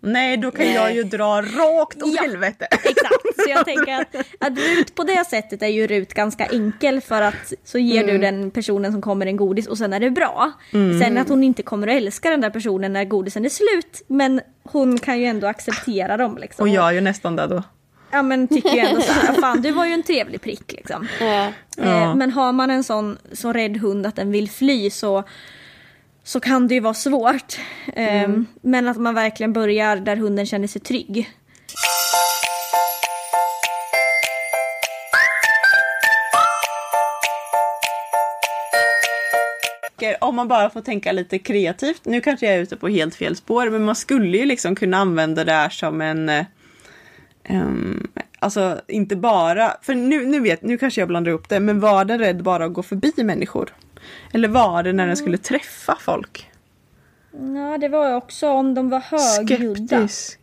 Nej 0.00 0.36
då 0.36 0.50
kan 0.50 0.72
jag 0.72 0.94
ju 0.94 1.02
dra 1.02 1.42
rakt 1.42 2.02
åt 2.02 2.14
Ja. 2.16 2.22
helvete. 2.22 2.66
Exakt, 2.70 3.36
så 3.44 3.50
jag 3.50 3.64
tänker 3.64 4.00
att, 4.00 4.16
att 4.40 4.58
Rut 4.58 4.94
på 4.94 5.04
det 5.04 5.24
sättet 5.26 5.62
är 5.62 5.66
ju 5.68 5.86
Rut 5.86 6.14
ganska 6.14 6.46
enkel 6.46 7.00
för 7.00 7.22
att 7.22 7.52
så 7.64 7.78
ger 7.78 8.06
du 8.06 8.18
den 8.18 8.50
personen 8.50 8.92
som 8.92 9.02
kommer 9.02 9.26
en 9.26 9.36
godis 9.36 9.66
och 9.66 9.78
sen 9.78 9.92
är 9.92 10.00
det 10.00 10.10
bra. 10.10 10.52
Sen 11.02 11.18
att 11.18 11.28
hon 11.28 11.44
inte 11.44 11.62
kommer 11.62 11.88
att 11.88 11.94
älska 11.94 12.30
den 12.30 12.40
där 12.40 12.50
personen 12.50 12.92
när 12.92 13.04
godisen 13.04 13.44
är 13.44 13.48
slut 13.48 14.02
men 14.06 14.40
hon 14.64 14.98
kan 14.98 15.20
ju 15.20 15.26
ändå 15.26 15.46
acceptera 15.46 16.16
dem 16.16 16.38
liksom. 16.40 16.62
Och 16.62 16.68
jag 16.68 16.88
är 16.88 16.92
ju 16.92 17.00
nästan 17.00 17.36
där 17.36 17.48
då. 17.48 17.62
Ja 18.14 18.22
men 18.22 18.48
tycker 18.48 18.70
ju 18.70 18.78
ändå 18.78 19.00
såhär, 19.00 19.32
fan 19.40 19.62
du 19.62 19.70
var 19.70 19.86
ju 19.86 19.92
en 19.92 20.02
trevlig 20.02 20.40
prick 20.40 20.72
liksom. 20.72 21.08
Ja. 21.20 21.52
Eh, 21.78 22.14
men 22.14 22.30
har 22.30 22.52
man 22.52 22.70
en 22.70 22.84
sån 22.84 23.18
så 23.32 23.52
rädd 23.52 23.76
hund 23.76 24.06
att 24.06 24.16
den 24.16 24.30
vill 24.30 24.50
fly 24.50 24.90
så, 24.90 25.24
så 26.24 26.40
kan 26.40 26.68
det 26.68 26.74
ju 26.74 26.80
vara 26.80 26.94
svårt. 26.94 27.58
Eh, 27.94 28.28
Men 28.62 28.88
att 28.88 28.96
man 28.96 29.14
verkligen 29.14 29.52
börjar 29.52 29.96
där 29.96 30.16
hunden 30.16 30.46
känner 30.46 30.68
sig 30.68 30.80
trygg. 30.80 31.30
om 40.20 40.36
man 40.36 40.48
bara 40.48 40.70
får 40.70 40.80
tänka 40.80 41.12
lite 41.12 41.38
kreativt, 41.38 42.04
nu 42.04 42.20
kanske 42.20 42.46
jag 42.46 42.54
är 42.54 42.60
ute 42.60 42.76
på 42.76 42.88
helt 42.88 43.14
fel 43.14 43.36
spår, 43.36 43.70
men 43.70 43.84
man 43.84 43.96
skulle 43.96 44.38
ju 44.38 44.44
liksom 44.44 44.76
kunna 44.76 44.96
använda 44.96 45.44
det 45.44 45.52
här 45.52 45.68
som 45.68 46.00
en 46.00 46.44
ehm, 47.44 48.06
Alltså 48.38 48.80
inte 48.88 49.16
bara, 49.16 49.76
för 49.82 49.94
nu, 49.94 50.26
nu 50.26 50.40
vet, 50.40 50.62
nu 50.62 50.78
kanske 50.78 51.00
jag 51.00 51.08
blandar 51.08 51.32
upp 51.32 51.48
det, 51.48 51.60
men 51.60 51.80
var 51.80 52.04
den 52.04 52.18
rädd 52.18 52.42
bara 52.42 52.64
att 52.64 52.72
gå 52.72 52.82
förbi 52.82 53.12
människor? 53.16 53.74
Eller 54.32 54.48
var 54.48 54.82
det 54.82 54.92
när 54.92 55.06
den 55.06 55.16
skulle 55.16 55.38
träffa 55.38 55.96
folk? 56.00 56.50
Ja, 57.32 57.78
det 57.78 57.88
var 57.88 58.14
också 58.16 58.48
om 58.48 58.74
de 58.74 58.90
var 58.90 59.00
högljudda. 59.00 59.86
Skeptisk. 59.88 60.38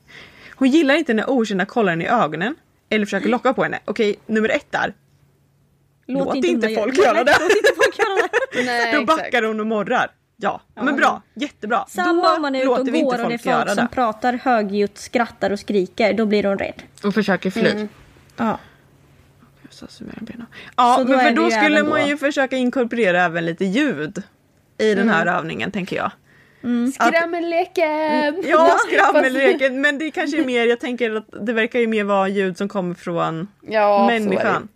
Hon 0.55 0.67
gillar 0.69 0.95
inte 0.95 1.13
när 1.13 1.29
okända 1.29 1.65
kollar 1.65 1.89
henne 1.91 2.03
i 2.03 2.07
ögonen. 2.07 2.55
Eller 2.89 3.05
försöker 3.05 3.29
locka 3.29 3.53
på 3.53 3.63
henne. 3.63 3.79
Okej, 3.85 4.15
nummer 4.25 4.49
ett 4.49 4.71
där. 4.71 4.93
Låt, 6.05 6.35
inte 6.35 6.47
hunden 6.49 6.75
folk 6.75 6.97
göra- 6.97 7.23
det. 7.23 7.37
Låt 7.39 7.55
inte 7.57 7.71
folk 7.75 7.99
göra 7.99 8.27
det. 8.53 8.63
Nej, 8.65 8.93
Då 8.93 9.01
exakt. 9.01 9.17
backar 9.23 9.43
hon 9.43 9.59
och 9.59 9.67
morrar. 9.67 10.11
Ja, 10.41 10.61
men 10.75 10.95
bra. 10.95 11.21
Jättebra. 11.33 11.85
Samma 11.87 12.21
Då 12.29 12.35
om 12.35 12.41
man 12.41 12.55
är 12.55 12.59
ute 12.59 12.69
och 12.69 12.75
går 12.77 13.23
och 13.23 13.29
det 13.29 13.33
är 13.33 13.37
folk 13.37 13.67
som 13.69 13.75
det. 13.75 13.87
pratar 13.91 14.33
högljutt, 14.33 14.97
skrattar 14.97 15.49
och 15.51 15.59
skriker. 15.59 16.13
Då 16.13 16.25
blir 16.25 16.43
hon 16.43 16.57
rädd. 16.57 16.81
Och 17.03 17.13
försöker 17.13 17.51
fly. 17.51 17.69
Mm. 17.69 17.87
Ja. 18.37 18.57
Ja, 20.75 20.95
Så 20.97 21.03
då 21.03 21.09
men 21.09 21.19
är 21.19 21.23
för 21.29 21.35
då 21.35 21.49
skulle 21.49 21.83
man 21.83 21.99
då- 22.01 22.07
ju 22.07 22.17
försöka 22.17 22.55
inkorporera 22.57 23.23
även 23.23 23.45
lite 23.45 23.65
ljud 23.65 24.23
i 24.77 24.95
den 24.95 25.09
här 25.09 25.25
övningen 25.25 25.71
tänker 25.71 25.95
jag. 25.95 26.11
Skrämmelleken! 26.93 28.43
Ja, 28.49 28.77
skrammelleken. 28.87 29.81
Men 29.81 29.97
det 29.97 30.11
kanske 30.11 30.41
är 30.41 30.45
mer, 30.45 30.65
jag 30.65 30.79
tänker 30.79 31.15
att 31.15 31.25
det 31.45 31.53
verkar 31.53 31.79
ju 31.79 31.87
mer 31.87 32.03
vara 32.03 32.27
ljud 32.27 32.57
som 32.57 32.67
kommer 32.69 32.95
från 32.95 33.47
Ja, 33.67 34.07
människan. 34.07 34.67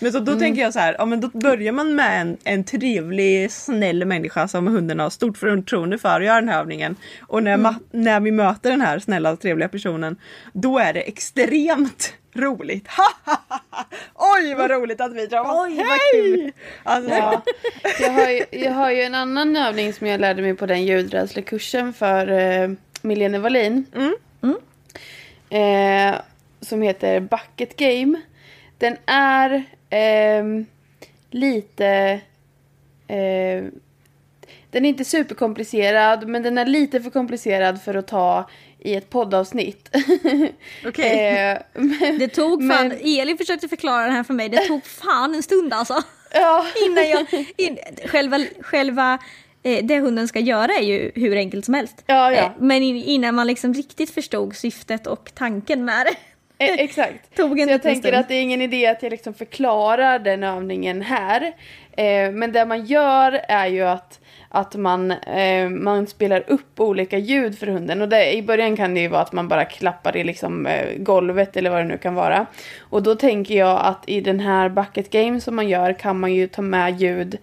Men 0.00 0.12
så 0.12 0.18
då 0.18 0.38
tänker 0.38 0.62
jag 0.62 0.72
så 0.72 0.78
här, 0.78 0.96
ja 0.98 1.04
men 1.04 1.20
då 1.20 1.28
börjar 1.28 1.72
man 1.72 1.94
med 1.94 2.20
en, 2.20 2.36
en 2.44 2.64
trevlig, 2.64 3.52
snäll 3.52 4.04
människa 4.04 4.48
som 4.48 4.66
hunden 4.66 5.00
har 5.00 5.10
stort 5.10 5.38
förtroende 5.38 5.98
för 5.98 6.20
att 6.20 6.24
göra 6.26 6.40
den 6.40 6.48
här 6.48 6.60
övningen. 6.60 6.96
Och 7.20 7.42
när, 7.42 7.56
ma- 7.56 7.74
när 7.90 8.20
vi 8.20 8.30
möter 8.32 8.70
den 8.70 8.80
här 8.80 8.98
snälla, 8.98 9.36
trevliga 9.36 9.68
personen, 9.68 10.16
då 10.52 10.78
är 10.78 10.92
det 10.92 11.00
extremt 11.00 12.14
roligt. 12.34 12.88
Oj 14.14 14.54
vad 14.54 14.70
roligt 14.70 15.00
att 15.00 15.12
vi 15.12 15.28
träffas! 15.28 15.52
Oj, 15.52 15.76
vad 15.76 15.86
Hej! 15.86 16.52
Alltså, 16.82 17.10
Ja. 17.14 17.42
Jag, 18.00 18.10
har 18.10 18.28
ju, 18.30 18.44
jag 18.50 18.72
har 18.72 18.90
ju 18.90 19.02
en 19.02 19.14
annan 19.14 19.56
övning 19.56 19.92
som 19.92 20.06
jag 20.06 20.20
lärde 20.20 20.42
mig 20.42 20.54
på 20.54 20.66
den 20.66 20.84
ljudrädslekursen 20.84 21.92
för 21.92 22.30
eh, 22.30 22.70
Milene 23.02 23.38
Wallin. 23.38 23.86
Eh, 25.50 26.14
som 26.60 26.82
heter 26.82 27.20
Bucket 27.20 27.76
Game. 27.76 28.20
Den 28.78 28.96
är 29.06 29.64
ehm, 29.90 30.66
lite... 31.30 32.20
Eh, 33.08 33.64
den 34.70 34.84
är 34.84 34.88
inte 34.88 35.04
superkomplicerad 35.04 36.28
men 36.28 36.42
den 36.42 36.58
är 36.58 36.66
lite 36.66 37.00
för 37.00 37.10
komplicerad 37.10 37.82
för 37.82 37.94
att 37.94 38.06
ta 38.06 38.48
i 38.84 38.94
ett 38.94 39.10
poddavsnitt. 39.10 39.88
Okej. 40.86 41.28
eh, 41.38 41.58
men, 41.74 42.18
Det 42.18 42.28
tog 42.28 42.68
fan, 42.70 42.88
Men- 42.88 42.98
Elin 43.20 43.38
försökte 43.38 43.68
förklara 43.68 44.06
det 44.06 44.12
här 44.12 44.24
för 44.24 44.34
mig, 44.34 44.48
det 44.48 44.58
tog 44.66 44.84
fan 44.86 45.34
en 45.34 45.42
stund 45.42 45.72
alltså. 45.72 46.02
ja. 46.34 46.66
Innan 46.86 47.08
jag, 47.08 47.26
in, 47.56 47.78
själva, 48.06 48.38
själva 48.60 49.18
eh, 49.62 49.84
det 49.84 49.98
hunden 50.00 50.28
ska 50.28 50.38
göra 50.38 50.72
är 50.72 50.82
ju 50.82 51.12
hur 51.14 51.36
enkelt 51.36 51.64
som 51.64 51.74
helst. 51.74 52.02
Ja, 52.06 52.32
ja. 52.32 52.38
Eh, 52.38 52.50
men 52.58 52.82
in, 52.82 52.96
innan 52.96 53.34
man 53.34 53.46
liksom 53.46 53.74
riktigt 53.74 54.10
förstod 54.10 54.56
syftet 54.56 55.06
och 55.06 55.30
tanken 55.34 55.84
med 55.84 56.06
det. 56.06 56.14
E- 56.64 56.76
Exakt. 56.78 57.36
Tog 57.36 57.60
en 57.60 57.68
så 57.68 57.72
jag 57.72 57.82
tänker 57.82 58.08
stund. 58.08 58.14
att 58.20 58.28
det 58.28 58.34
är 58.34 58.42
ingen 58.42 58.62
idé 58.62 58.86
att 58.86 59.02
jag 59.02 59.10
liksom 59.10 59.34
förklarar 59.34 60.18
den 60.18 60.42
övningen 60.44 61.02
här. 61.02 61.42
Eh, 61.96 62.30
men 62.32 62.52
det 62.52 62.64
man 62.66 62.84
gör 62.86 63.32
är 63.48 63.66
ju 63.66 63.82
att, 63.82 64.20
att 64.54 64.76
man, 64.76 65.10
eh, 65.10 65.68
man 65.68 66.06
spelar 66.06 66.44
upp 66.46 66.80
olika 66.80 67.18
ljud 67.18 67.58
för 67.58 67.66
hunden. 67.66 68.02
Och 68.02 68.08
det, 68.08 68.36
i 68.36 68.42
början 68.42 68.76
kan 68.76 68.94
det 68.94 69.00
ju 69.00 69.08
vara 69.08 69.22
att 69.22 69.32
man 69.32 69.48
bara 69.48 69.64
klappar 69.64 70.16
i 70.16 70.24
liksom, 70.24 70.66
eh, 70.66 70.96
golvet 70.96 71.56
eller 71.56 71.70
vad 71.70 71.80
det 71.80 71.84
nu 71.84 71.98
kan 71.98 72.14
vara. 72.14 72.46
Och 72.80 73.02
då 73.02 73.14
tänker 73.14 73.54
jag 73.54 73.80
att 73.84 74.04
i 74.06 74.20
den 74.20 74.40
här 74.40 74.68
bucket 74.68 75.10
game 75.10 75.40
som 75.40 75.56
man 75.56 75.68
gör 75.68 75.92
kan 75.92 76.20
man 76.20 76.34
ju 76.34 76.48
ta 76.48 76.62
med 76.62 77.00
ljud 77.00 77.38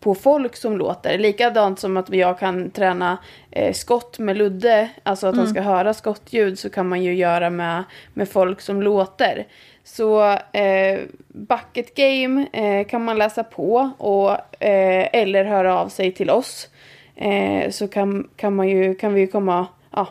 på 0.00 0.14
folk 0.14 0.56
som 0.56 0.76
låter. 0.78 1.18
Likadant 1.18 1.78
som 1.78 1.96
att 1.96 2.14
jag 2.14 2.38
kan 2.38 2.70
träna 2.70 3.18
eh, 3.50 3.72
skott 3.72 4.18
med 4.18 4.36
Ludde, 4.36 4.90
alltså 5.02 5.26
att 5.26 5.36
han 5.36 5.48
ska 5.48 5.60
höra 5.60 5.94
skottljud 5.94 6.58
så 6.58 6.70
kan 6.70 6.88
man 6.88 7.02
ju 7.02 7.14
göra 7.14 7.50
med, 7.50 7.84
med 8.14 8.28
folk 8.28 8.60
som 8.60 8.82
låter. 8.82 9.46
Så 9.84 10.22
eh, 10.52 11.00
bucket 11.28 11.94
game 11.94 12.46
eh, 12.52 12.86
kan 12.86 13.04
man 13.04 13.18
läsa 13.18 13.44
på 13.44 13.90
och, 13.98 14.30
eh, 14.64 15.08
eller 15.12 15.44
höra 15.44 15.78
av 15.78 15.88
sig 15.88 16.12
till 16.12 16.30
oss. 16.30 16.68
Eh, 17.16 17.70
så 17.70 17.88
kan, 17.88 18.28
kan, 18.36 18.54
man 18.56 18.68
ju, 18.68 18.94
kan 18.94 19.14
vi 19.14 19.20
ju 19.20 19.26
komma, 19.26 19.66
ja, 19.92 20.06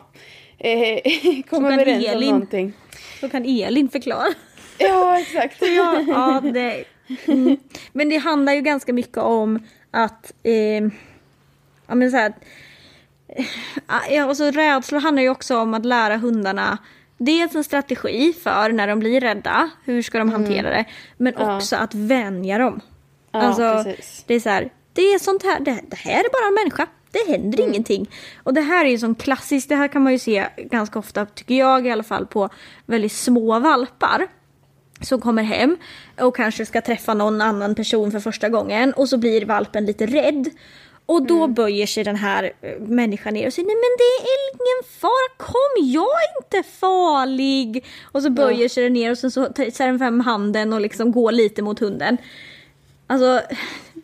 komma 1.50 1.72
överens 1.72 2.04
om 2.06 2.10
Elin- 2.14 2.30
någonting. 2.30 2.72
Så 3.20 3.28
kan 3.28 3.44
Elin 3.44 3.88
förklara. 3.88 4.26
Ja, 4.78 5.20
exakt. 5.20 5.62
Ja, 5.76 6.00
ja 6.08 6.40
det, 6.52 6.84
mm. 7.26 7.56
Men 7.92 8.08
det 8.08 8.16
handlar 8.16 8.52
ju 8.52 8.60
ganska 8.60 8.92
mycket 8.92 9.18
om 9.18 9.58
att 9.90 10.32
eh, 10.42 10.84
ja, 11.86 11.94
men 11.94 12.10
så 12.10 12.16
här, 12.16 12.32
eh, 13.28 13.46
ja, 14.10 14.26
och 14.26 14.36
så 14.36 14.50
rädslor 14.50 15.00
handlar 15.00 15.22
ju 15.22 15.28
också 15.28 15.56
om 15.58 15.74
att 15.74 15.84
lära 15.86 16.16
hundarna 16.16 16.78
dels 17.18 17.54
en 17.54 17.64
strategi 17.64 18.32
för 18.42 18.72
när 18.72 18.86
de 18.88 18.98
blir 18.98 19.20
rädda, 19.20 19.70
hur 19.84 20.02
ska 20.02 20.18
de 20.18 20.32
hantera 20.32 20.70
det, 20.70 20.84
men 21.16 21.34
Ja. 21.38 21.56
också 21.56 21.76
att 21.76 21.94
vänja 21.94 22.58
dem. 22.58 22.80
Ja, 23.32 23.40
alltså, 23.40 23.84
precis. 23.84 24.24
det 24.26 24.34
är 24.34 24.40
så 24.40 24.48
här, 24.48 24.70
det 24.92 25.02
är 25.02 25.18
sånt 25.18 25.42
här, 25.42 25.60
det, 25.60 25.80
det 25.88 25.96
här 25.96 26.20
är 26.24 26.32
bara 26.32 26.48
en 26.48 26.54
människa. 26.54 26.86
Det 27.12 27.32
händer 27.32 27.58
Mm. 27.58 27.70
ingenting. 27.70 28.10
Och 28.42 28.54
det 28.54 28.60
här 28.60 28.84
är 28.84 28.88
ju 28.88 28.98
som 28.98 29.14
klassiskt, 29.14 29.68
det 29.68 29.76
här 29.76 29.88
kan 29.88 30.02
man 30.02 30.12
ju 30.12 30.18
se 30.18 30.46
ganska 30.56 30.98
ofta, 30.98 31.26
tycker 31.26 31.54
jag 31.54 31.86
i 31.86 31.90
alla 31.90 32.02
fall, 32.02 32.26
på 32.26 32.48
väldigt 32.86 33.12
små 33.12 33.58
valpar 33.58 34.26
som 35.00 35.20
kommer 35.20 35.42
hem 35.42 35.76
och 36.20 36.36
kanske 36.36 36.66
ska 36.66 36.80
träffa 36.80 37.14
någon 37.14 37.40
annan 37.40 37.74
person 37.74 38.10
för 38.10 38.20
första 38.20 38.48
gången 38.48 38.92
och 38.92 39.08
så 39.08 39.18
blir 39.18 39.44
valpen 39.44 39.86
lite 39.86 40.06
rädd. 40.06 40.50
Och 41.06 41.26
då 41.26 41.46
böjer 41.46 41.86
sig 41.86 42.04
den 42.04 42.16
här 42.16 42.52
eh, 42.60 42.80
människan 42.80 43.34
ner 43.34 43.46
och 43.46 43.52
säger 43.52 43.66
nej 43.66 43.76
men 43.76 43.96
det 43.98 44.28
är 44.28 44.50
ingen 44.52 45.00
fara, 45.00 45.36
kom 45.36 45.92
jag 45.92 46.02
är 46.02 46.44
inte 46.44 46.70
farlig. 46.70 47.84
Och 48.12 48.22
så 48.22 48.30
böjer 48.30 48.68
sig 48.68 48.84
den 48.84 48.92
ner 48.92 49.10
och 49.10 49.18
sen 49.18 49.30
så 49.30 49.44
tar 49.46 49.86
den 49.86 49.98
fram 49.98 50.20
handen 50.20 50.72
och 50.72 50.80
liksom 50.80 51.12
går 51.12 51.32
lite 51.32 51.62
mot 51.62 51.78
hunden. 51.78 52.16
Alltså, 53.06 53.40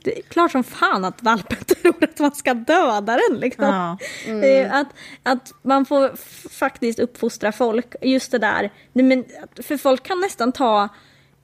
det 0.07 0.19
är 0.19 0.23
klart 0.23 0.53
som 0.53 0.65
fan 0.65 1.05
att 1.05 1.23
valpen 1.23 1.59
tror 1.83 2.05
att 2.05 2.19
man 2.19 2.35
ska 2.35 2.55
döda 2.55 3.19
den 3.29 3.39
liksom. 3.41 3.65
Ja. 3.65 3.99
Eh, 4.47 4.75
Att, 4.75 4.87
att 5.23 5.53
man 5.63 5.85
får 5.87 6.13
faktiskt 6.49 6.99
uppfostra 6.99 7.53
folk, 7.53 7.95
just 8.03 8.31
det 8.31 8.39
där. 8.39 8.71
Men, 8.93 9.25
för 9.63 9.77
folk 9.77 10.03
kan 10.03 10.21
nästan 10.21 10.53
ta, 10.53 10.89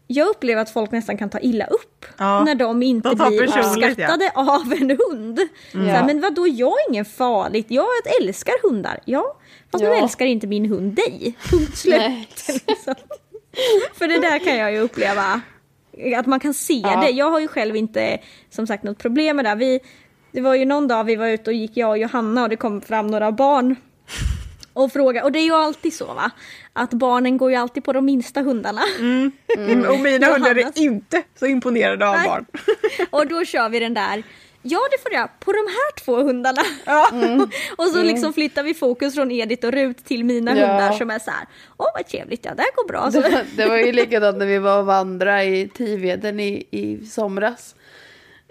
jag 0.07 0.29
upplever 0.29 0.63
att 0.63 0.71
folk 0.71 0.91
nästan 0.91 1.17
kan 1.19 1.31
ta 1.31 1.39
illa 1.39 1.65
upp 1.67 2.07
Ja, 2.17 2.45
när 2.45 2.55
de 2.55 2.83
inte 2.83 3.09
de 3.09 3.29
blir 3.29 3.43
uppskattade 3.43 4.31
av 4.35 4.73
en 4.81 4.91
hund. 5.11 5.41
Så 5.73 5.79
här, 5.79 5.95
Ja. 5.99 6.07
men 6.07 6.21
vadå, 6.21 6.47
jag 6.49 6.69
är 6.73 6.91
ingen 6.91 7.05
farligt, 7.05 7.67
jag 7.69 7.87
älskar 8.21 8.55
hundar. 8.69 9.01
Ja, 9.05 9.37
fast 9.73 9.85
nu 9.85 9.91
Ja. 9.91 10.03
älskar 10.03 10.27
inte 10.27 10.47
min 10.47 10.67
hund 10.67 10.93
dig. 10.93 11.37
Punkt 11.51 11.79
slut. 11.79 12.49
Liksom. 12.67 12.95
För 13.95 14.09
det 14.09 14.19
där 14.19 14.39
kan 14.39 14.57
jag 14.57 14.73
ju 14.73 14.79
uppleva. 14.81 15.41
Att 16.16 16.26
man 16.26 16.40
kan 16.40 16.55
se 16.55 16.80
Ja. 16.84 17.01
det. 17.01 17.11
Jag 17.11 17.30
har 17.30 17.40
ju 17.40 17.49
själv 17.49 17.76
inte 17.76 18.18
som 18.51 18.66
sagt 18.66 18.82
något 18.82 18.99
problem 18.99 19.36
med 19.36 19.45
det. 19.45 19.55
Vi, 19.55 19.80
det 20.32 20.40
var 20.40 20.55
ju 20.55 20.64
någon 20.64 20.88
dag 20.88 21.05
vi 21.05 21.16
var 21.16 21.26
ute 21.26 21.51
och 21.51 21.55
gick 21.55 21.76
jag 21.76 21.90
och 21.90 21.99
Johanna 21.99 22.43
och 22.43 22.49
det 22.49 22.57
kom 22.57 22.80
fram 22.80 23.07
några 23.07 23.32
barn. 23.32 23.76
Och 24.74 24.93
frågade, 24.93 25.24
och 25.24 25.32
det 25.32 25.38
är 25.38 25.45
ju 25.45 25.55
alltid 25.55 25.95
så 25.95 26.07
va. 26.14 26.30
Att 26.72 26.90
barnen 26.90 27.36
går 27.36 27.51
ju 27.51 27.57
alltid 27.57 27.84
på 27.84 27.93
de 27.93 28.05
minsta 28.05 28.40
hundarna. 28.40 28.82
Mm. 28.99 29.32
Och 29.88 30.01
mina 30.01 30.26
hundar 30.26 30.59
är 30.59 30.78
inte 30.78 31.22
så 31.38 31.47
imponerade 31.47 32.09
av 32.09 32.14
Nej. 32.16 32.28
barn. 32.28 32.47
Och 33.11 33.26
då 33.26 33.45
kör 33.45 33.68
vi 33.68 33.78
den 33.80 33.95
där. 33.95 34.22
Ja 34.63 34.79
det 34.91 35.03
får 35.03 35.13
jag, 35.13 35.29
på 35.41 35.53
de 35.53 35.59
här 35.59 36.05
två 36.05 36.17
hundarna. 36.23 36.63
Ja. 36.85 37.09
och 37.79 37.85
så 37.89 38.03
liksom 38.03 38.33
flyttar 38.33 38.63
vi 38.63 38.75
fokus 38.75 39.15
från 39.15 39.31
Edith 39.31 39.67
och 39.67 39.73
Rut 39.73 40.05
till 40.05 40.25
mina 40.25 40.57
Ja. 40.59 40.67
hundar 40.67 40.93
som 40.93 41.11
är 41.11 41.19
så 41.19 41.31
här. 41.31 41.47
Åh 41.77 41.87
vad 41.95 42.07
trevligt, 42.07 42.45
ja 42.45 42.55
det 42.55 42.63
här 42.63 42.71
går 42.77 42.89
bra. 42.89 43.11
Så, 43.13 43.21
Det, 43.21 43.45
det 43.57 43.67
var 43.69 43.77
ju 43.77 43.93
likadant 43.93 44.39
när 44.39 44.47
vi 44.47 44.59
var 44.59 44.79
och 44.79 44.87
vandrade 44.87 45.45
i 45.45 45.69
Tiveden 45.69 46.41
i, 46.41 46.67
i 46.71 47.07
somras. 47.07 47.75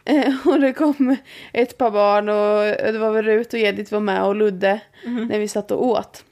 Eh, 0.05 0.47
och 0.47 0.59
det 0.59 0.73
kom 0.73 1.15
ett 1.53 1.77
par 1.77 1.91
barn 1.91 2.29
och 2.29 2.91
det 2.93 2.99
var 2.99 3.11
väl 3.11 3.25
Rut 3.25 3.53
och 3.53 3.59
Edith 3.59 3.93
var 3.93 3.99
med 3.99 4.23
och 4.23 4.35
Ludde 4.35 4.79
när 5.29 5.39
vi 5.39 5.47
satt 5.47 5.71
och 5.71 5.85
åt. 5.85 6.23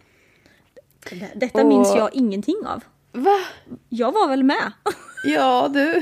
Detta 1.34 1.62
Och- 1.62 1.68
minns 1.68 1.96
jag 1.96 2.10
ingenting 2.14 2.58
av. 2.68 2.84
Va? 3.12 3.38
Jag 3.90 4.12
var 4.12 4.28
väl 4.28 4.44
med? 4.44 4.72
Ja 5.24 5.70
du, 5.74 5.86
var, 5.86 5.94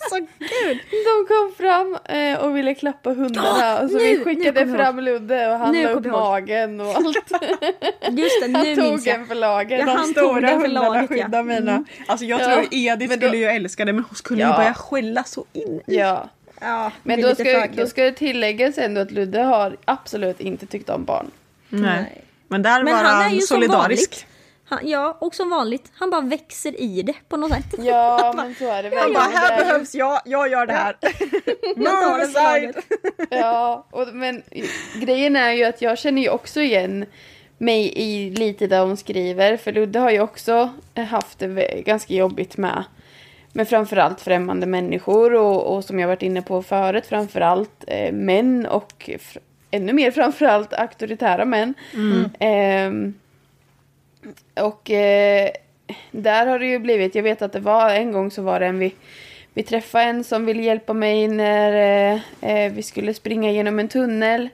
alltså 0.00 0.16
gud. 0.38 0.78
de 0.90 1.26
kom 1.28 1.52
fram 1.56 1.96
eh, 2.04 2.38
och 2.38 2.56
ville 2.56 2.74
klappa 2.74 3.10
hundarna 3.12 3.48
Ja, 3.60 3.82
och 3.82 3.90
så 3.90 3.96
nu- 3.98 4.04
vi 4.04 4.24
skickade 4.24 4.66
fram 4.76 5.00
Ludde 5.00 5.52
och 5.52 5.58
han 5.58 5.82
la 5.82 5.88
upp 5.88 6.06
ihåg. 6.06 6.12
magen 6.12 6.80
och 6.80 6.86
allt. 6.96 7.16
Just 8.10 8.40
det, 8.42 8.48
nu 8.48 8.58
Han 8.58 8.76
tog 8.76 9.06
jag. 9.06 9.08
en 9.20 9.26
för 9.26 9.34
lagen. 9.34 9.78
Ja, 9.78 9.86
De 9.86 9.90
han 9.92 10.04
stod- 10.06 10.14
tog 10.14 10.36
Stora 10.36 10.50
hundarna 10.50 10.88
laget, 10.88 11.10
ja. 11.10 11.16
skyddar 11.24 11.42
mina. 11.42 11.84
Alltså 12.06 12.26
jag 12.26 12.40
Ja, 12.40 12.44
tror 12.44 12.66
Edith 12.70 13.12
då- 13.12 13.16
skulle 13.16 13.36
ju 13.36 13.44
älska 13.44 13.84
det 13.84 13.92
men 13.92 14.04
hon 14.08 14.14
skulle 14.16 14.42
ju 14.42 14.48
Ja. 14.48 14.56
börja 14.56 14.74
skälla 14.74 15.24
så 15.24 15.44
in 15.52 15.80
i. 15.86 15.96
Ja. 15.96 16.28
Ja, 16.60 16.90
Men 17.02 17.20
då 17.22 17.34
ska, 17.34 17.66
då 17.76 17.86
ska 17.86 18.02
det 18.04 18.12
tilläggas 18.12 18.78
ändå 18.78 19.00
att 19.00 19.10
Ludde 19.10 19.40
har 19.42 19.76
absolut 19.84 20.40
inte 20.40 20.66
tyckt 20.66 20.90
om 20.90 21.04
barn. 21.04 21.30
Nej. 21.68 22.24
Men 22.48 22.62
där 22.62 22.82
Men 22.84 22.92
var 22.94 23.02
han 23.02 23.18
är 23.18 23.22
han 23.22 23.34
ju 23.34 23.40
solidarisk. 23.40 24.26
Han, 24.72 24.88
ja, 24.88 25.16
och 25.20 25.34
som 25.34 25.50
vanligt. 25.50 25.92
Han 25.94 26.10
bara 26.10 26.20
växer 26.20 26.80
i 26.80 27.02
det 27.02 27.14
på 27.28 27.36
något 27.36 27.50
sätt. 27.52 27.74
Ja, 27.78 28.32
men 28.36 28.54
så 28.54 28.64
är 28.70 28.82
det 28.82 28.96
Han 28.96 29.12
bara, 29.12 29.22
Men 29.24 29.32
det 29.32 29.38
här 29.38 29.58
behövs 29.64 29.94
jag, 29.94 30.20
jag 30.24 30.50
gör 30.50 30.66
det 30.66 30.72
här. 30.72 30.96
Man 31.76 31.86
tar 31.86 32.18
det 32.18 32.26
för 32.26 32.40
Move 32.40 32.68
aside. 32.70 32.74
Ja, 33.30 33.86
och, 33.90 34.08
men 34.14 34.42
grejen 34.94 35.36
är 35.36 35.52
ju 35.52 35.64
att 35.64 35.82
jag 35.82 35.98
känner 35.98 36.22
ju 36.22 36.28
också 36.28 36.60
igen 36.60 37.06
mig 37.58 37.92
i 37.96 38.30
lite 38.30 38.66
där 38.66 38.80
hon 38.84 38.96
skriver. 38.96 39.56
För 39.56 39.72
Ludde 39.72 39.98
har 39.98 40.10
ju 40.10 40.20
också 40.20 40.70
haft 41.10 41.38
det 41.38 41.82
ganska 41.86 42.14
jobbigt 42.14 42.56
med, 42.56 42.84
med 43.52 43.68
framförallt 43.68 44.20
främmande 44.20 44.66
människor 44.66 45.34
och, 45.34 45.76
och 45.76 45.84
som 45.84 45.98
jag 45.98 46.08
varit 46.08 46.22
inne 46.22 46.42
på 46.42 46.62
förut, 46.62 47.06
framförallt 47.06 47.84
eh, 47.86 48.12
män 48.12 48.66
och 48.66 48.92
fr- 49.06 49.38
ännu 49.70 49.92
mer 49.92 50.10
framförallt 50.10 50.72
auktoritära 50.72 51.44
män. 51.44 51.74
Ehm, 52.38 53.14
och 54.60 54.90
eh, 54.90 55.50
där 56.10 56.46
har 56.46 56.58
det 56.58 56.66
ju 56.66 56.78
blivit, 56.78 57.14
jag 57.14 57.22
vet 57.22 57.42
att 57.42 57.52
det 57.52 57.60
var 57.60 57.90
en 57.90 58.12
gång 58.12 58.30
så 58.30 58.42
var 58.42 58.60
det 58.60 58.66
en 58.66 58.78
vi, 58.78 58.94
vi 59.54 59.62
träffade 59.62 60.04
en 60.04 60.24
som 60.24 60.46
ville 60.46 60.62
hjälpa 60.62 60.92
mig 60.92 61.28
när 61.28 61.72
eh, 62.12 62.20
eh, 62.50 62.72
vi 62.72 62.82
skulle 62.82 63.14
springa 63.14 63.50
genom 63.50 63.78
en 63.78 63.88
tunnel. 63.88 64.48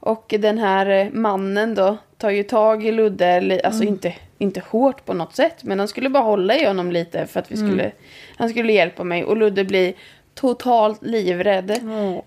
Och 0.00 0.34
den 0.38 0.58
här 0.58 0.86
eh, 0.86 1.06
mannen 1.12 1.74
då 1.74 1.96
tar 2.18 2.30
ju 2.30 2.42
tag 2.42 2.86
i 2.86 2.92
Ludde, 2.92 3.60
alltså 3.64 3.82
Mm. 3.82 3.94
inte, 3.94 4.14
inte 4.38 4.60
hårt 4.70 5.04
på 5.04 5.14
något 5.14 5.34
sätt. 5.36 5.64
Men 5.64 5.78
han 5.78 5.88
skulle 5.88 6.08
bara 6.08 6.22
hålla 6.24 6.56
i 6.56 6.66
honom 6.66 6.92
lite 6.92 7.26
för 7.26 7.40
att 7.40 7.52
vi 7.52 7.56
skulle, 7.56 7.90
han 8.36 8.48
skulle 8.48 8.72
hjälpa 8.72 9.04
mig. 9.04 9.24
Och 9.24 9.36
Ludde 9.36 9.64
blir 9.64 9.94
totalt 10.34 11.02
livrädd. 11.02 11.70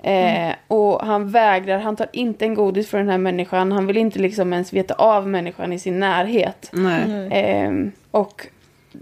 Eh, 0.01 0.55
och 0.68 1.01
han 1.01 1.30
vägrar, 1.30 1.80
han 1.80 1.95
tar 1.95 2.08
inte 2.14 2.45
en 2.45 2.55
godis 2.55 2.89
för 2.89 2.97
den 2.97 3.10
här 3.10 3.18
människan. 3.18 3.72
Han 3.72 3.88
vill 3.88 3.97
inte 3.97 4.20
liksom 4.20 4.53
ens 4.53 4.74
veta 4.74 4.93
av 4.93 5.28
människan 5.28 5.74
i 5.74 5.80
sin 5.80 5.99
närhet. 5.99 6.70
Nej. 6.74 7.30
Ehm, 7.32 7.91
och 8.12 8.47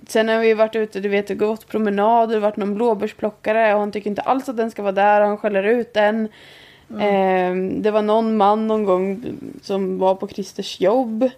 sen 0.08 0.30
har 0.30 0.40
vi 0.40 0.54
varit 0.54 0.76
ute, 0.76 1.00
du 1.00 1.10
vet, 1.10 1.30
och 1.30 1.38
gått 1.38 1.68
promenader, 1.68 2.40
varit 2.40 2.58
någon 2.58 2.76
blåbärsplockare 2.76 3.74
och 3.74 3.80
han 3.80 3.92
tycker 3.92 4.10
inte 4.10 4.22
alls 4.22 4.50
att 4.50 4.58
den 4.58 4.72
ska 4.72 4.82
vara 4.82 4.92
där 4.92 5.22
och 5.22 5.28
han 5.28 5.38
skäller 5.38 5.64
ut 5.64 5.94
den. 5.94 6.28
Ehm, 7.00 7.82
det 7.82 7.92
var 7.92 8.02
någon 8.02 8.38
man 8.38 8.68
någon 8.68 8.84
gång 8.84 9.24
som 9.62 9.98
var 9.98 10.16
på 10.16 10.28
Christers 10.28 10.82
jobb. 10.82 11.30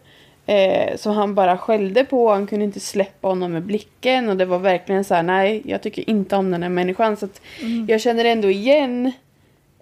Eh, 0.48 0.98
som 0.98 1.14
han 1.14 1.36
bara 1.36 1.58
skällde 1.58 2.06
på, 2.06 2.30
han 2.30 2.48
kunde 2.48 2.66
inte 2.66 2.80
släppa 2.80 3.28
honom 3.28 3.54
med 3.54 3.64
blicken 3.64 4.30
och 4.30 4.38
det 4.38 4.45
var 4.45 4.60
verkligen 4.60 5.04
så 5.04 5.16
här: 5.16 5.24
nej 5.24 5.62
jag 5.66 5.82
tycker 5.82 6.10
inte 6.10 6.36
om 6.36 6.52
den 6.52 6.64
här 6.64 6.70
människan. 6.70 7.18
Så 7.18 7.26
att 7.26 7.41
jag 7.88 8.02
känner 8.02 8.26
ändå 8.26 8.50
igen 8.50 9.12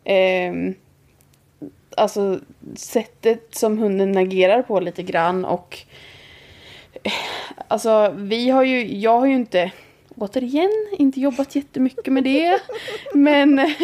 ehm, 0.04 0.74
alltså 1.98 2.40
sättet 2.76 3.56
som 3.56 3.78
hunden 3.78 4.18
agerar 4.18 4.62
på 4.62 4.80
lite 4.80 5.04
grann 5.04 5.46
och 5.46 5.86
Alltså 7.68 8.14
vi 8.18 8.50
har 8.50 8.64
ju, 8.64 8.98
jag 8.98 9.20
har 9.20 9.28
ju 9.28 9.36
inte, 9.36 9.72
återigen, 10.16 10.72
inte 10.98 11.20
jobbat 11.20 11.56
jättemycket 11.56 12.14
med 12.14 12.24
det. 12.24 12.60
men, 13.14 13.76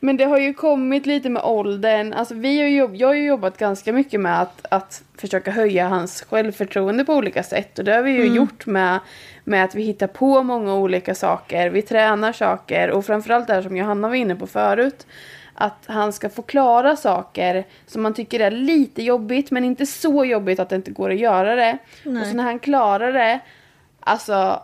men 0.00 0.16
det 0.16 0.24
har 0.24 0.38
ju 0.38 0.54
kommit 0.54 1.06
lite 1.06 1.28
med 1.28 1.42
åldern. 1.42 2.12
Alltså 2.12 2.34
vi 2.34 2.60
har 2.62 2.68
jobb- 2.68 2.96
jag 2.96 3.08
har 3.08 3.14
ju 3.14 3.24
jobbat 3.26 3.58
ganska 3.58 3.92
mycket 3.92 4.20
med 4.20 4.40
att, 4.42 4.66
att 4.70 5.02
försöka 5.18 5.50
höja 5.50 5.88
hans 5.88 6.22
självförtroende 6.22 7.04
på 7.04 7.14
olika 7.14 7.42
sätt. 7.42 7.78
Och 7.78 7.84
det 7.84 7.92
har 7.94 8.02
vi 8.02 8.10
ju 8.10 8.26
gjort 8.34 8.66
med, 8.66 8.98
med 9.44 9.64
att 9.64 9.74
vi 9.74 9.82
hittar 9.82 10.06
på 10.06 10.42
många 10.42 10.74
olika 10.74 11.14
saker. 11.14 11.70
Vi 11.70 11.82
tränar 11.82 12.32
saker 12.32 12.90
och 12.90 13.06
framförallt 13.06 13.46
det 13.46 13.52
här 13.54 13.62
som 13.62 13.76
Johanna 13.76 14.08
var 14.08 14.14
inne 14.14 14.34
på 14.36 14.46
förut. 14.46 15.06
Att 15.54 15.84
han 15.86 16.12
ska 16.12 16.28
få 16.28 16.42
klara 16.42 16.96
saker 16.96 17.64
som 17.86 18.02
man 18.02 18.14
tycker 18.14 18.40
är 18.40 18.50
lite 18.50 19.02
jobbigt 19.02 19.50
men 19.50 19.64
inte 19.64 19.86
så 19.86 20.24
jobbigt 20.24 20.60
att 20.60 20.68
det 20.68 20.76
inte 20.76 20.90
går 20.90 21.10
att 21.10 21.18
göra 21.18 21.54
det. 21.54 21.78
Och 22.20 22.26
så 22.26 22.36
när 22.36 22.44
han 22.44 22.58
klarar 22.58 23.12
det, 23.12 23.40
alltså 24.00 24.62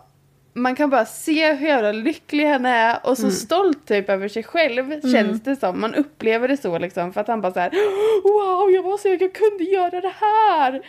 man 0.54 0.76
kan 0.76 0.90
bara 0.90 1.04
se 1.04 1.52
hur 1.52 1.66
jävla 1.66 1.92
lycklig 1.92 2.46
han 2.46 2.66
är 2.66 2.96
och 3.06 3.18
så 3.18 3.30
stolt 3.30 3.86
typ 3.88 4.08
över 4.08 4.28
sig 4.28 4.42
själv 4.42 5.00
känns 5.12 5.42
det 5.42 5.56
som. 5.56 5.80
Man 5.80 5.94
upplever 5.94 6.48
det 6.48 6.56
så 6.56 6.78
liksom 6.78 7.12
för 7.12 7.20
att 7.20 7.28
han 7.28 7.40
bara 7.40 7.52
så 7.52 7.60
här 7.60 7.70
Wow, 8.22 8.70
jag 8.74 8.82
var 8.82 8.98
så 8.98 9.08
jag 9.08 9.18
kunde 9.34 9.64
göra 9.64 10.00
det 10.00 10.12
här! 10.20 10.82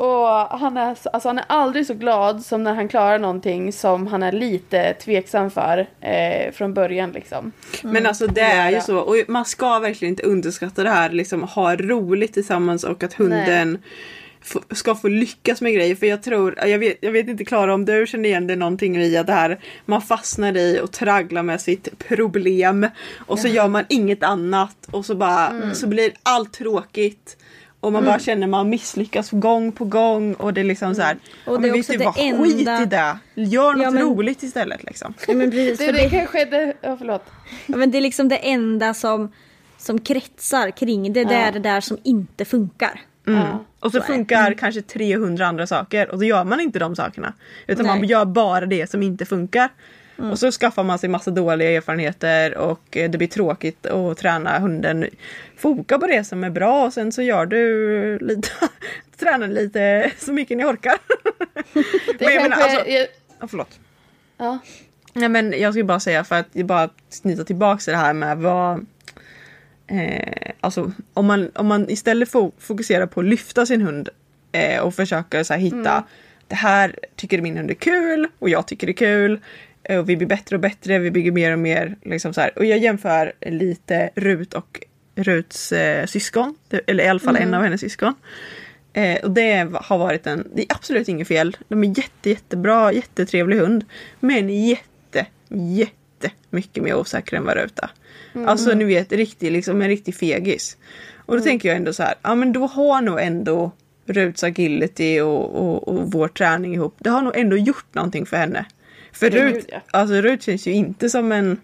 Och 0.00 0.58
han 0.58 0.76
är, 0.76 0.94
så- 0.94 1.08
alltså, 1.08 1.28
han 1.28 1.38
är 1.38 1.44
aldrig 1.48 1.86
så 1.86 1.94
glad 1.94 2.42
som 2.44 2.62
när 2.62 2.74
han 2.74 2.88
klarar 2.88 3.18
någonting 3.18 3.72
som 3.72 4.06
han 4.06 4.22
är 4.22 4.32
lite 4.32 4.94
tveksam 4.94 5.50
för 5.50 5.86
eh, 6.00 6.52
från 6.52 6.74
början 6.74 7.10
liksom. 7.12 7.52
Men 7.82 8.06
alltså 8.06 8.26
det 8.26 8.40
är 8.40 8.70
ju 8.70 8.80
så. 8.80 8.98
Och 8.98 9.16
man 9.28 9.44
ska 9.44 9.78
verkligen 9.78 10.12
inte 10.12 10.22
underskatta 10.22 10.82
det 10.82 10.90
här. 10.90 11.10
Liksom 11.10 11.42
ha 11.42 11.76
roligt 11.76 12.32
tillsammans 12.32 12.84
och 12.84 13.02
att 13.02 13.14
hunden 13.14 13.78
f- 13.84 13.90
ska 14.70 14.94
få 14.94 15.08
lyckas 15.08 15.60
med 15.60 15.74
grejer. 15.74 15.94
För 15.96 16.06
jag 16.06 16.22
tror, 16.22 16.58
jag 16.66 16.78
vet, 16.78 16.96
jag 17.00 17.12
vet 17.12 17.28
inte 17.28 17.44
Klara 17.44 17.74
om 17.74 17.84
du 17.84 18.06
känner 18.06 18.28
igen 18.28 18.46
det 18.46 18.56
någonting 18.56 18.96
i 18.96 19.16
att 19.16 19.26
det 19.26 19.32
här 19.32 19.58
man 19.84 20.02
fastnar 20.02 20.56
i 20.56 20.80
och 20.82 20.92
tragglar 20.92 21.42
med 21.42 21.60
sitt 21.60 21.98
problem. 21.98 22.86
Och 23.26 23.38
så 23.38 23.48
gör 23.48 23.68
man 23.68 23.84
inget 23.88 24.22
annat 24.22 24.76
och 24.90 25.04
så 25.06 25.14
bara 25.14 25.46
Mm. 25.48 25.74
så 25.74 25.86
blir 25.86 26.12
allt 26.22 26.52
tråkigt. 26.52 27.36
Och 27.80 27.92
man 27.92 28.04
bara 28.04 28.18
känner 28.18 28.46
man 28.46 28.68
misslyckas 28.70 29.30
gång 29.30 29.72
på 29.72 29.84
gång 29.84 30.34
och 30.34 30.54
det 30.54 30.60
är 30.60 30.64
liksom 30.64 30.94
så 30.94 31.02
här. 31.02 31.16
Och 31.46 31.54
ja, 31.54 31.58
det 31.58 31.68
är 31.68 31.70
men 31.70 31.80
också 31.80 31.92
vet 31.92 31.98
du 32.00 32.04
det 32.04 32.04
vad, 32.04 32.46
skit 32.46 32.68
enda- 32.68 32.82
i 32.82 32.86
det. 32.86 33.18
Gör 33.42 33.72
något 33.72 33.82
Ja, 33.82 33.90
men- 33.90 34.02
roligt 34.02 34.42
istället 34.42 34.84
liksom. 34.84 35.14
Ja, 35.28 35.34
men 35.34 35.50
precis, 35.50 35.78
Det, 35.86 35.86
det 35.86 35.92
det, 35.92 36.10
kanske 36.10 36.42
är 36.42 36.46
det, 36.50 36.74
ja 36.80 36.96
förlåt. 36.96 37.24
ja, 37.66 37.76
men 37.76 37.90
det 37.90 37.98
är 37.98 38.02
liksom 38.02 38.28
det 38.28 38.36
enda 38.36 38.94
som, 38.94 39.32
som 39.78 39.98
kretsar 40.00 40.70
kring 40.70 41.12
det. 41.12 41.24
Det 41.24 41.34
är 41.34 41.52
det 41.52 41.58
där 41.58 41.80
som 41.80 41.98
inte 42.02 42.44
funkar. 42.44 43.00
Ja. 43.34 43.64
Och 43.80 43.92
så 43.92 44.00
Så 44.00 44.06
funkar 44.06 44.52
kanske 44.52 44.82
300 44.82 45.46
andra 45.46 45.66
saker 45.66 46.10
och 46.10 46.18
så 46.18 46.24
gör 46.24 46.44
man 46.44 46.60
inte 46.60 46.78
de 46.78 46.96
sakerna. 46.96 47.32
Utan 47.66 47.86
man 47.86 47.98
Nej. 48.00 48.10
gör 48.10 48.24
bara 48.24 48.66
det 48.66 48.90
som 48.90 49.02
inte 49.02 49.24
funkar. 49.26 49.68
Och 50.30 50.38
så 50.38 50.50
skaffar 50.50 50.82
man 50.84 50.98
sig 50.98 51.08
massa 51.08 51.30
dåliga 51.30 51.70
erfarenheter 51.70 52.56
och 52.58 52.80
det 52.90 53.18
blir 53.18 53.28
tråkigt 53.28 53.86
att 53.86 54.18
träna 54.18 54.58
hunden. 54.58 55.06
Foka 55.58 55.98
på 55.98 56.06
det 56.06 56.24
som 56.24 56.44
är 56.44 56.50
bra 56.50 56.84
och 56.86 56.92
sen 56.92 57.12
så 57.12 57.22
gör 57.22 57.46
du 57.46 58.18
lite, 58.18 58.48
tränar 59.18 59.48
lite 59.48 60.10
så 60.18 60.32
mycket 60.32 60.56
ni 60.56 60.64
orkar. 60.64 60.94
Det 62.18 62.24
Men 62.24 62.34
jag 62.34 62.42
menar, 62.42 62.56
alltså- 62.56 62.86
är, 62.86 63.06
Ja, 63.40 63.46
förlåt. 63.48 63.78
ja. 64.38 64.58
Nej 65.12 65.28
men 65.28 65.60
jag 65.60 65.72
skulle 65.72 65.84
bara 65.84 66.00
säga 66.00 66.24
för 66.24 66.34
att 66.36 66.52
bara 66.52 66.88
knyta 67.22 67.44
tillbaka 67.44 67.78
till 67.80 67.90
det 67.92 67.98
här 67.98 68.12
med 68.12 68.38
vad 68.38 68.86
eh, 69.86 70.52
Alltså 70.60 70.92
om 71.14 71.26
man, 71.26 71.50
om 71.54 71.66
man 71.66 71.90
istället 71.90 72.28
fo- 72.32 72.52
fokuserar 72.58 73.06
på 73.06 73.20
att 73.20 73.26
lyfta 73.26 73.66
sin 73.66 73.82
hund 73.82 74.08
eh, 74.52 74.80
och 74.80 74.94
försöka 74.94 75.44
så 75.44 75.52
här, 75.52 75.60
hitta 75.60 76.04
Det 76.48 76.54
här 76.54 76.96
tycker 77.16 77.40
min 77.40 77.56
hund 77.56 77.70
är 77.70 77.74
kul 77.74 78.28
och 78.38 78.48
jag 78.48 78.66
tycker 78.66 78.86
det 78.86 78.90
är 78.90 78.94
kul 78.94 79.40
eh, 79.82 79.98
och 79.98 80.08
vi 80.08 80.16
blir 80.16 80.26
bättre 80.28 80.56
och 80.56 80.60
bättre, 80.60 80.98
vi 80.98 81.10
bygger 81.10 81.32
mer 81.32 81.52
och 81.52 81.58
mer 81.58 81.96
liksom 82.02 82.34
så 82.34 82.40
här. 82.40 82.58
Och 82.58 82.64
jag 82.64 82.78
jämför 82.78 83.32
lite 83.40 84.10
Rut 84.14 84.54
och 84.54 84.80
Ruts 85.14 85.72
eh, 85.72 86.06
syskon, 86.06 86.54
eller 86.86 87.04
i 87.04 87.08
alla 87.08 87.20
fall 87.20 87.36
en 87.36 87.54
av 87.54 87.62
hennes 87.62 87.80
syskon. 87.80 88.14
Eh, 88.92 89.18
och 89.22 89.30
det 89.30 89.68
har 89.74 89.98
varit 89.98 90.26
en, 90.26 90.48
det 90.54 90.62
är 90.62 90.66
absolut 90.74 91.08
inget 91.08 91.28
fel. 91.28 91.56
De 91.68 91.84
är 91.84 91.88
jätte, 91.98 92.30
jättebra, 92.30 92.92
jättetrevlig 92.92 93.56
hund. 93.56 93.84
Men 94.20 94.66
jätte, 94.66 95.26
jätte 95.48 96.30
mycket 96.50 96.82
mer 96.82 96.94
osäker 96.94 97.36
än 97.36 97.44
vad 97.44 97.56
Rut 97.56 97.80
är. 98.42 98.46
Alltså 98.46 98.74
ni 98.74 98.84
vet, 98.84 99.12
riktig, 99.12 99.52
liksom, 99.52 99.82
en 99.82 99.88
riktig 99.88 100.14
fegis. 100.14 100.76
Och 101.16 101.36
då 101.36 101.42
tänker 101.42 101.68
jag 101.68 101.76
ändå 101.76 101.92
så 101.92 102.02
här, 102.02 102.14
ja 102.22 102.34
men 102.34 102.52
då 102.52 102.66
har 102.66 103.00
nog 103.02 103.20
ändå 103.20 103.70
Ruts 104.06 104.44
agility 104.44 105.20
och, 105.20 105.54
och, 105.54 105.88
och 105.88 106.12
vår 106.12 106.28
träning 106.28 106.74
ihop, 106.74 106.94
det 106.98 107.10
har 107.10 107.22
nog 107.22 107.36
ändå 107.36 107.56
gjort 107.56 107.94
någonting 107.94 108.26
för 108.26 108.36
henne. 108.36 108.64
För 109.12 109.30
Rut, 109.30 109.68
alltså 109.90 110.14
Rut 110.14 110.42
känns 110.42 110.66
ju 110.66 110.72
inte 110.72 111.10
som 111.10 111.32
en 111.32 111.60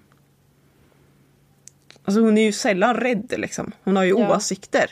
Alltså 2.05 2.21
hon 2.21 2.39
är 2.39 2.43
ju 2.43 2.53
sällan 2.53 2.97
rädd 2.97 3.35
liksom. 3.37 3.73
Hon 3.85 3.97
har 3.97 4.05
ju 4.05 4.11
Ja. 4.19 4.37
åsikter. 4.37 4.91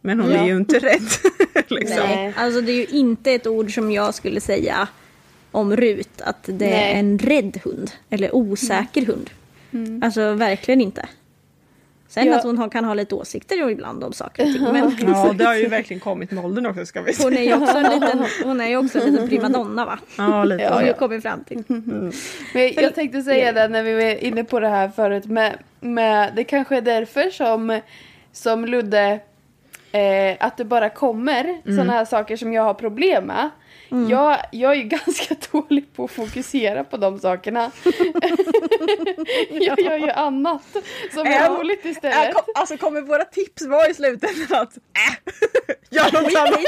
Men 0.00 0.20
hon 0.20 0.30
Ja. 0.30 0.36
är 0.38 0.46
ju 0.46 0.56
inte 0.56 0.78
rädd. 0.78 1.08
liksom. 1.68 1.96
Nej. 2.06 2.32
Alltså 2.36 2.60
det 2.60 2.72
är 2.72 2.76
ju 2.76 2.98
inte 2.98 3.32
ett 3.32 3.46
ord 3.46 3.74
som 3.74 3.92
jag 3.92 4.14
skulle 4.14 4.40
säga 4.40 4.88
om 5.50 5.76
Rut, 5.76 6.20
att 6.20 6.42
det 6.44 6.70
Nej. 6.70 6.92
är 6.92 6.98
en 6.98 7.18
rädd 7.18 7.60
hund. 7.64 7.90
Eller 8.10 8.34
osäker 8.34 9.06
hund. 9.06 9.30
Alltså 10.02 10.32
verkligen 10.34 10.80
inte. 10.80 11.08
Sen 12.08 12.26
Ja. 12.26 12.36
att 12.36 12.42
hon 12.44 12.70
kan 12.70 12.84
ha 12.84 12.94
lite 12.94 13.14
åsikter 13.14 13.70
ibland 13.70 14.04
om 14.04 14.12
saker 14.12 14.42
och 14.46 14.52
ting. 14.52 14.62
Men 14.62 14.96
Ja, 15.14 15.32
det 15.32 15.44
har 15.44 15.54
ju 15.54 15.68
verkligen 15.68 16.00
kommit 16.00 16.30
med 16.30 16.44
åldern 16.44 16.66
också 16.66 16.86
ska 16.86 17.02
vi 17.02 17.12
säga. 17.12 17.28
hon 17.28 17.36
är 17.38 17.42
ju 17.42 17.54
också 17.62 17.76
en 17.78 18.00
liten, 18.00 18.24
hon 18.44 18.60
är 18.60 18.66
ju 18.68 18.76
också 18.76 18.98
en 19.00 19.12
liten 19.12 19.28
primadonna 19.28 19.84
va? 19.84 19.98
Ja, 20.18 20.44
lite. 20.44 20.62
Ja, 20.62 20.82
ja. 20.82 20.92
kommit 20.92 21.22
fram 21.22 21.44
till. 21.44 21.62
Men 22.54 22.72
jag 22.76 22.94
tänkte 22.94 23.22
säga 23.22 23.52
det 23.52 23.68
när 23.68 23.82
vi 23.82 23.94
var 23.94 24.24
inne 24.24 24.44
på 24.44 24.60
det 24.60 24.68
här 24.68 24.88
förut 24.88 25.24
med, 25.24 25.56
med 25.80 26.32
det 26.36 26.44
kanske 26.44 26.76
är 26.76 26.80
därför 26.80 27.30
som, 27.30 27.80
som 28.32 28.64
Ludde 28.64 29.20
eh, 29.92 30.36
att 30.40 30.56
det 30.56 30.64
bara 30.64 30.88
kommer 30.90 31.44
Mm. 31.44 31.76
sådana 31.76 31.92
här 31.92 32.04
saker 32.04 32.36
som 32.36 32.52
jag 32.52 32.62
har 32.62 32.74
problem 32.74 33.24
med. 33.24 33.50
Jag, 33.88 34.38
jag 34.52 34.72
är 34.72 34.76
ju 34.76 34.82
ganska 34.88 35.34
dålig 35.52 35.92
på 35.94 36.04
att 36.04 36.10
fokusera 36.10 36.84
på 36.84 36.96
de 36.96 37.18
sakerna. 37.18 37.70
jag 39.50 39.80
gör 39.80 39.96
ju 39.96 40.10
annat 40.10 40.62
som 41.14 41.26
är 41.26 41.30
Äh, 41.44 41.50
roligt 41.58 41.84
Äh, 41.84 41.90
istället. 41.90 42.34
kom, 42.34 42.42
alltså 42.54 42.76
kommer 42.76 43.00
våra 43.00 43.24
tips 43.24 43.66
vara 43.66 43.88
i 43.88 43.94
slutändan 43.94 44.62
att 44.62 44.76
äh, 44.76 45.14
gör 45.90 46.12
något 46.22 46.34
annat? 46.36 46.60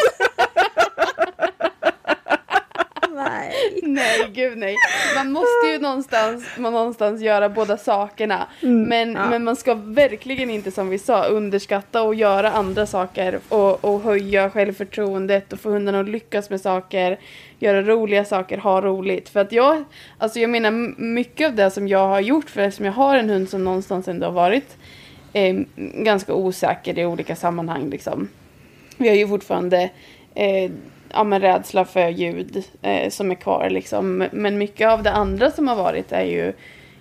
Nej. 3.31 3.81
Nej, 3.83 4.29
gud 4.33 4.59
nej. 4.59 4.77
Man 5.17 5.33
måste 5.33 5.67
ju 5.73 5.79
någonstans, 5.79 6.47
man 6.59 6.73
någonstans 6.73 7.21
göra 7.21 7.49
båda 7.49 7.77
sakerna. 7.77 8.47
men, 8.61 9.13
men 9.13 9.45
man 9.45 9.57
ska 9.57 9.75
verkligen 9.75 10.51
inte 10.51 10.71
som 10.71 10.89
vi 10.89 10.99
sa 10.99 11.25
underskatta 11.25 12.03
och 12.03 12.15
göra 12.15 12.51
andra 12.51 12.87
saker 12.87 13.41
och, 13.49 13.85
och 13.85 14.01
höja 14.01 14.51
självförtroendet 14.51 15.53
och 15.53 15.61
få 15.61 15.71
hundarna 15.71 16.01
att 16.01 16.09
lyckas 16.09 16.51
med 16.51 16.61
saker. 16.61 17.19
Göra 17.59 17.83
roliga 17.83 18.25
saker, 18.25 18.59
ha 18.59 18.81
roligt. 18.81 19.29
För 19.29 19.41
att 19.41 19.53
jag, 19.53 19.85
alltså 20.19 20.41
jag 20.41 20.51
menar 20.51 20.71
mycket 21.01 21.49
av 21.49 21.55
det 21.55 21.71
som 21.71 21.89
jag 21.89 22.09
har 22.09 22.21
gjort 22.21 22.51
för 22.51 22.61
eftersom 22.61 22.87
jag 22.87 22.93
har 22.93 23.17
en 23.17 23.31
hund 23.31 23.49
som 23.49 23.65
någonstans 23.65 24.09
ändå 24.09 24.27
har 24.27 24.33
varit 24.33 24.77
eh, 25.33 25.57
ganska 25.77 26.35
osäker 26.35 26.99
i 26.99 27.07
olika 27.07 27.37
sammanhang 27.37 27.91
liksom. 27.91 28.29
Vi 28.97 29.09
har 29.09 29.17
ju 29.17 29.29
fortfarande 29.29 29.91
eh, 30.35 30.71
ja, 31.13 31.25
men 31.25 31.41
rädsla 31.41 31.85
för 31.85 32.09
ljud 32.09 32.65
eh, 32.83 33.11
som 33.11 33.31
är 33.31 33.35
kvar 33.35 33.71
liksom. 33.71 34.29
Men 34.33 34.59
mycket 34.59 34.89
av 34.89 35.03
det 35.03 35.13
andra 35.13 35.51
som 35.51 35.69
har 35.69 35.77
varit 35.77 36.13
är 36.13 36.25
ju 36.25 36.53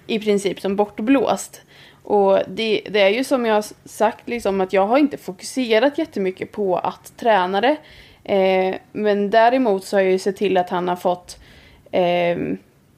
i 0.08 0.20
princip 0.20 0.62
som 0.62 0.76
bortblåst. 0.76 1.62
Och 2.04 2.40
det, 2.48 2.82
det 2.90 3.02
är 3.02 3.10
ju 3.10 3.24
som 3.24 3.46
jag 3.46 3.56
har 3.56 3.66
sagt, 3.86 4.30
liksom, 4.30 4.62
att 4.62 4.74
jag 4.74 4.88
har 4.88 4.98
inte 4.98 5.18
fokuserat 5.18 5.98
jättemycket 5.98 6.52
på 6.52 6.78
att 6.78 7.18
träna 7.18 7.62
det. 7.62 7.78
Eh, 8.24 8.76
men 8.92 9.30
däremot 9.30 9.86
så 9.86 9.96
har 9.96 10.02
jag 10.02 10.12
ju 10.12 10.20
sett 10.20 10.38
till 10.38 10.58
att 10.58 10.70
han 10.70 10.88
har 10.88 10.96
fått... 10.96 11.40
Eh, 11.92 12.38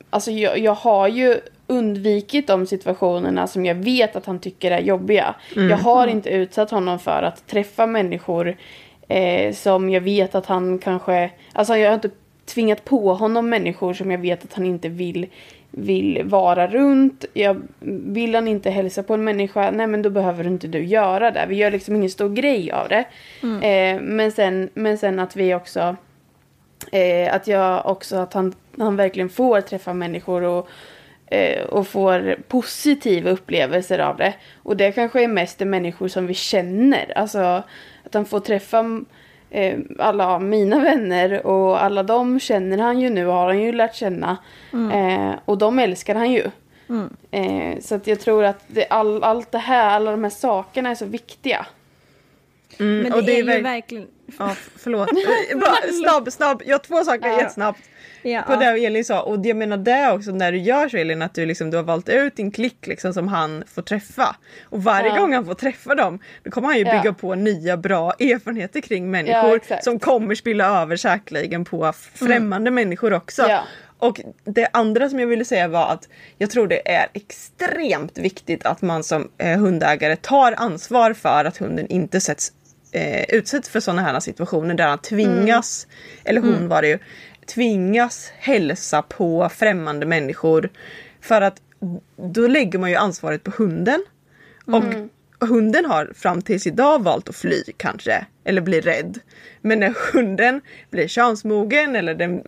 alltså 0.09 0.31
jag, 0.31 0.57
jag 0.57 0.73
har 0.73 1.07
ju 1.07 1.39
undvikit 1.67 2.47
de 2.47 2.65
situationerna 2.65 3.47
som 3.47 3.65
jag 3.65 3.75
vet 3.75 4.15
att 4.15 4.25
han 4.25 4.39
tycker 4.39 4.71
är 4.71 4.81
jobbiga. 4.81 5.35
Jag 5.55 5.77
har 5.77 6.07
inte 6.07 6.29
utsatt 6.29 6.71
honom 6.71 6.99
för 6.99 7.23
att 7.23 7.47
träffa 7.47 7.85
människor 7.85 8.57
eh, 9.09 9.53
som 9.53 9.89
jag 9.89 10.01
vet 10.01 10.35
att 10.35 10.45
han 10.45 10.79
kanske... 10.79 11.31
Alltså 11.53 11.77
jag 11.77 11.89
har 11.89 11.95
inte 11.95 12.09
tvingat 12.45 12.85
på 12.85 13.13
honom 13.13 13.49
människor 13.49 13.93
som 13.93 14.11
jag 14.11 14.17
vet 14.17 14.43
att 14.43 14.53
han 14.53 14.65
inte 14.65 14.89
vill, 14.89 15.27
vill 15.71 16.21
vara 16.25 16.67
runt. 16.67 17.25
Jag, 17.33 17.61
vill 17.79 18.35
han 18.35 18.47
inte 18.47 18.69
hälsa 18.69 19.03
på 19.03 19.13
en 19.13 19.23
människa, 19.23 19.71
nej 19.71 19.87
men 19.87 20.01
då 20.01 20.09
behöver 20.09 20.47
inte 20.47 20.67
du 20.67 20.83
göra 20.83 21.31
det. 21.31 21.45
Vi 21.49 21.55
gör 21.55 21.71
liksom 21.71 21.95
ingen 21.95 22.09
stor 22.09 22.29
grej 22.29 22.71
av 22.71 22.89
det. 22.89 23.05
Eh, 23.61 24.01
men, 24.01 24.31
sen, 24.31 24.69
men 24.73 24.97
sen 24.97 25.19
att 25.19 25.35
vi 25.35 25.55
också... 25.55 25.95
Eh, 26.91 27.33
att 27.33 27.47
jag 27.47 27.85
också, 27.85 28.15
att 28.15 28.33
han, 28.33 28.53
han 28.77 28.95
verkligen 28.95 29.29
får 29.29 29.61
träffa 29.61 29.93
människor 29.93 30.43
och 30.43 30.69
eh, 31.27 31.63
och 31.63 31.87
får 31.87 32.35
positiva 32.47 33.29
upplevelser 33.29 33.99
av 33.99 34.17
det. 34.17 34.33
Och 34.63 34.77
det 34.77 34.91
kanske 34.91 35.23
är 35.23 35.27
mest 35.27 35.59
de 35.59 35.65
människor 35.65 36.07
som 36.07 36.27
vi 36.27 36.33
känner. 36.33 37.17
Alltså 37.17 37.63
att 38.09 38.13
han 38.13 38.25
får 38.25 38.39
träffa 38.39 39.01
eh, 39.49 39.79
alla 39.99 40.39
mina 40.39 40.79
vänner 40.79 41.45
och 41.45 41.83
alla 41.83 42.03
de 42.03 42.39
känner 42.39 42.77
han 42.77 42.99
ju 42.99 43.09
nu 43.09 43.25
har 43.25 43.47
han 43.47 43.61
ju 43.61 43.71
lärt 43.71 43.95
känna. 43.95 44.37
Eh, 44.93 45.31
och 45.45 45.57
de 45.57 45.79
älskar 45.79 46.15
han 46.15 46.31
ju. 46.31 46.43
Eh, 47.31 47.79
så 47.79 47.95
att 47.95 48.07
jag 48.07 48.19
tror 48.19 48.43
att 48.43 48.63
det, 48.67 48.87
all, 48.87 49.23
allt 49.23 49.51
det 49.51 49.57
här, 49.57 49.89
alla 49.89 50.11
de 50.11 50.23
här 50.23 50.31
sakerna 50.31 50.89
är 50.89 50.95
så 50.95 51.05
viktiga. 51.05 51.65
Mm, 52.79 53.01
Men 53.01 53.11
det, 53.11 53.17
och 53.17 53.29
är, 53.29 53.37
ju 53.37 53.43
verk- 53.43 53.63
verkligen... 53.63 54.07
Ja, 54.39 54.55
förlåt. 54.77 55.09
Eh, 55.51 55.91
snabb, 56.03 56.31
snabb. 56.31 56.61
Jag 56.65 56.73
har 56.73 56.79
två 56.83 57.03
saker 57.03 57.27
Ja. 57.27 57.37
jättesnabbt. 57.41 57.79
Ja, 58.21 58.41
På 58.47 58.55
det 58.55 58.65
Elin 58.65 59.05
sa. 59.05 59.21
Och 59.21 59.45
jag 59.45 59.57
menar 59.57 59.77
det 59.77 60.11
också 60.11 60.31
när 60.31 60.51
du 60.51 60.57
gör 60.57 60.89
så 60.89 60.97
Elin 60.97 61.21
att 61.21 61.33
du, 61.33 61.45
liksom, 61.45 61.71
du 61.71 61.77
har 61.77 61.83
valt 61.83 62.09
ut 62.09 62.35
din 62.35 62.51
klick 62.51 62.87
liksom, 62.87 63.13
som 63.13 63.27
han 63.27 63.63
får 63.67 63.81
träffa. 63.81 64.35
Och 64.63 64.83
varje 64.83 65.07
Ja. 65.09 65.15
gång 65.19 65.33
han 65.33 65.45
får 65.45 65.53
träffa 65.53 65.95
dem 65.95 66.19
då 66.43 66.51
kommer 66.51 66.67
han 66.67 66.77
ju 66.77 66.83
bygga 66.83 67.01
Ja. 67.05 67.13
på 67.13 67.35
nya 67.35 67.77
bra 67.77 68.11
erfarenheter 68.19 68.81
kring 68.81 69.11
människor 69.11 69.81
som 69.83 69.99
kommer 69.99 70.35
spilla 70.35 70.81
över 70.81 70.95
säkerligen 70.95 71.65
på 71.65 71.93
främmande 72.13 72.71
människor 72.71 73.13
också. 73.13 73.49
Och 74.01 74.21
det 74.43 74.67
andra 74.73 75.09
som 75.09 75.19
jag 75.19 75.27
ville 75.27 75.45
säga 75.45 75.67
var 75.67 75.87
att 75.91 76.07
jag 76.37 76.49
tror 76.49 76.67
det 76.67 76.91
är 76.91 77.07
extremt 77.13 78.17
viktigt 78.17 78.65
att 78.65 78.81
man 78.81 79.03
som 79.03 79.31
eh, 79.37 79.59
hundägare 79.59 80.15
tar 80.15 80.53
ansvar 80.57 81.13
för 81.13 81.45
att 81.45 81.57
hunden 81.57 81.87
inte 81.87 82.19
sätts, 82.21 82.51
eh, 82.91 83.23
utsätts 83.29 83.69
för 83.69 83.79
sådana 83.79 84.01
här 84.01 84.19
situationer 84.19 84.73
där 84.75 84.87
han 84.87 84.97
tvingas, 84.99 85.87
eller 86.23 86.41
hon 86.41 86.67
var 86.67 86.81
det 86.81 86.87
ju, 86.87 86.99
tvingas 87.45 88.31
hälsa 88.37 89.01
på 89.01 89.49
främmande 89.49 90.05
människor. 90.05 90.69
För 91.21 91.41
att 91.41 91.61
då 92.33 92.47
lägger 92.47 92.79
man 92.79 92.89
ju 92.89 92.95
ansvaret 92.95 93.43
på 93.43 93.51
hunden. 93.57 94.03
Och 94.65 94.83
hunden 95.47 95.85
har 95.85 96.11
fram 96.15 96.41
tills 96.41 96.67
idag 96.67 97.03
valt 97.03 97.29
att 97.29 97.35
fly 97.35 97.63
kanske, 97.77 98.25
eller 98.43 98.61
bli 98.61 98.81
rädd. 98.81 99.19
Men 99.61 99.79
när 99.79 99.93
hunden 100.13 100.61
blir 100.89 101.07
könsmogen 101.07 101.95
eller 101.95 102.15
den 102.15 102.41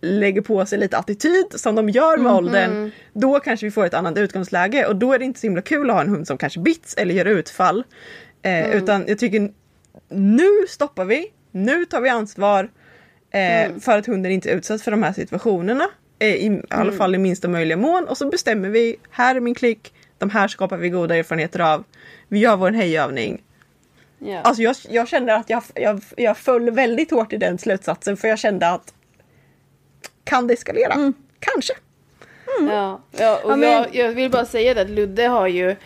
lägger 0.00 0.40
på 0.40 0.66
sig 0.66 0.78
lite 0.78 0.98
attityd 0.98 1.46
som 1.54 1.74
de 1.74 1.88
gör 1.88 2.16
med 2.18 2.32
åldern, 2.32 2.90
då 3.12 3.40
kanske 3.40 3.66
vi 3.66 3.70
får 3.70 3.84
ett 3.86 3.94
annat 3.94 4.18
utgångsläge 4.18 4.86
och 4.86 4.96
då 4.96 5.12
är 5.12 5.18
det 5.18 5.24
inte 5.24 5.40
så 5.40 5.46
himla 5.46 5.62
kul 5.62 5.90
att 5.90 5.96
ha 5.96 6.02
en 6.02 6.08
hund 6.08 6.26
som 6.26 6.38
kanske 6.38 6.60
bits 6.60 6.94
eller 6.94 7.14
gör 7.14 7.24
utfall. 7.24 7.84
Eh, 8.42 8.76
Utan 8.76 9.04
jag 9.08 9.18
tycker 9.18 9.50
nu 10.14 10.48
stoppar 10.68 11.04
vi, 11.04 11.26
nu 11.50 11.84
tar 11.84 12.00
vi 12.00 12.08
ansvar 12.08 12.70
eh, 13.30 13.78
för 13.80 13.98
att 13.98 14.06
hunden 14.06 14.32
inte 14.32 14.50
utsätts 14.50 14.84
för 14.84 14.90
de 14.90 15.02
här 15.02 15.12
situationerna. 15.12 15.88
Eh, 16.18 16.28
I, 16.28 16.46
i 16.46 16.60
alla 16.68 16.92
fall 16.92 17.14
i 17.14 17.18
minsta 17.18 17.48
möjliga 17.48 17.76
mån 17.76 18.04
och 18.08 18.18
så 18.18 18.28
bestämmer 18.28 18.68
vi, 18.68 18.96
här 19.10 19.34
är 19.34 19.40
min 19.40 19.54
klick, 19.54 19.94
de 20.18 20.30
här 20.30 20.48
skapar 20.48 20.76
vi 20.76 20.88
goda 20.88 21.16
erfarenheter 21.16 21.60
av. 21.60 21.84
Vi 22.28 22.38
gör 22.38 22.56
vår 22.56 22.70
hejövning. 22.70 23.42
Ja. 24.18 24.40
Alltså 24.40 24.62
jag, 24.62 24.76
jag 24.88 25.08
kände 25.08 25.34
att 25.34 25.50
jag, 25.50 25.62
jag, 25.74 26.02
jag 26.16 26.38
föll 26.38 26.70
väldigt 26.70 27.10
hårt 27.10 27.32
i 27.32 27.36
den 27.36 27.58
slutsatsen 27.58 28.16
för 28.16 28.28
jag 28.28 28.38
kände 28.38 28.68
att 28.68 28.94
kan 30.24 30.46
det 30.46 30.54
eskalera? 30.54 31.12
Kanske. 31.38 31.72
Ja, 32.60 33.00
ja 33.18 33.40
och 33.44 33.50
Ja, 33.52 33.56
men- 33.56 33.70
jag, 33.70 33.94
jag 33.94 34.08
vill 34.08 34.30
bara 34.30 34.44
säga 34.44 34.74
det 34.74 34.80
att 34.80 34.90
Ludde 34.90 35.26
har 35.26 35.46
ju 35.46 35.76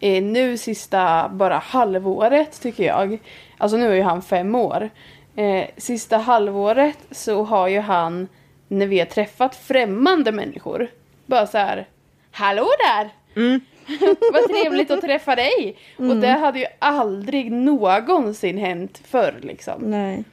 eh, 0.00 0.22
nu 0.22 0.58
sista 0.58 1.28
bara 1.28 1.58
halvåret 1.58 2.60
tycker 2.60 2.84
jag. 2.84 3.18
Alltså 3.64 3.76
nu 3.76 3.90
är 3.90 3.94
ju 3.94 4.02
han 4.02 4.22
fem 4.22 4.54
år. 4.54 4.90
Eh, 5.36 5.66
sista 5.76 6.16
halvåret 6.18 6.98
så 7.10 7.42
har 7.42 7.68
ju 7.68 7.80
han 7.80 8.28
när 8.68 8.86
vi 8.86 8.98
har 8.98 9.06
träffat 9.06 9.56
främmande 9.56 10.32
människor 10.32 10.88
bara 11.26 11.46
så 11.46 11.58
här 11.58 11.86
Hallå 12.30 12.66
där! 12.78 13.10
Vad 14.32 14.48
trevligt 14.48 14.90
att 14.90 15.00
träffa 15.00 15.36
dig! 15.36 15.76
Och 15.96 16.16
det 16.16 16.28
hade 16.28 16.58
ju 16.58 16.66
aldrig 16.78 17.52
någonsin 17.52 18.58
hänt 18.58 19.00
förr 19.04 19.34
liksom. 19.42 19.82
Nej. 19.82 20.24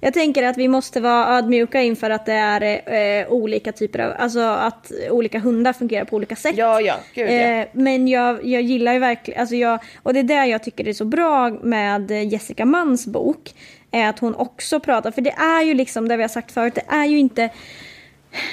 Jag 0.00 0.14
tänker 0.14 0.42
att 0.42 0.56
vi 0.56 0.68
måste 0.68 1.00
vara 1.00 1.38
ödmjuka 1.38 1.82
inför 1.82 2.10
att 2.10 2.26
det 2.26 2.32
är 2.32 3.22
eh, 3.22 3.32
olika 3.32 3.72
typer 3.72 3.98
av, 3.98 4.12
alltså 4.18 4.40
att 4.40 4.92
olika 5.10 5.38
hundar 5.38 5.72
fungerar 5.72 6.04
på 6.04 6.16
olika 6.16 6.36
sätt. 6.36 6.54
Ja, 6.56 6.80
ja, 6.80 6.94
gud 7.14 7.30
ja. 7.30 7.32
Eh, 7.32 7.66
men 7.72 8.08
jag, 8.08 8.44
jag 8.44 8.62
gillar 8.62 8.92
ju 8.92 8.98
verkligen, 8.98 9.40
alltså 9.40 9.56
jag, 9.56 9.78
och 10.02 10.14
det 10.14 10.20
är 10.20 10.24
det 10.24 10.46
jag 10.46 10.62
tycker 10.62 10.88
är 10.88 10.92
så 10.92 11.04
bra 11.04 11.50
med 11.50 12.10
Jessica 12.10 12.64
Manns 12.64 13.06
bok. 13.06 13.54
Är 13.90 14.08
att 14.08 14.18
hon 14.18 14.34
också 14.34 14.80
pratar, 14.80 15.10
för 15.10 15.20
det 15.22 15.30
är 15.30 15.62
ju 15.62 15.74
liksom 15.74 16.08
det 16.08 16.16
vi 16.16 16.22
har 16.22 16.28
sagt 16.28 16.52
förut, 16.52 16.74
det 16.74 16.84
är 16.88 17.04
ju 17.04 17.18
inte 17.18 17.50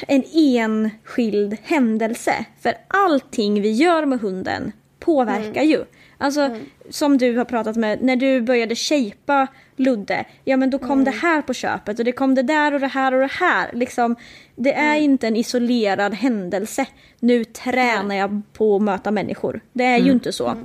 en 0.07 0.24
enskild 0.34 1.57
händelse. 1.63 2.45
För 2.61 2.74
allting 2.88 3.61
vi 3.61 3.72
gör 3.72 4.05
med 4.05 4.20
hunden 4.20 4.72
påverkar 4.99 5.63
ju. 5.63 5.84
Alltså 6.18 6.55
som 6.89 7.18
du 7.18 7.38
har 7.38 7.45
pratat 7.45 7.76
med, 7.76 8.01
när 8.01 8.16
du 8.16 8.41
började 8.41 8.76
shapea 8.76 9.47
Ludde, 9.76 10.26
ja 10.43 10.57
men 10.57 10.70
då 10.70 10.80
kom 10.80 11.03
det 11.03 11.11
här 11.11 11.41
på 11.41 11.53
köpet 11.53 11.99
och 11.99 12.05
det 12.05 12.11
kom 12.11 12.36
det 12.36 12.41
där 12.41 12.74
och 12.74 12.80
det 12.80 12.88
här 12.88 13.13
och 13.13 13.20
det 13.20 13.32
här. 13.32 13.70
Liksom, 13.74 14.16
det 14.55 14.74
är 14.74 14.95
inte 14.95 15.28
en 15.28 15.36
isolerad 15.36 16.13
händelse. 16.13 16.86
Nu 17.20 17.43
tränar 17.43 18.16
jag 18.16 18.41
på 18.53 18.76
att 18.76 18.82
möta 18.82 19.11
människor. 19.11 19.61
Det 19.74 19.84
är 19.84 19.97
ju 19.97 20.11
inte 20.11 20.32
så. 20.32 20.55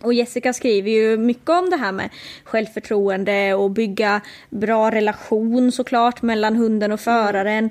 Och 0.00 0.14
Jessica 0.14 0.52
skriver 0.52 0.90
ju 0.90 1.16
mycket 1.16 1.48
om 1.48 1.70
det 1.70 1.76
här 1.76 1.92
med 1.92 2.10
självförtroende 2.44 3.54
och 3.54 3.70
bygga 3.70 4.20
bra 4.50 4.90
relation 4.90 5.72
såklart 5.72 6.22
mellan 6.22 6.56
hunden 6.56 6.92
och 6.92 7.00
föraren. 7.00 7.70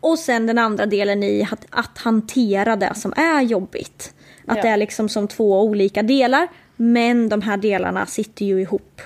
Och 0.00 0.18
sen 0.18 0.46
den 0.46 0.58
andra 0.58 0.86
delen 0.86 1.22
i 1.22 1.48
att, 1.52 1.66
att 1.70 1.98
hantera 1.98 2.76
det 2.76 2.94
som 2.94 3.12
är 3.16 3.42
jobbigt. 3.42 4.14
Att 4.48 4.56
Ja. 4.56 4.62
det 4.62 4.68
är 4.68 4.76
liksom 4.76 5.08
som 5.08 5.28
två 5.28 5.62
olika 5.62 6.02
delar. 6.02 6.48
Men 6.76 7.28
de 7.28 7.42
här 7.42 7.56
delarna 7.56 8.06
sitter 8.06 8.44
ju 8.44 8.60
ihop. 8.60 9.00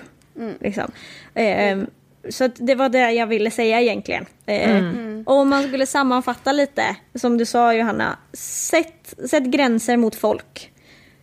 Liksom. 0.60 0.90
Ehm, 1.34 1.86
så 2.28 2.44
att 2.44 2.52
det 2.56 2.74
var 2.74 2.88
det 2.88 3.10
jag 3.12 3.26
ville 3.26 3.50
säga 3.50 3.80
egentligen. 3.80 4.26
Eh, 4.46 4.82
Och 5.26 5.34
om 5.36 5.48
man 5.48 5.62
skulle 5.68 5.86
sammanfatta 5.86 6.52
lite, 6.52 6.96
som 7.14 7.38
du 7.38 7.44
sa 7.46 7.74
Johanna. 7.74 8.16
Sätt, 8.32 9.14
sätt 9.30 9.44
gränser 9.44 9.96
mot 9.96 10.14
folk. 10.14 10.70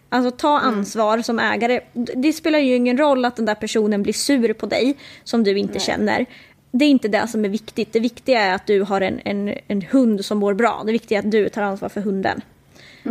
Alltså 0.10 0.32
ta 0.32 0.60
ansvar 0.60 1.22
som 1.22 1.40
ägare. 1.40 1.80
Det 1.94 2.34
spelar 2.34 2.60
ju 2.60 2.76
ingen 2.76 2.98
roll 2.98 3.26
att 3.26 3.36
den 3.36 3.46
där 3.46 3.56
personen 3.56 4.04
blir 4.04 4.14
sur 4.14 4.54
på 4.54 4.66
dig 4.66 4.98
som 5.24 5.44
du 5.44 5.58
inte 5.58 5.80
känner. 5.80 6.26
Det 6.72 6.86
är 6.86 6.90
inte 6.90 7.08
det 7.08 7.28
som 7.28 7.46
är 7.46 7.50
viktigt. 7.50 7.94
Det 7.94 8.00
viktiga 8.00 8.40
är 8.42 8.54
att 8.56 8.68
du 8.68 8.82
har 8.82 9.02
en, 9.02 9.20
en, 9.26 9.54
en 9.68 9.82
hund 9.82 10.26
som 10.26 10.38
mår 10.38 10.54
bra. 10.54 10.84
Det 10.86 10.92
viktiga 10.92 11.20
är 11.20 11.24
att 11.26 11.32
du 11.32 11.50
tar 11.50 11.62
ansvar 11.62 11.90
för 11.90 12.02
hunden. 12.02 12.42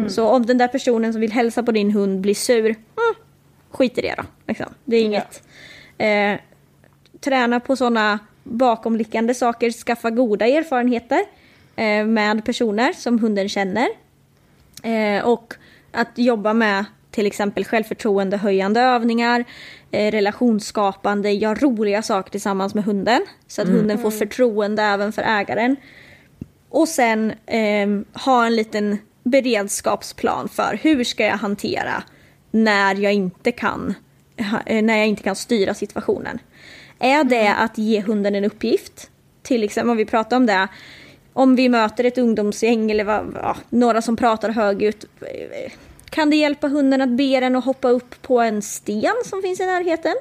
Så 0.09 0.27
om 0.27 0.47
den 0.47 0.59
där 0.59 0.69
personen 0.69 1.13
som 1.13 1.21
vill 1.21 1.33
hälsa 1.33 1.63
på 1.63 1.73
din 1.73 1.91
hund 1.91 2.21
blir 2.21 2.35
sur, 2.35 2.65
mm, 2.65 3.15
skit 3.71 3.99
i 3.99 4.01
det 4.01 4.15
då. 4.17 4.23
Liksom. 4.47 4.67
Det 4.85 4.97
är 4.97 5.03
inget. 5.03 5.43
Eh, 5.99 6.41
träna 7.21 7.61
på 7.61 7.77
sådana 7.77 8.19
bakomliggande 8.45 9.35
saker, 9.35 9.71
skaffa 9.71 10.11
goda 10.11 10.47
erfarenheter 10.47 11.21
eh, 11.77 12.07
med 12.07 12.45
personer 12.45 12.93
som 12.93 13.19
hunden 13.19 13.49
känner. 13.49 13.89
Eh, 14.83 15.25
och 15.25 15.55
att 15.93 16.13
jobba 16.15 16.53
med 16.53 16.85
till 17.11 17.27
exempel 17.27 17.65
självförtroendehöjande 17.65 18.81
övningar, 18.81 19.45
eh, 19.91 20.11
relationsskapande, 20.11 21.31
göra 21.31 21.55
roliga 21.55 22.03
saker 22.03 22.31
tillsammans 22.31 22.75
med 22.75 22.85
hunden. 22.85 23.21
Så 23.47 23.63
att 23.63 23.69
hunden 23.69 23.99
får 23.99 24.11
förtroende 24.11 24.83
även 24.83 25.13
för 25.13 25.23
ägaren. 25.23 25.77
Och 26.69 26.89
sen 26.89 27.33
eh, 27.47 27.89
ha 28.25 28.47
en 28.47 28.57
liten 28.57 28.99
beredskapsplan 29.31 30.49
för 30.49 30.79
hur 30.83 31.05
ska 31.05 31.27
jag 31.27 31.37
hantera 31.37 32.03
när 32.51 32.95
jag 32.95 33.13
inte 33.13 33.53
kan, 33.53 33.95
eh, 34.67 34.83
när 34.83 34.97
jag 34.97 35.07
inte 35.07 35.23
kan 35.23 35.37
styra 35.37 35.75
situationen. 35.75 36.39
Är 36.99 37.25
det 37.25 37.55
att 37.55 37.79
ge 37.79 38.01
hunden 38.01 38.35
en 38.35 38.45
uppgift? 38.45 39.11
Till 39.43 39.65
exempel 39.65 39.91
om 39.91 39.97
vi 39.97 40.05
pratar 40.05 40.37
om 40.37 40.47
det. 40.47 40.69
Om 41.33 41.57
vi 41.57 41.69
möter 41.69 42.05
ett 42.05 42.19
ungdomsgäng 42.19 42.91
eller 42.91 43.05
vad, 43.05 43.35
ja, 43.35 43.57
några 43.71 44.03
som 44.03 44.17
pratar 44.17 44.51
högljutt. 44.51 45.05
Kan 46.11 46.31
det 46.31 46.37
hjälpa 46.37 46.69
hunden 46.69 47.01
att 47.01 47.09
be 47.09 47.41
den 47.41 47.57
att 47.57 47.65
hoppa 47.65 47.89
upp 47.89 48.23
på 48.23 48.41
en 48.41 48.63
sten 48.63 49.13
som 49.25 49.43
finns 49.43 49.61
i 49.61 49.67
närheten? 49.67 50.15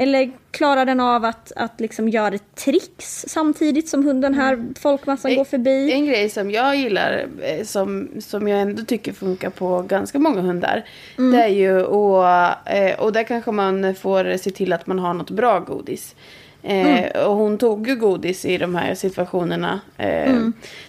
Eller 0.00 0.30
klarar 0.50 0.84
den 0.84 1.00
av 1.00 1.24
att, 1.24 1.52
att 1.56 1.80
liksom 1.80 2.08
göra 2.08 2.34
ett 2.34 2.54
tricks 2.54 3.24
samtidigt 3.28 3.88
som 3.88 4.04
hunden 4.04 4.34
här 4.34 4.64
folkmassan 4.80 5.34
går 5.36 5.44
förbi? 5.44 5.92
En 5.92 6.06
grej 6.06 6.28
som 6.28 6.50
jag 6.50 6.76
gillar, 6.76 7.26
eh, 7.42 7.64
som, 7.64 8.08
som 8.20 8.48
jag 8.48 8.60
ändå 8.60 8.82
tycker 8.84 9.12
funkar 9.12 9.50
på 9.50 9.82
ganska 9.82 10.18
många 10.18 10.40
hundar. 10.40 10.84
Det 11.16 11.42
är 11.42 11.48
ju 11.48 11.80
att, 11.86 12.58
eh, 12.68 13.00
och 13.00 13.12
där 13.12 13.22
kanske 13.22 13.50
man 13.50 13.94
får 13.94 14.36
se 14.36 14.50
till 14.50 14.72
att 14.72 14.86
man 14.86 14.98
har 14.98 15.14
något 15.14 15.30
bra 15.30 15.58
godis. 15.60 16.14
Eh, 16.62 17.24
Och 17.26 17.36
hon 17.36 17.58
tog 17.58 17.88
ju 17.88 17.96
godis 17.96 18.44
i 18.44 18.58
de 18.58 18.74
här 18.74 18.94
situationerna. 18.94 19.80
Eh, 19.96 20.36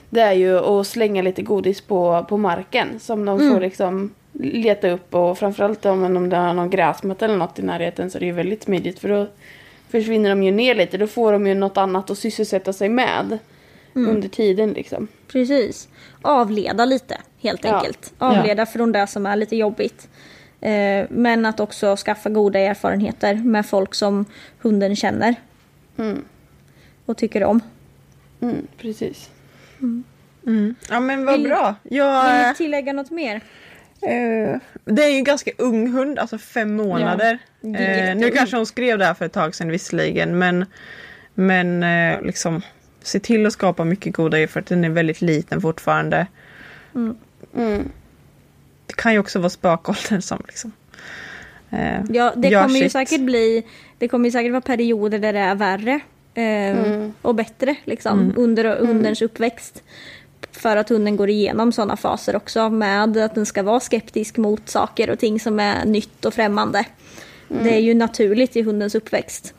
Det 0.10 0.22
är 0.22 0.34
ju 0.34 0.60
att 0.60 0.88
slänga 0.88 1.22
lite 1.22 1.42
godis 1.42 1.82
på, 1.82 2.26
på 2.30 2.38
marken. 2.38 3.00
Som 3.00 3.26
de 3.26 3.40
får 3.40 3.60
liksom 3.60 4.12
leta 4.34 4.90
upp. 4.90 5.16
Och 5.16 5.38
framförallt 5.38 5.86
om, 5.86 6.04
om 6.18 6.30
det 6.30 6.38
har 6.38 6.54
någon 6.54 6.70
gräsmatta 6.70 7.26
eller 7.26 7.38
något 7.38 7.60
i 7.60 7.62
närheten 7.62 8.12
så 8.12 8.18
är 8.18 8.20
det 8.20 8.26
ju 8.26 8.32
väldigt 8.32 8.64
smidigt. 8.64 9.00
För 9.00 9.10
då 9.10 9.28
försvinner 9.90 10.30
de 10.30 10.44
ju 10.44 10.52
ner 10.52 10.76
lite. 10.76 10.98
Då 10.98 11.08
får 11.08 11.32
de 11.32 11.48
ju 11.48 11.54
något 11.56 11.78
annat 11.78 12.10
att 12.10 12.18
sysselsätta 12.18 12.74
sig 12.74 12.90
med. 12.90 13.40
Under 13.94 14.28
tiden 14.30 14.70
liksom. 14.74 15.08
Precis. 15.28 15.88
Avleda 16.22 16.86
lite 16.86 17.18
helt 17.42 17.64
Ja. 17.66 17.76
enkelt. 17.78 18.14
Avleda 18.18 18.66
från 18.66 18.92
det 18.92 19.08
som 19.08 19.26
är 19.26 19.36
lite 19.36 19.56
jobbigt. 19.56 20.10
Eh, 20.62 21.06
men 21.10 21.46
att 21.46 21.60
också 21.60 21.96
skaffa 21.96 22.30
goda 22.30 22.60
erfarenheter 22.60 23.36
med 23.36 23.66
folk 23.66 23.96
som 23.96 24.26
hunden 24.62 24.96
känner. 24.96 25.36
Och 27.06 27.18
tycker 27.18 27.44
om. 27.44 27.62
Mm, 28.42 28.68
precis. 28.78 29.30
Ja 30.90 31.00
men 31.00 31.26
vad 31.26 31.36
Vill- 31.40 31.50
bra. 31.50 31.76
Vill 31.84 31.98
Jag, 31.98 32.48
ni 32.48 32.56
tillägga 32.56 32.94
något 32.94 33.12
mer? 33.12 33.42
Eh, 34.02 34.60
det 34.86 35.04
är 35.04 35.10
ju 35.10 35.16
en 35.18 35.24
ganska 35.24 35.52
ung 35.58 35.92
hund, 35.92 36.20
alltså 36.20 36.38
fem 36.38 36.76
månader. 36.76 37.40
är 37.62 38.10
eh, 38.10 38.16
nu 38.16 38.32
kanske 38.32 38.56
hon 38.58 38.66
skrev 38.66 38.98
det 38.98 39.06
här 39.06 39.14
för 39.14 39.26
ett 39.26 39.34
tag 39.34 39.56
sedan 39.56 39.70
visserligen 39.70 40.38
men, 40.38 40.66
men 41.34 41.84
eh, 41.84 42.22
liksom 42.22 42.62
se 43.02 43.20
till 43.20 43.46
att 43.46 43.54
skapa 43.54 43.84
mycket 43.84 44.14
goda 44.16 44.38
erfarenheter. 44.40 44.76
Den 44.76 44.86
är 44.86 44.90
väldigt 44.90 45.22
liten 45.22 45.62
fortfarande. 45.62 46.28
Mm. 46.96 47.92
Det 48.86 48.94
kan 48.96 49.14
ju 49.14 49.20
också 49.20 49.40
vara 49.40 49.50
spökåldern 49.50 50.22
som 50.22 50.44
liksom 50.48 50.72
eh, 51.70 52.02
Ja, 52.10 52.34
det 52.36 52.50
kommer 52.52 52.76
ju 52.76 52.84
sitt. 52.84 52.92
säkert 52.92 53.22
bli, 53.22 53.64
det 53.98 54.08
kommer 54.08 54.26
ju 54.26 54.32
säkert 54.32 54.52
vara 54.52 54.62
perioder 54.62 55.20
där 55.20 55.34
det 55.34 55.40
är 55.40 55.56
värre. 55.56 56.00
Eh, 56.34 57.10
Och 57.22 57.36
bättre 57.36 57.76
liksom 57.86 58.34
under 58.38 58.76
hundens 58.76 59.22
uppväxt. 59.22 59.84
För 60.60 60.78
att 60.78 60.90
hunden 60.90 61.16
går 61.16 61.30
igenom 61.30 61.72
sådana 61.72 61.98
faser 61.98 62.36
också 62.36 62.70
med 62.70 63.18
att 63.18 63.36
den 63.36 63.46
ska 63.46 63.64
vara 63.64 63.80
skeptisk 63.80 64.38
mot 64.38 64.70
saker 64.70 65.10
och 65.10 65.20
ting 65.20 65.40
som 65.40 65.60
är 65.60 65.86
nytt 65.86 66.26
och 66.26 66.34
främmande. 66.34 66.86
Det 67.48 67.76
är 67.76 67.80
ju 67.80 67.94
naturligt 67.94 68.56
i 68.56 68.62
hundens 68.62 68.96
uppväxt. 68.96 69.54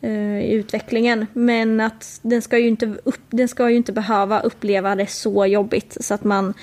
eh, 0.00 0.38
I 0.38 0.52
utvecklingen. 0.52 1.26
Men 1.32 1.80
att 1.80 2.20
den 2.22 2.42
ska, 2.42 2.58
ju 2.58 2.68
inte 2.68 2.94
upp, 3.04 3.20
den 3.30 3.48
ska 3.48 3.70
ju 3.70 3.76
inte 3.76 3.92
behöva 3.92 4.40
uppleva 4.40 4.94
det 4.94 5.06
så 5.06 5.46
jobbigt 5.46 5.96
så 6.00 6.14
att 6.14 6.24
man, 6.24 6.54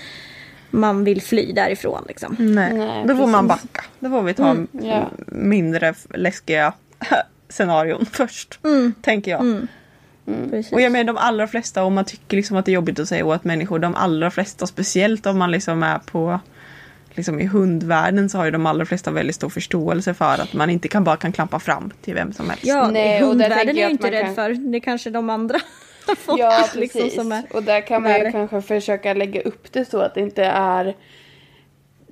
man 0.70 1.04
vill 1.04 1.22
fly 1.22 1.52
därifrån. 1.52 2.04
Liksom. 2.08 2.36
Nej, 2.40 2.74
Nej, 2.74 3.06
då 3.08 3.16
får 3.16 3.28
man 3.28 3.48
backa. 3.48 3.84
Då 4.00 4.10
får 4.10 4.22
vi 4.22 4.34
ta 4.34 4.56
ja. 4.72 5.12
mindre 5.28 5.94
läskiga 6.10 6.74
scenarion 7.50 8.06
först. 8.06 8.60
Tänker 9.02 9.32
jag. 9.32 9.68
Precis. 10.26 10.72
Och 10.74 10.82
jag 10.82 10.92
menar 10.92 11.04
de 11.04 11.18
allra 11.18 11.48
flesta, 11.48 11.84
om 11.84 11.94
man 11.94 12.06
tycker 12.06 12.38
liksom 12.38 12.58
att 12.58 12.66
det 12.66 12.72
är 12.72 12.74
jobbigt 12.74 13.00
att 13.00 13.08
säga 13.08 13.26
åt 13.26 13.44
människor, 13.44 13.80
de 13.80 13.96
allra 13.96 14.32
flesta, 14.32 14.68
speciellt 14.68 15.26
om 15.26 15.38
man 15.38 15.52
liksom 15.52 15.84
är 15.84 16.00
på 16.00 16.40
liksom 17.16 17.40
i 17.40 17.46
hundvärlden 17.46 18.30
så 18.30 18.38
har 18.38 18.46
ju 18.46 18.52
de 18.52 18.66
allra 18.66 18.86
flesta 18.86 19.12
väldigt 19.12 19.36
stor 19.36 19.50
förståelse 19.50 20.14
för 20.14 20.34
att 20.42 20.54
man 20.54 20.70
inte 20.70 20.88
kan 20.88 21.04
bara 21.04 21.18
kan 21.18 21.32
klampa 21.32 21.60
fram 21.60 21.92
till 22.02 22.14
vem 22.14 22.34
som 22.34 22.50
helst. 22.50 22.66
Ja, 22.66 22.90
Nej, 22.92 23.22
hundvärlden 23.22 23.78
är 23.78 23.86
att 23.86 23.92
inte 23.92 24.12
rädd 24.12 24.26
kan- 24.26 24.36
för. 24.36 24.54
Det 24.72 24.78
är 24.78 24.82
kanske 24.82 25.10
de 25.10 25.30
andra 25.30 25.60
folk 26.18 26.40
Ja, 26.40 26.60
precis. 26.74 26.76
liksom, 26.96 27.10
som 27.10 27.32
är 27.32 27.44
och 27.54 27.64
där 27.64 27.88
kan 27.88 28.04
man 28.04 28.12
ju 28.14 28.20
värre. 28.20 28.32
kanske 28.32 28.62
försöka 28.62 29.14
lägga 29.14 29.42
upp 29.42 29.72
det 29.74 29.86
så 29.90 30.00
att 30.00 30.16
det 30.16 30.22
inte 30.22 30.44
är... 30.46 30.96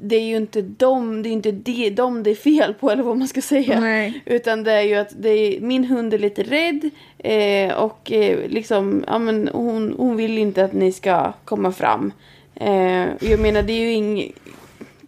Det 0.04 0.16
är 0.16 0.22
ju 0.24 0.36
inte 0.38 0.62
dem 0.62 1.24
det 1.24 1.30
är 1.30 1.32
inte 1.32 1.52
det, 1.52 1.90
dem 1.90 2.24
det 2.24 2.32
är 2.32 2.36
fel 2.36 2.74
på 2.74 2.92
eller 2.92 3.04
vad 3.04 3.18
man 3.18 3.28
ska 3.28 3.42
säga. 3.42 3.80
Nej. 3.80 4.22
Utan 4.26 4.64
det 4.64 4.72
är 4.72 4.82
ju 4.82 4.96
att 4.96 5.14
det 5.22 5.30
är, 5.30 5.62
min 5.62 5.84
hund 5.84 6.14
är 6.14 6.20
lite 6.20 6.44
rädd 6.44 6.90
eh, 7.18 7.74
och 7.78 8.12
eh, 8.12 8.50
liksom, 8.50 9.04
ja 9.08 9.18
men 9.20 9.50
hon, 9.54 9.94
hon 9.98 10.16
vill 10.16 10.38
inte 10.38 10.64
att 10.66 10.74
ni 10.74 10.92
ska 10.92 11.34
komma 11.46 11.72
fram. 11.72 12.14
Eh, 12.56 13.08
jag 13.20 13.40
menar 13.40 13.62
det 13.62 13.74
är 13.74 13.80
ju 13.80 13.92
inget... 13.92 14.32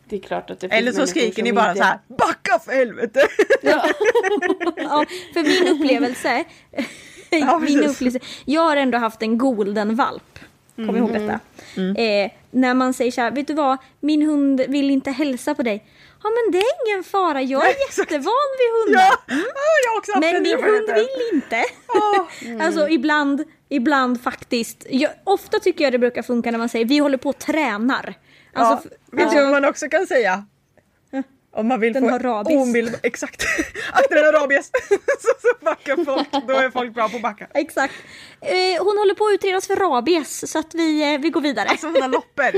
Det 0.10 0.16
är 0.16 0.20
klart 0.22 0.50
att 0.50 0.60
det 0.60 0.70
finns 0.70 0.80
Eller 0.80 0.92
så 0.92 1.08
skriker 1.08 1.44
ni 1.44 1.54
bara 1.54 1.68
inte- 1.70 1.80
så 1.80 1.84
här 1.84 2.00
Backa 2.08 2.60
för 2.66 2.72
helvete! 2.72 3.22
Ja, 3.62 5.06
för 5.34 5.44
min 5.44 5.74
upplevelse, 5.76 6.44
Ja, 7.30 7.60
min 7.60 7.84
upplevelse, 7.84 8.20
jag 8.46 8.62
har 8.62 8.78
ändå 8.78 8.98
haft 8.98 9.22
en 9.22 9.38
golden 9.38 9.96
valp. 9.96 10.33
Kom 10.76 10.98
ihåg 10.98 11.10
Mm. 11.10 11.22
detta. 11.28 11.40
Eh, 12.02 12.32
när 12.52 12.74
man 12.74 12.94
säger 12.94 13.12
så 13.12 13.22
här, 13.22 13.32
vet 13.32 13.48
du 13.48 13.54
vad, 13.54 13.78
min 14.00 14.22
hund 14.22 14.62
vill 14.68 14.90
inte 14.90 15.12
hälsa 15.12 15.56
på 15.56 15.64
dig. 15.64 15.86
Ja 16.24 16.30
men 16.30 16.52
det 16.52 16.58
är 16.58 16.88
ingen 16.88 17.04
fara, 17.04 17.42
jag 17.42 17.62
är 17.62 17.66
Nej, 17.66 17.76
jättevan 17.98 18.34
vid 18.60 18.94
hundar. 18.96 19.02
ja, 19.28 19.36
ja, 19.86 20.02
jag 20.08 20.20
Men 20.20 20.44
min 20.44 20.52
hund 20.54 20.64
erfarenheten. 20.64 20.96
vill 20.96 21.30
inte. 21.34 21.64
Alltså 22.66 22.90
ibland, 22.90 23.44
ibland 23.70 24.22
faktiskt. 24.22 24.86
Jag, 24.90 25.12
ofta 25.24 25.60
tycker 25.60 25.84
jag 25.84 25.94
det 25.94 26.00
brukar 26.00 26.22
funka 26.22 26.52
när 26.52 26.58
man 26.58 26.70
säger 26.70 26.86
vi 26.86 26.98
håller 26.98 27.18
på 27.18 27.30
och 27.30 27.38
tränar. 27.40 28.14
Alltså, 28.54 28.90
ja, 29.12 29.18
vet 29.18 29.32
du 29.32 29.42
vad 29.42 29.52
man 29.52 29.66
också 29.66 29.90
kan 29.90 30.08
säga? 30.08 30.46
Om 31.56 31.68
man 31.68 31.80
vill 31.80 31.94
Den 31.94 32.04
få 32.04 32.10
har 32.10 32.20
rabies. 32.20 32.58
omedelbar- 32.58 33.00
Exakt. 33.04 33.44
Akta 33.94 34.16
den 34.16 34.26
har 34.26 34.32
rabies. 34.42 34.72
så, 35.20 35.30
så 35.42 35.66
backar 35.66 36.06
folk. 36.06 36.48
Då 36.48 36.54
är 36.54 36.70
folk 36.70 36.94
bra 36.94 37.10
på 37.10 37.16
att 37.16 37.22
backa. 37.22 37.48
Exakt. 37.54 37.94
Eh, 38.42 38.84
hon 38.84 38.98
håller 38.98 39.14
på 39.16 39.26
att 39.26 39.34
utredas 39.34 39.68
för 39.68 39.76
rabies 39.76 40.52
så 40.52 40.60
att 40.60 40.74
vi, 40.76 41.14
eh, 41.14 41.20
vi 41.20 41.30
går 41.30 41.42
vidare. 41.42 41.70
Alltså 41.70 41.88
hon 41.88 42.02
har 42.02 42.10
loppor. 42.10 42.52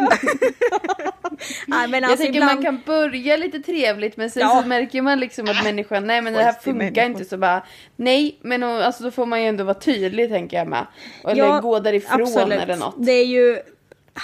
Backa. 0.00 0.18
Nej, 1.66 1.88
men 1.88 2.02
Jag 2.02 2.10
alltså, 2.10 2.24
tänker 2.24 2.40
ibland... 2.40 2.54
man 2.54 2.64
kan 2.64 2.80
börja 2.86 3.36
lite 3.36 3.58
trevligt 3.58 4.16
men 4.16 4.30
sen 4.30 4.40
Ja. 4.42 4.60
så 4.62 4.68
märker 4.68 5.02
man 5.02 5.20
liksom 5.20 5.48
att 5.48 5.64
människan, 5.64 6.06
nej 6.06 6.22
men 6.22 6.32
det 6.32 6.42
här 6.42 6.52
funkar 6.52 6.72
människa. 6.78 7.04
inte 7.04 7.24
så 7.24 7.36
bara 7.36 7.62
Nej 7.96 8.38
men 8.42 8.62
alltså 8.62 9.02
då 9.02 9.10
får 9.10 9.26
man 9.26 9.42
ju 9.42 9.48
ändå 9.48 9.64
vara 9.64 9.74
tydlig 9.80 10.28
tänker 10.30 10.56
jag 10.56 10.68
med. 10.68 10.86
Eller 11.24 11.36
Ja, 11.44 11.60
gå 11.60 11.78
därifrån 11.80 12.22
absolut. 12.22 12.60
eller 12.62 12.76
något. 12.76 12.94
Det 12.98 13.12
är 13.12 13.24
ju... 13.26 13.58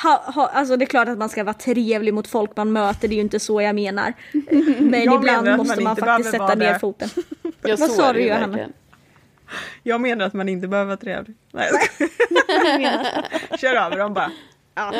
Ha, 0.02 0.22
ha, 0.34 0.46
alltså 0.48 0.76
det 0.76 0.84
är 0.84 0.86
klart 0.86 1.08
att 1.08 1.18
man 1.18 1.28
ska 1.28 1.44
vara 1.44 1.54
trevlig 1.54 2.14
mot 2.14 2.28
folk 2.28 2.56
man 2.56 2.72
möter, 2.72 3.08
det 3.08 3.14
är 3.14 3.16
ju 3.16 3.22
inte 3.22 3.40
så 3.40 3.62
jag 3.62 3.74
menar. 3.74 4.12
Men 4.80 5.04
Jag 5.04 5.14
ibland 5.14 5.44
menar 5.44 5.56
måste 5.56 5.74
man 5.74 5.84
man, 5.84 5.96
faktiskt 5.96 6.30
sätta 6.30 6.54
ner 6.54 6.78
foten. 6.78 7.08
Vad 7.62 7.90
sa 7.90 8.12
du, 8.12 8.20
Johanna? 8.20 8.58
Jag 9.82 10.00
menar 10.00 10.26
att 10.26 10.32
man 10.32 10.48
inte 10.48 10.68
behöver 10.68 10.86
vara 10.86 10.96
trevlig. 10.96 11.36
Nej, 11.52 11.70
jag. 13.50 13.58
Kör 13.60 13.76
över 13.76 13.96
dem 13.96 14.14
bara. 14.14 14.30
Ja. 14.74 14.92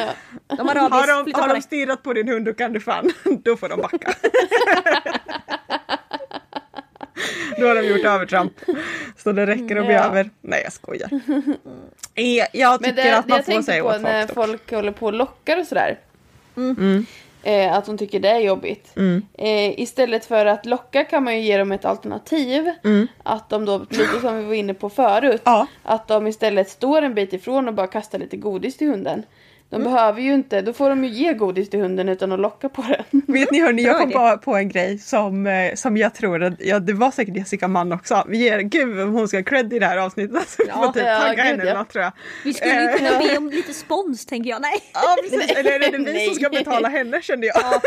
De 0.46 0.68
har 0.68 0.74
Har 0.74 1.06
de, 1.24 1.32
har 1.32 1.48
på 1.48 1.54
de 1.54 1.62
stirrat 1.62 2.02
på 2.02 2.12
din 2.12 2.28
hund 2.28 2.44
då 2.44 2.52
kan 2.54 2.72
du 2.72 2.80
fan, 2.80 3.10
då 3.44 3.56
får 3.56 3.68
de 3.68 3.80
backa. 3.80 4.14
Då 7.60 7.66
har 7.66 7.74
de 7.74 7.82
gjort 7.88 8.04
övertramp. 8.04 8.52
Så 9.16 9.32
det 9.32 9.46
räcker 9.46 9.76
att 9.76 9.86
bli 9.86 9.94
Ja. 9.94 10.04
över. 10.04 10.30
Nej 10.40 10.60
jag 10.64 10.72
skojar. 10.72 11.10
Jag 12.52 12.82
tycker 12.82 12.92
det, 13.04 13.18
att 13.18 13.28
man 13.28 13.42
får 13.42 13.62
säga 13.62 13.82
på 13.82 13.88
åt 13.88 14.00
när 14.00 14.26
folk. 14.26 14.28
dock. 14.28 14.44
folk 14.46 14.70
håller 14.72 14.92
på 14.92 15.06
och 15.06 15.12
lockar 15.12 15.60
och 15.60 15.66
sådär. 15.66 15.98
Mm. 16.56 17.06
Eh, 17.42 17.72
att 17.72 17.86
de 17.86 17.98
tycker 17.98 18.20
det 18.20 18.28
är 18.28 18.38
jobbigt. 18.38 18.92
Eh, 19.38 19.80
istället 19.80 20.24
för 20.24 20.46
att 20.46 20.66
locka 20.66 21.04
kan 21.04 21.24
man 21.24 21.34
ju 21.36 21.42
ge 21.42 21.58
dem 21.58 21.72
ett 21.72 21.84
alternativ. 21.84 22.70
Att 23.22 23.48
de 23.48 23.64
då, 23.64 23.86
lite 23.90 24.20
som 24.20 24.38
vi 24.38 24.44
var 24.44 24.54
inne 24.54 24.74
på 24.74 24.90
förut. 24.90 25.42
Ja. 25.44 25.66
Att 25.82 26.08
de 26.08 26.26
istället 26.26 26.68
står 26.70 27.02
en 27.02 27.14
bit 27.14 27.32
ifrån 27.32 27.68
och 27.68 27.74
bara 27.74 27.86
kastar 27.86 28.18
lite 28.18 28.36
godis 28.36 28.76
till 28.76 28.88
hunden. 28.88 29.22
De 29.70 29.84
behöver 29.84 30.20
ju 30.20 30.34
inte, 30.34 30.62
då 30.62 30.72
får 30.72 30.88
de 30.88 31.04
ju 31.04 31.10
ge 31.10 31.34
godis 31.34 31.70
till 31.70 31.80
hunden 31.80 32.08
utan 32.08 32.32
att 32.32 32.40
locka 32.40 32.68
på 32.68 32.82
den. 32.82 33.22
Vet 33.26 33.50
ni 33.50 33.60
hörni, 33.60 33.82
jag 33.82 33.98
kom 33.98 34.10
idé. 34.10 34.38
på, 34.44 34.56
en 34.56 34.68
grej 34.68 34.98
som, 34.98 35.46
eh, 35.46 35.74
som 35.74 35.96
jag 35.96 36.14
tror 36.14 36.42
att, 36.42 36.54
ja 36.58 36.78
det 36.78 36.92
var 36.92 37.10
säkert 37.10 37.36
Jessica 37.36 37.68
Mann 37.68 37.92
också. 37.92 38.24
Vi 38.28 38.38
ger, 38.38 38.60
gud 38.60 39.00
om 39.00 39.12
hon 39.12 39.28
ska 39.28 39.36
ha 39.36 39.44
cred 39.44 39.72
i 39.72 39.78
det 39.78 39.86
här 39.86 39.96
avsnittet. 39.96 40.48
Så 40.48 40.62
vi 40.64 40.70
får 40.70 40.92
typ 40.92 41.02
ja, 41.06 41.20
tagga 41.20 41.42
henne 41.42 41.62
eller 41.62 41.72
ja. 41.72 41.78
något 41.78 41.88
tror 41.90 42.04
jag. 42.04 42.12
Vi 42.44 42.54
skulle 42.54 42.74
ju 42.74 42.80
Eh, 42.80 42.96
kunna 42.96 43.18
be 43.18 43.36
om 43.38 43.50
lite 43.50 43.74
spons 43.74 44.26
tänker 44.26 44.50
jag. 44.50 44.62
Nej. 44.62 44.82
Ja 44.94 45.16
precis, 45.22 45.50
eller 45.50 45.70
är 45.70 45.98
det 45.98 46.12
vi 46.12 46.26
som 46.26 46.34
ska 46.34 46.48
betala 46.48 46.88
henne 46.88 47.22
kände 47.22 47.46
jag. 47.46 47.80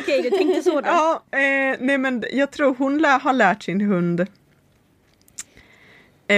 Okej, 0.00 0.22
du 0.22 0.30
tänkte 0.30 0.62
så 0.62 0.80
då. 0.80 0.86
Ja, 0.86 1.22
eh, 1.30 1.76
nej 1.80 1.98
men 1.98 2.24
jag 2.32 2.50
tror 2.50 2.74
hon 2.78 2.98
lär, 2.98 3.18
har 3.18 3.32
lärt 3.32 3.62
sin 3.62 3.80
hund 3.80 4.26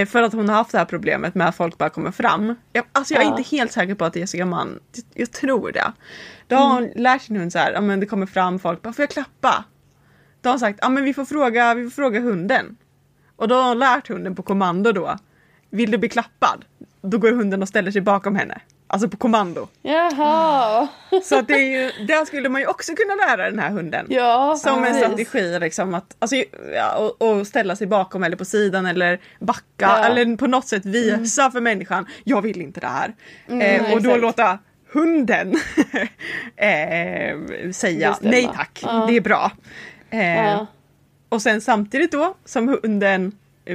för 0.05 0.23
att 0.23 0.33
hon 0.33 0.49
har 0.49 0.55
haft 0.55 0.71
det 0.71 0.77
här 0.77 0.85
problemet 0.85 1.35
med 1.35 1.47
att 1.47 1.55
folk 1.55 1.77
bara 1.77 1.89
kommer 1.89 2.11
fram. 2.11 2.55
Jag, 2.73 2.85
alltså 2.91 3.13
jag 3.13 3.23
är 3.23 3.27
Ja. 3.27 3.37
inte 3.37 3.55
helt 3.55 3.71
säker 3.71 3.95
på 3.95 4.05
att 4.05 4.13
det 4.13 4.19
är 4.19 4.21
Jessica 4.21 4.45
Mann, 4.45 4.79
jag, 5.13 5.31
tror 5.31 5.71
det. 5.71 5.91
Då 6.47 6.55
har 6.55 6.73
hon 6.73 6.89
lärt 6.95 7.21
sin 7.21 7.35
hund 7.35 7.51
så 7.51 7.59
här, 7.59 7.71
ja 7.73 7.81
men 7.81 7.99
det 7.99 8.05
kommer 8.05 8.25
fram 8.25 8.59
folk, 8.59 8.81
bara 8.81 8.93
får 8.93 9.03
jag 9.03 9.09
klappa? 9.09 9.63
Då 10.41 10.49
har 10.49 10.53
hon 10.53 10.59
sagt, 10.59 10.79
ja 10.81 10.89
men 10.89 11.03
vi 11.03 11.13
får 11.13 11.25
fråga, 11.25 11.73
vi 11.73 11.83
får 11.83 11.89
fråga 11.91 12.19
hunden. 12.19 12.77
Och 13.35 13.47
då 13.47 13.55
har 13.55 13.67
hon 13.69 13.79
lärt 13.79 14.07
hunden 14.07 14.35
på 14.35 14.43
kommando 14.43 14.91
då, 14.91 15.17
vill 15.69 15.91
du 15.91 15.97
bli 15.97 16.09
klappad? 16.09 16.65
Då 17.01 17.17
går 17.17 17.31
hunden 17.31 17.61
och 17.61 17.67
ställer 17.67 17.91
sig 17.91 18.01
bakom 18.01 18.35
henne. 18.35 18.61
Alltså 18.93 19.09
på 19.09 19.17
kommando. 19.17 19.67
Jaha. 19.81 20.87
Så 21.23 21.39
att 21.39 21.47
det 21.47 21.53
är 21.53 21.81
ju, 21.99 22.05
där 22.05 22.25
skulle 22.25 22.49
man 22.49 22.61
ju 22.61 22.67
också 22.67 22.91
kunna 22.95 23.15
lära 23.15 23.49
den 23.49 23.59
här 23.59 23.69
hunden. 23.69 24.05
Ja, 24.09 24.55
Som 24.55 24.83
en 24.83 24.83
precis. 24.83 25.01
strategi 25.03 25.59
liksom 25.59 25.93
att 25.93 26.15
alltså, 26.19 26.35
ja, 26.75 26.95
och, 26.95 27.21
och 27.31 27.47
ställa 27.47 27.75
sig 27.75 27.87
bakom 27.87 28.23
eller 28.23 28.37
på 28.37 28.45
sidan 28.45 28.85
eller 28.85 29.19
backa 29.39 29.63
Ja. 29.77 29.97
Mm. 29.97 30.11
eller 30.17 30.37
på 30.37 30.47
något 30.47 30.67
sätt 30.67 30.85
visa 30.85 31.51
för 31.51 31.61
människan 31.61 32.05
jag 32.23 32.41
vill 32.41 32.61
inte 32.61 32.79
det 32.79 32.87
här. 32.87 33.13
eh, 33.47 33.81
och 33.93 34.01
då 34.01 34.09
exakt. 34.09 34.21
låta 34.21 34.59
hunden 34.93 35.55
eh, 36.55 37.71
säga 37.71 38.17
nej 38.21 38.49
tack, 38.55 38.79
det 39.07 39.17
är 39.17 39.21
bra. 39.21 39.51
Eh. 40.09 40.63
Och 41.29 41.41
sen 41.41 41.61
samtidigt 41.61 42.11
då 42.11 42.35
som 42.45 42.67
hunden 42.83 43.31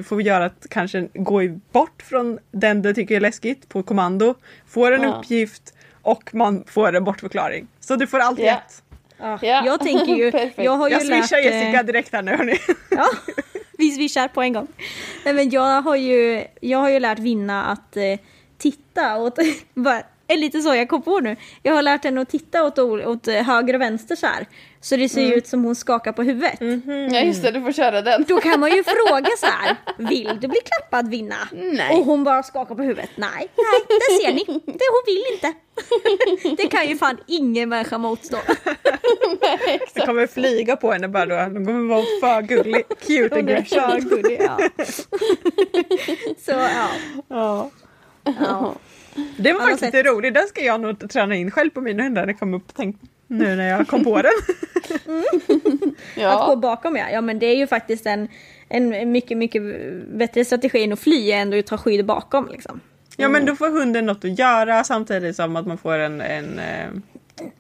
får 0.09 0.23
göra 0.23 0.45
att 0.45 0.67
kanske 0.71 1.09
gå 1.15 1.41
bort 1.73 2.03
från 2.03 2.39
den 2.51 2.83
du 2.83 2.95
tycker 2.95 3.17
är 3.17 3.21
läskigt 3.21 3.69
på 3.69 3.83
kommando. 3.83 4.35
Får 4.69 4.93
en 4.93 5.03
Ja. 5.03 5.09
uppgift 5.09 5.75
och 6.03 6.35
man 6.35 6.65
får 6.67 6.97
en 6.97 7.05
bortförklaring. 7.05 7.67
Så 7.81 7.97
du 7.97 8.07
får 8.07 8.19
allt 8.19 8.39
Ja. 8.39 8.53
rätt. 8.55 8.83
Ja. 9.19 9.39
Ja. 9.43 9.63
Jag 9.67 9.81
tänker 9.81 10.15
ju, 10.17 10.51
jag 10.65 10.73
har 10.77 10.89
ju 10.89 10.95
Jag 10.95 11.07
lärt... 11.07 11.19
swishar 11.29 11.39
eh, 11.39 11.45
Jessica 11.45 11.83
direkt 11.83 12.13
här 12.13 12.23
nu 12.23 12.37
hörni. 12.37 12.59
Ja, 12.91 13.07
vi 13.79 13.91
swishar 13.91 14.29
på 14.29 14.43
en 14.43 14.53
gång. 14.53 14.67
Nej, 15.25 15.35
men 15.35 15.51
jag, 15.51 15.83
har 15.83 15.97
ju, 15.97 16.45
jag 16.61 16.79
har 16.79 16.89
ju 16.91 17.01
lärt 17.01 17.19
Vinna 17.19 17.65
att 17.65 17.97
eh, 17.97 18.03
titta 18.59 19.17
åt... 19.17 19.39
bara, 19.75 20.03
är 20.29 20.37
lite 20.37 20.61
så 20.61 20.75
jag 20.75 20.89
kom 20.89 21.03
på 21.03 21.21
nu. 21.21 21.37
Jag 21.63 21.75
har 21.75 21.83
lärt 21.83 22.05
henne 22.05 22.21
att 22.21 22.29
titta 22.29 22.65
åt, 22.65 22.79
åt 22.79 23.29
eh, 23.29 23.35
höger 23.35 23.75
och 23.75 23.81
vänster 23.81 24.17
så 24.17 24.27
här. 24.27 24.47
Så 24.87 24.97
det 24.97 25.09
ser 25.09 25.21
Mm. 25.25 25.39
ut 25.39 25.47
som 25.47 25.65
hon 25.65 25.75
skakar 25.75 26.13
på 26.13 26.23
huvudet. 26.23 26.55
Ja 27.13 27.21
just 27.21 27.43
det, 27.43 27.51
du 27.51 27.63
får 27.63 27.73
köra 27.73 28.03
den. 28.03 28.25
Då 28.29 28.41
kan 28.41 28.61
man 28.61 28.71
ju 28.77 28.85
fråga 29.09 29.29
så 29.39 29.47
här. 29.47 29.77
Vill 29.99 30.39
du 30.41 30.49
bli 30.49 30.59
klappad 30.65 31.11
Vinna? 31.11 31.49
Nej. 31.53 31.97
Och 31.99 32.05
hon 32.05 32.25
bara 32.25 32.43
skakar 32.43 32.75
på 32.75 32.83
huvudet. 32.83 33.11
Nej, 33.17 33.31
nej, 33.57 33.81
det 33.89 34.15
ser 34.25 34.33
ni. 34.35 34.45
Det, 34.67 34.85
hon 34.91 35.03
vill 35.07 35.25
inte. 35.35 35.53
Det 36.63 36.69
kan 36.69 36.89
ju 36.89 36.97
fan 36.99 37.17
ingen 37.27 37.69
människa 37.69 37.99
motstå. 37.99 38.37
Jag 39.95 40.07
kommer 40.07 40.27
flyga 40.27 40.77
på 40.77 40.93
henne 40.93 41.09
bara 41.09 41.27
då. 41.27 41.35
Hon 41.37 41.67
kommer 41.67 41.89
vara 41.95 42.05
för 42.21 42.43
gullig. 42.43 42.85
Cute 43.07 43.37
aggression. 43.37 44.09
gullig, 44.09 44.41
ja. 44.41 44.59
Så 46.39 46.51
ja. 46.53 46.89
Ja. 47.29 47.71
ja. 48.25 48.75
Det 49.37 49.53
var 49.53 49.61
faktiskt 49.61 49.83
lite 49.83 50.03
roligt. 50.03 50.35
Den 50.35 50.49
ska 50.49 50.65
jag 50.65 50.81
nog 50.81 51.11
träna 51.11 51.35
in 51.35 51.51
själv 51.51 51.71
på 51.71 51.81
mina 51.81 52.03
hundar 52.03 52.23
när 52.23 52.33
jag 52.33 52.39
kom 52.39 52.55
upp. 52.55 52.73
Tänk, 52.77 52.97
nu 53.27 53.57
när 53.57 53.69
jag 53.69 53.89
kom 53.89 54.05
på 54.05 54.23
den. 54.23 54.33
Att 56.27 56.47
gå 56.47 56.53
Ja. 56.53 56.57
bakom 56.57 56.97
ja. 56.97 57.05
Ja 57.13 57.21
men 57.21 57.39
det 57.39 57.47
är 57.47 57.57
ju 57.57 57.67
faktiskt 57.67 58.07
en, 58.07 58.29
en 58.69 59.13
mycket, 59.13 59.37
mycket 59.39 59.63
bättre 60.09 60.45
strategi 60.45 60.85
än 60.85 60.93
att 60.93 60.99
fly 61.01 61.31
än 61.33 61.59
att 61.59 61.67
ta 61.67 61.79
skydd 61.79 62.07
bakom 62.07 62.49
liksom. 62.53 62.81
Ja 63.17 63.29
men 63.29 63.45
då 63.47 63.57
får 63.57 63.71
hunden 63.71 64.07
något 64.07 64.25
att 64.25 64.39
göra 64.39 64.85
samtidigt 64.85 65.37
som 65.37 65.57
att 65.57 65.67
man 65.67 65.79
får 65.79 65.99
en, 65.99 66.21
en 66.21 66.59
eh, 66.59 66.87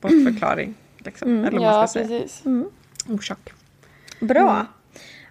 bortförklaring. 0.00 0.74
Liksom. 0.98 1.28
Eller 1.44 1.50
vad 1.58 1.62
man 1.62 1.62
ja, 1.74 1.86
ska 1.86 2.00
säga. 2.04 2.20
precis. 2.20 2.42
Orsak. 3.08 3.38
Bra. 4.20 4.66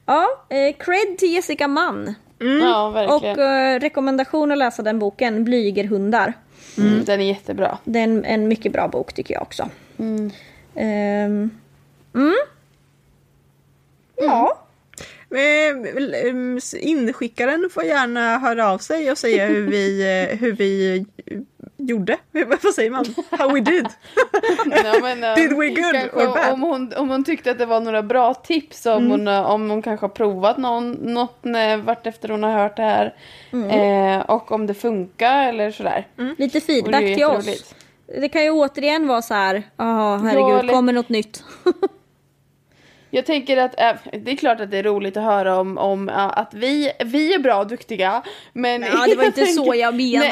Ja, 0.06 0.28
eh, 0.50 0.76
cred 0.80 1.18
till 1.18 1.34
Jessica 1.34 1.68
Mann. 1.68 2.16
Ja, 2.62 2.88
Och 2.88 2.96
verkligen. 2.96 3.76
eh, 3.76 3.80
rekommendation 3.80 4.52
att 4.52 4.58
läsa 4.58 4.82
den 4.82 5.00
boken, 5.00 5.44
Blygerhundar. 5.44 6.34
Mm, 6.78 7.04
den 7.06 7.22
är 7.22 7.26
jättebra. 7.26 7.78
Det 7.84 8.00
är 8.00 8.04
en, 8.04 8.26
en 8.26 8.48
mycket 8.48 8.72
bra 8.74 8.88
bok 8.88 9.14
tycker 9.14 9.34
jag 9.34 9.42
också. 9.44 9.70
Mm. 10.00 10.32
Ehm, 10.76 11.50
mm. 12.16 12.36
Ja. 14.18 14.62
Eh, 15.30 16.28
ehm, 16.30 16.60
Inskickaren 16.80 17.70
får 17.74 17.84
gärna 17.84 18.38
höra 18.38 18.72
av 18.72 18.78
sig 18.78 19.12
och 19.12 19.18
säga 19.18 19.46
hur 19.46 19.68
vi, 19.68 20.02
eh, 20.32 20.38
hur 20.38 20.52
vi 20.52 20.98
eh, 21.26 21.38
gjorde. 21.78 22.18
Vad 22.64 22.74
säger 22.74 22.91
man? 22.91 23.06
How 23.30 23.54
we 23.54 23.60
did. 23.60 23.88
Ja, 24.84 25.00
men, 25.02 25.24
eh, 25.24 25.36
Did 25.36 25.50
we 25.58 25.68
good 25.70 25.78
kanske 25.93 26.10
or 26.10 26.34
bad? 26.34 26.54
Om 26.54 26.62
hon, 26.62 26.93
om 26.93 27.10
hon 27.10 27.24
tyckte 27.24 27.52
att 27.52 27.58
det 27.58 27.66
var 27.66 27.80
några 27.80 28.04
bra 28.04 28.34
tips, 28.34 28.86
om, 28.86 28.91
Mm. 28.98 29.12
hon, 29.12 29.28
eh, 29.28 29.52
om 29.52 29.70
hon 29.70 29.82
kanske 29.82 30.04
har 30.04 30.10
provat 30.10 30.58
någon, 30.58 30.91
något 30.91 31.38
när, 31.43 31.78
vart 31.78 32.08
efter 32.08 32.30
hon 32.30 32.43
har 32.43 32.52
hört 32.52 32.76
det 32.78 32.84
här. 32.84 33.14
Mm. 33.52 33.70
Eh, 33.70 34.26
och 34.26 34.52
om 34.52 34.68
det 34.68 34.74
funkar 34.74 35.48
eller 35.50 35.72
sådär. 35.72 36.08
Lite 36.38 36.58
Och 36.58 36.64
feedback 36.64 37.04
till 37.04 37.24
oss. 37.26 37.76
Det 38.08 38.30
kan 38.30 38.43
ju 38.43 38.49
återigen 38.49 39.08
vara 39.08 39.22
så 39.22 39.34
här, 39.34 39.64
ja 39.78 40.16
herregud, 40.24 40.49
Ja, 40.49 40.60
eller- 40.60 40.74
kommer 40.74 40.93
något 40.93 41.10
nytt? 41.10 41.43
Jag 43.10 43.26
tänker 43.26 43.58
att 43.58 43.80
äh, 43.80 43.93
det 44.24 44.32
är 44.32 44.36
klart 44.36 44.60
att 44.60 44.72
det 44.72 44.78
är 44.78 44.84
roligt 44.84 45.18
att 45.18 45.24
höra 45.24 45.58
om, 45.60 45.78
om 45.78 46.10
äh, 46.10 46.16
att 46.18 46.53
vi, 46.53 46.91
vi 47.06 47.34
är 47.34 47.39
bra 47.39 47.60
och 47.60 47.68
duktiga. 47.68 48.22
Men 48.53 48.82
Ja, 48.82 49.06
det 49.10 49.16
var 49.16 49.24
inte 49.24 49.45
så 49.45 49.76
jag 49.76 49.95
menade. 49.95 50.32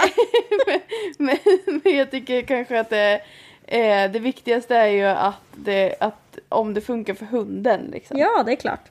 Nej, 0.68 0.82
men, 1.18 1.38
men, 1.46 1.80
men 1.84 1.96
jag 1.96 2.12
tycker 2.12 2.42
kanske 2.42 2.80
att 2.80 2.90
det, 2.90 3.22
eh, 3.68 4.12
det 4.12 4.20
viktigaste 4.20 4.76
är 4.76 4.88
ju 4.88 5.04
att, 5.04 5.36
det, 5.56 5.96
att 6.00 6.38
om 6.50 6.74
det 6.74 6.82
funkar 6.82 7.14
för 7.14 7.26
hunden. 7.26 7.82
Liksom. 7.92 8.18
Ja, 8.18 8.44
det 8.46 8.52
är 8.52 8.56
klart. 8.56 8.82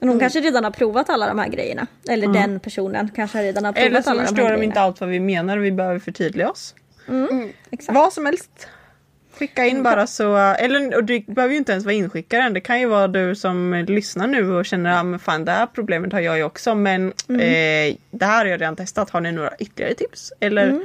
Men 0.00 0.08
hon 0.08 0.18
kanske 0.20 0.40
redan 0.40 0.64
har 0.64 0.70
provat 0.70 1.10
alla 1.10 1.26
de 1.28 1.38
här 1.38 1.48
grejerna. 1.48 1.86
Eller 2.08 2.28
den 2.28 2.60
personen 2.60 3.10
kanske 3.16 3.42
redan 3.42 3.64
har 3.64 3.72
provat 3.72 3.86
Eller 3.86 4.02
så 4.02 4.10
alla 4.10 4.22
de 4.22 4.26
förstår 4.28 4.42
här 4.42 4.50
de 4.50 4.56
grejerna. 4.56 4.64
inte 4.64 4.80
allt 4.80 5.00
vad 5.00 5.10
vi 5.10 5.20
menar 5.20 5.56
och 5.56 5.64
vi 5.64 5.72
behöver 5.72 5.98
förtydliga 5.98 6.50
oss. 6.50 6.74
Exakt. 7.70 7.94
Vad 7.94 8.12
som 8.12 8.26
helst. 8.26 8.68
Skicka 9.32 9.66
in 9.66 9.82
bara 9.82 10.06
så, 10.06 10.36
eller 10.36 10.96
och 10.96 11.04
det 11.04 11.26
behöver 11.26 11.52
ju 11.52 11.58
inte 11.58 11.72
ens 11.72 11.84
vara 11.84 11.94
inskickaren. 11.94 12.54
Det 12.54 12.60
kan 12.60 12.80
ju 12.80 12.86
vara 12.86 13.08
du 13.08 13.34
som 13.34 13.84
lyssnar 13.88 14.26
nu 14.26 14.52
och 14.52 14.66
känner 14.66 14.90
att 14.90 15.14
ah, 15.14 15.18
fan 15.18 15.44
det 15.44 15.52
här 15.52 15.66
problemet 15.66 16.12
har 16.12 16.20
jag 16.20 16.36
ju 16.36 16.44
också 16.44 16.74
men 16.74 17.12
Mm. 17.28 17.40
eh, 17.40 17.96
det 18.10 18.24
här 18.24 18.38
har 18.38 18.44
jag 18.44 18.60
redan 18.60 18.76
testat. 18.76 19.10
Har 19.10 19.20
ni 19.20 19.32
några 19.32 19.56
ytterligare 19.58 19.94
tips? 19.94 20.32
Eller 20.40 20.80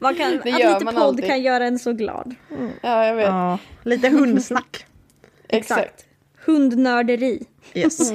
Man 0.00 0.14
kan, 0.14 0.30
Det 0.30 0.38
att 0.52 0.60
gör 0.60 0.72
lite 0.72 0.84
man 0.84 0.94
podd 0.94 1.02
alltid. 1.04 1.26
kan 1.26 1.42
göra 1.42 1.64
en 1.66 1.78
så 1.78 1.92
glad. 1.92 2.34
Ja, 2.80 3.06
jag 3.06 3.14
vet. 3.14 3.26
Ja, 3.26 3.58
lite 3.82 4.08
hundsnack. 4.08 4.86
Exakt. 5.48 6.06
Hundnörderi. 6.52 7.42
Yes. 7.74 8.12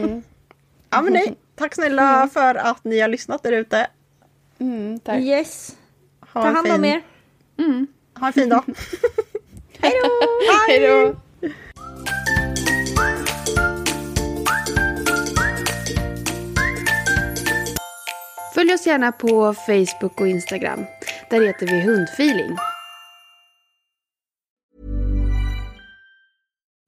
Ja 0.89 1.01
men 1.01 1.13
nej, 1.13 1.36
tack 1.55 1.75
snälla 1.75 2.29
för 2.34 2.55
att 2.55 2.84
ni 2.84 2.99
har 2.99 3.07
lyssnat 3.07 3.43
där 3.43 3.51
ute. 3.51 3.88
Mm, 4.59 4.99
tack. 4.99 5.19
Yes. 5.21 5.75
Ha 6.19 6.41
Ta 6.41 6.47
en 6.47 6.55
hand 6.55 6.67
fin- 6.67 6.75
om 6.75 6.86
er. 6.86 7.01
Ha 8.19 8.27
en 8.27 8.34
fin 8.34 8.49
dag. 8.49 8.63
Hej 9.79 9.91
då! 10.03 10.09
Hej 10.67 10.79
då. 10.88 11.15
Följ 18.55 18.73
oss 18.73 18.88
gärna 18.88 19.11
på 19.11 19.53
Facebook 19.53 20.21
och 20.21 20.27
Instagram. 20.27 20.86
Där 21.29 21.41
heter 21.45 21.67
vi 21.67 21.81
Hundfeeling. 21.81 22.55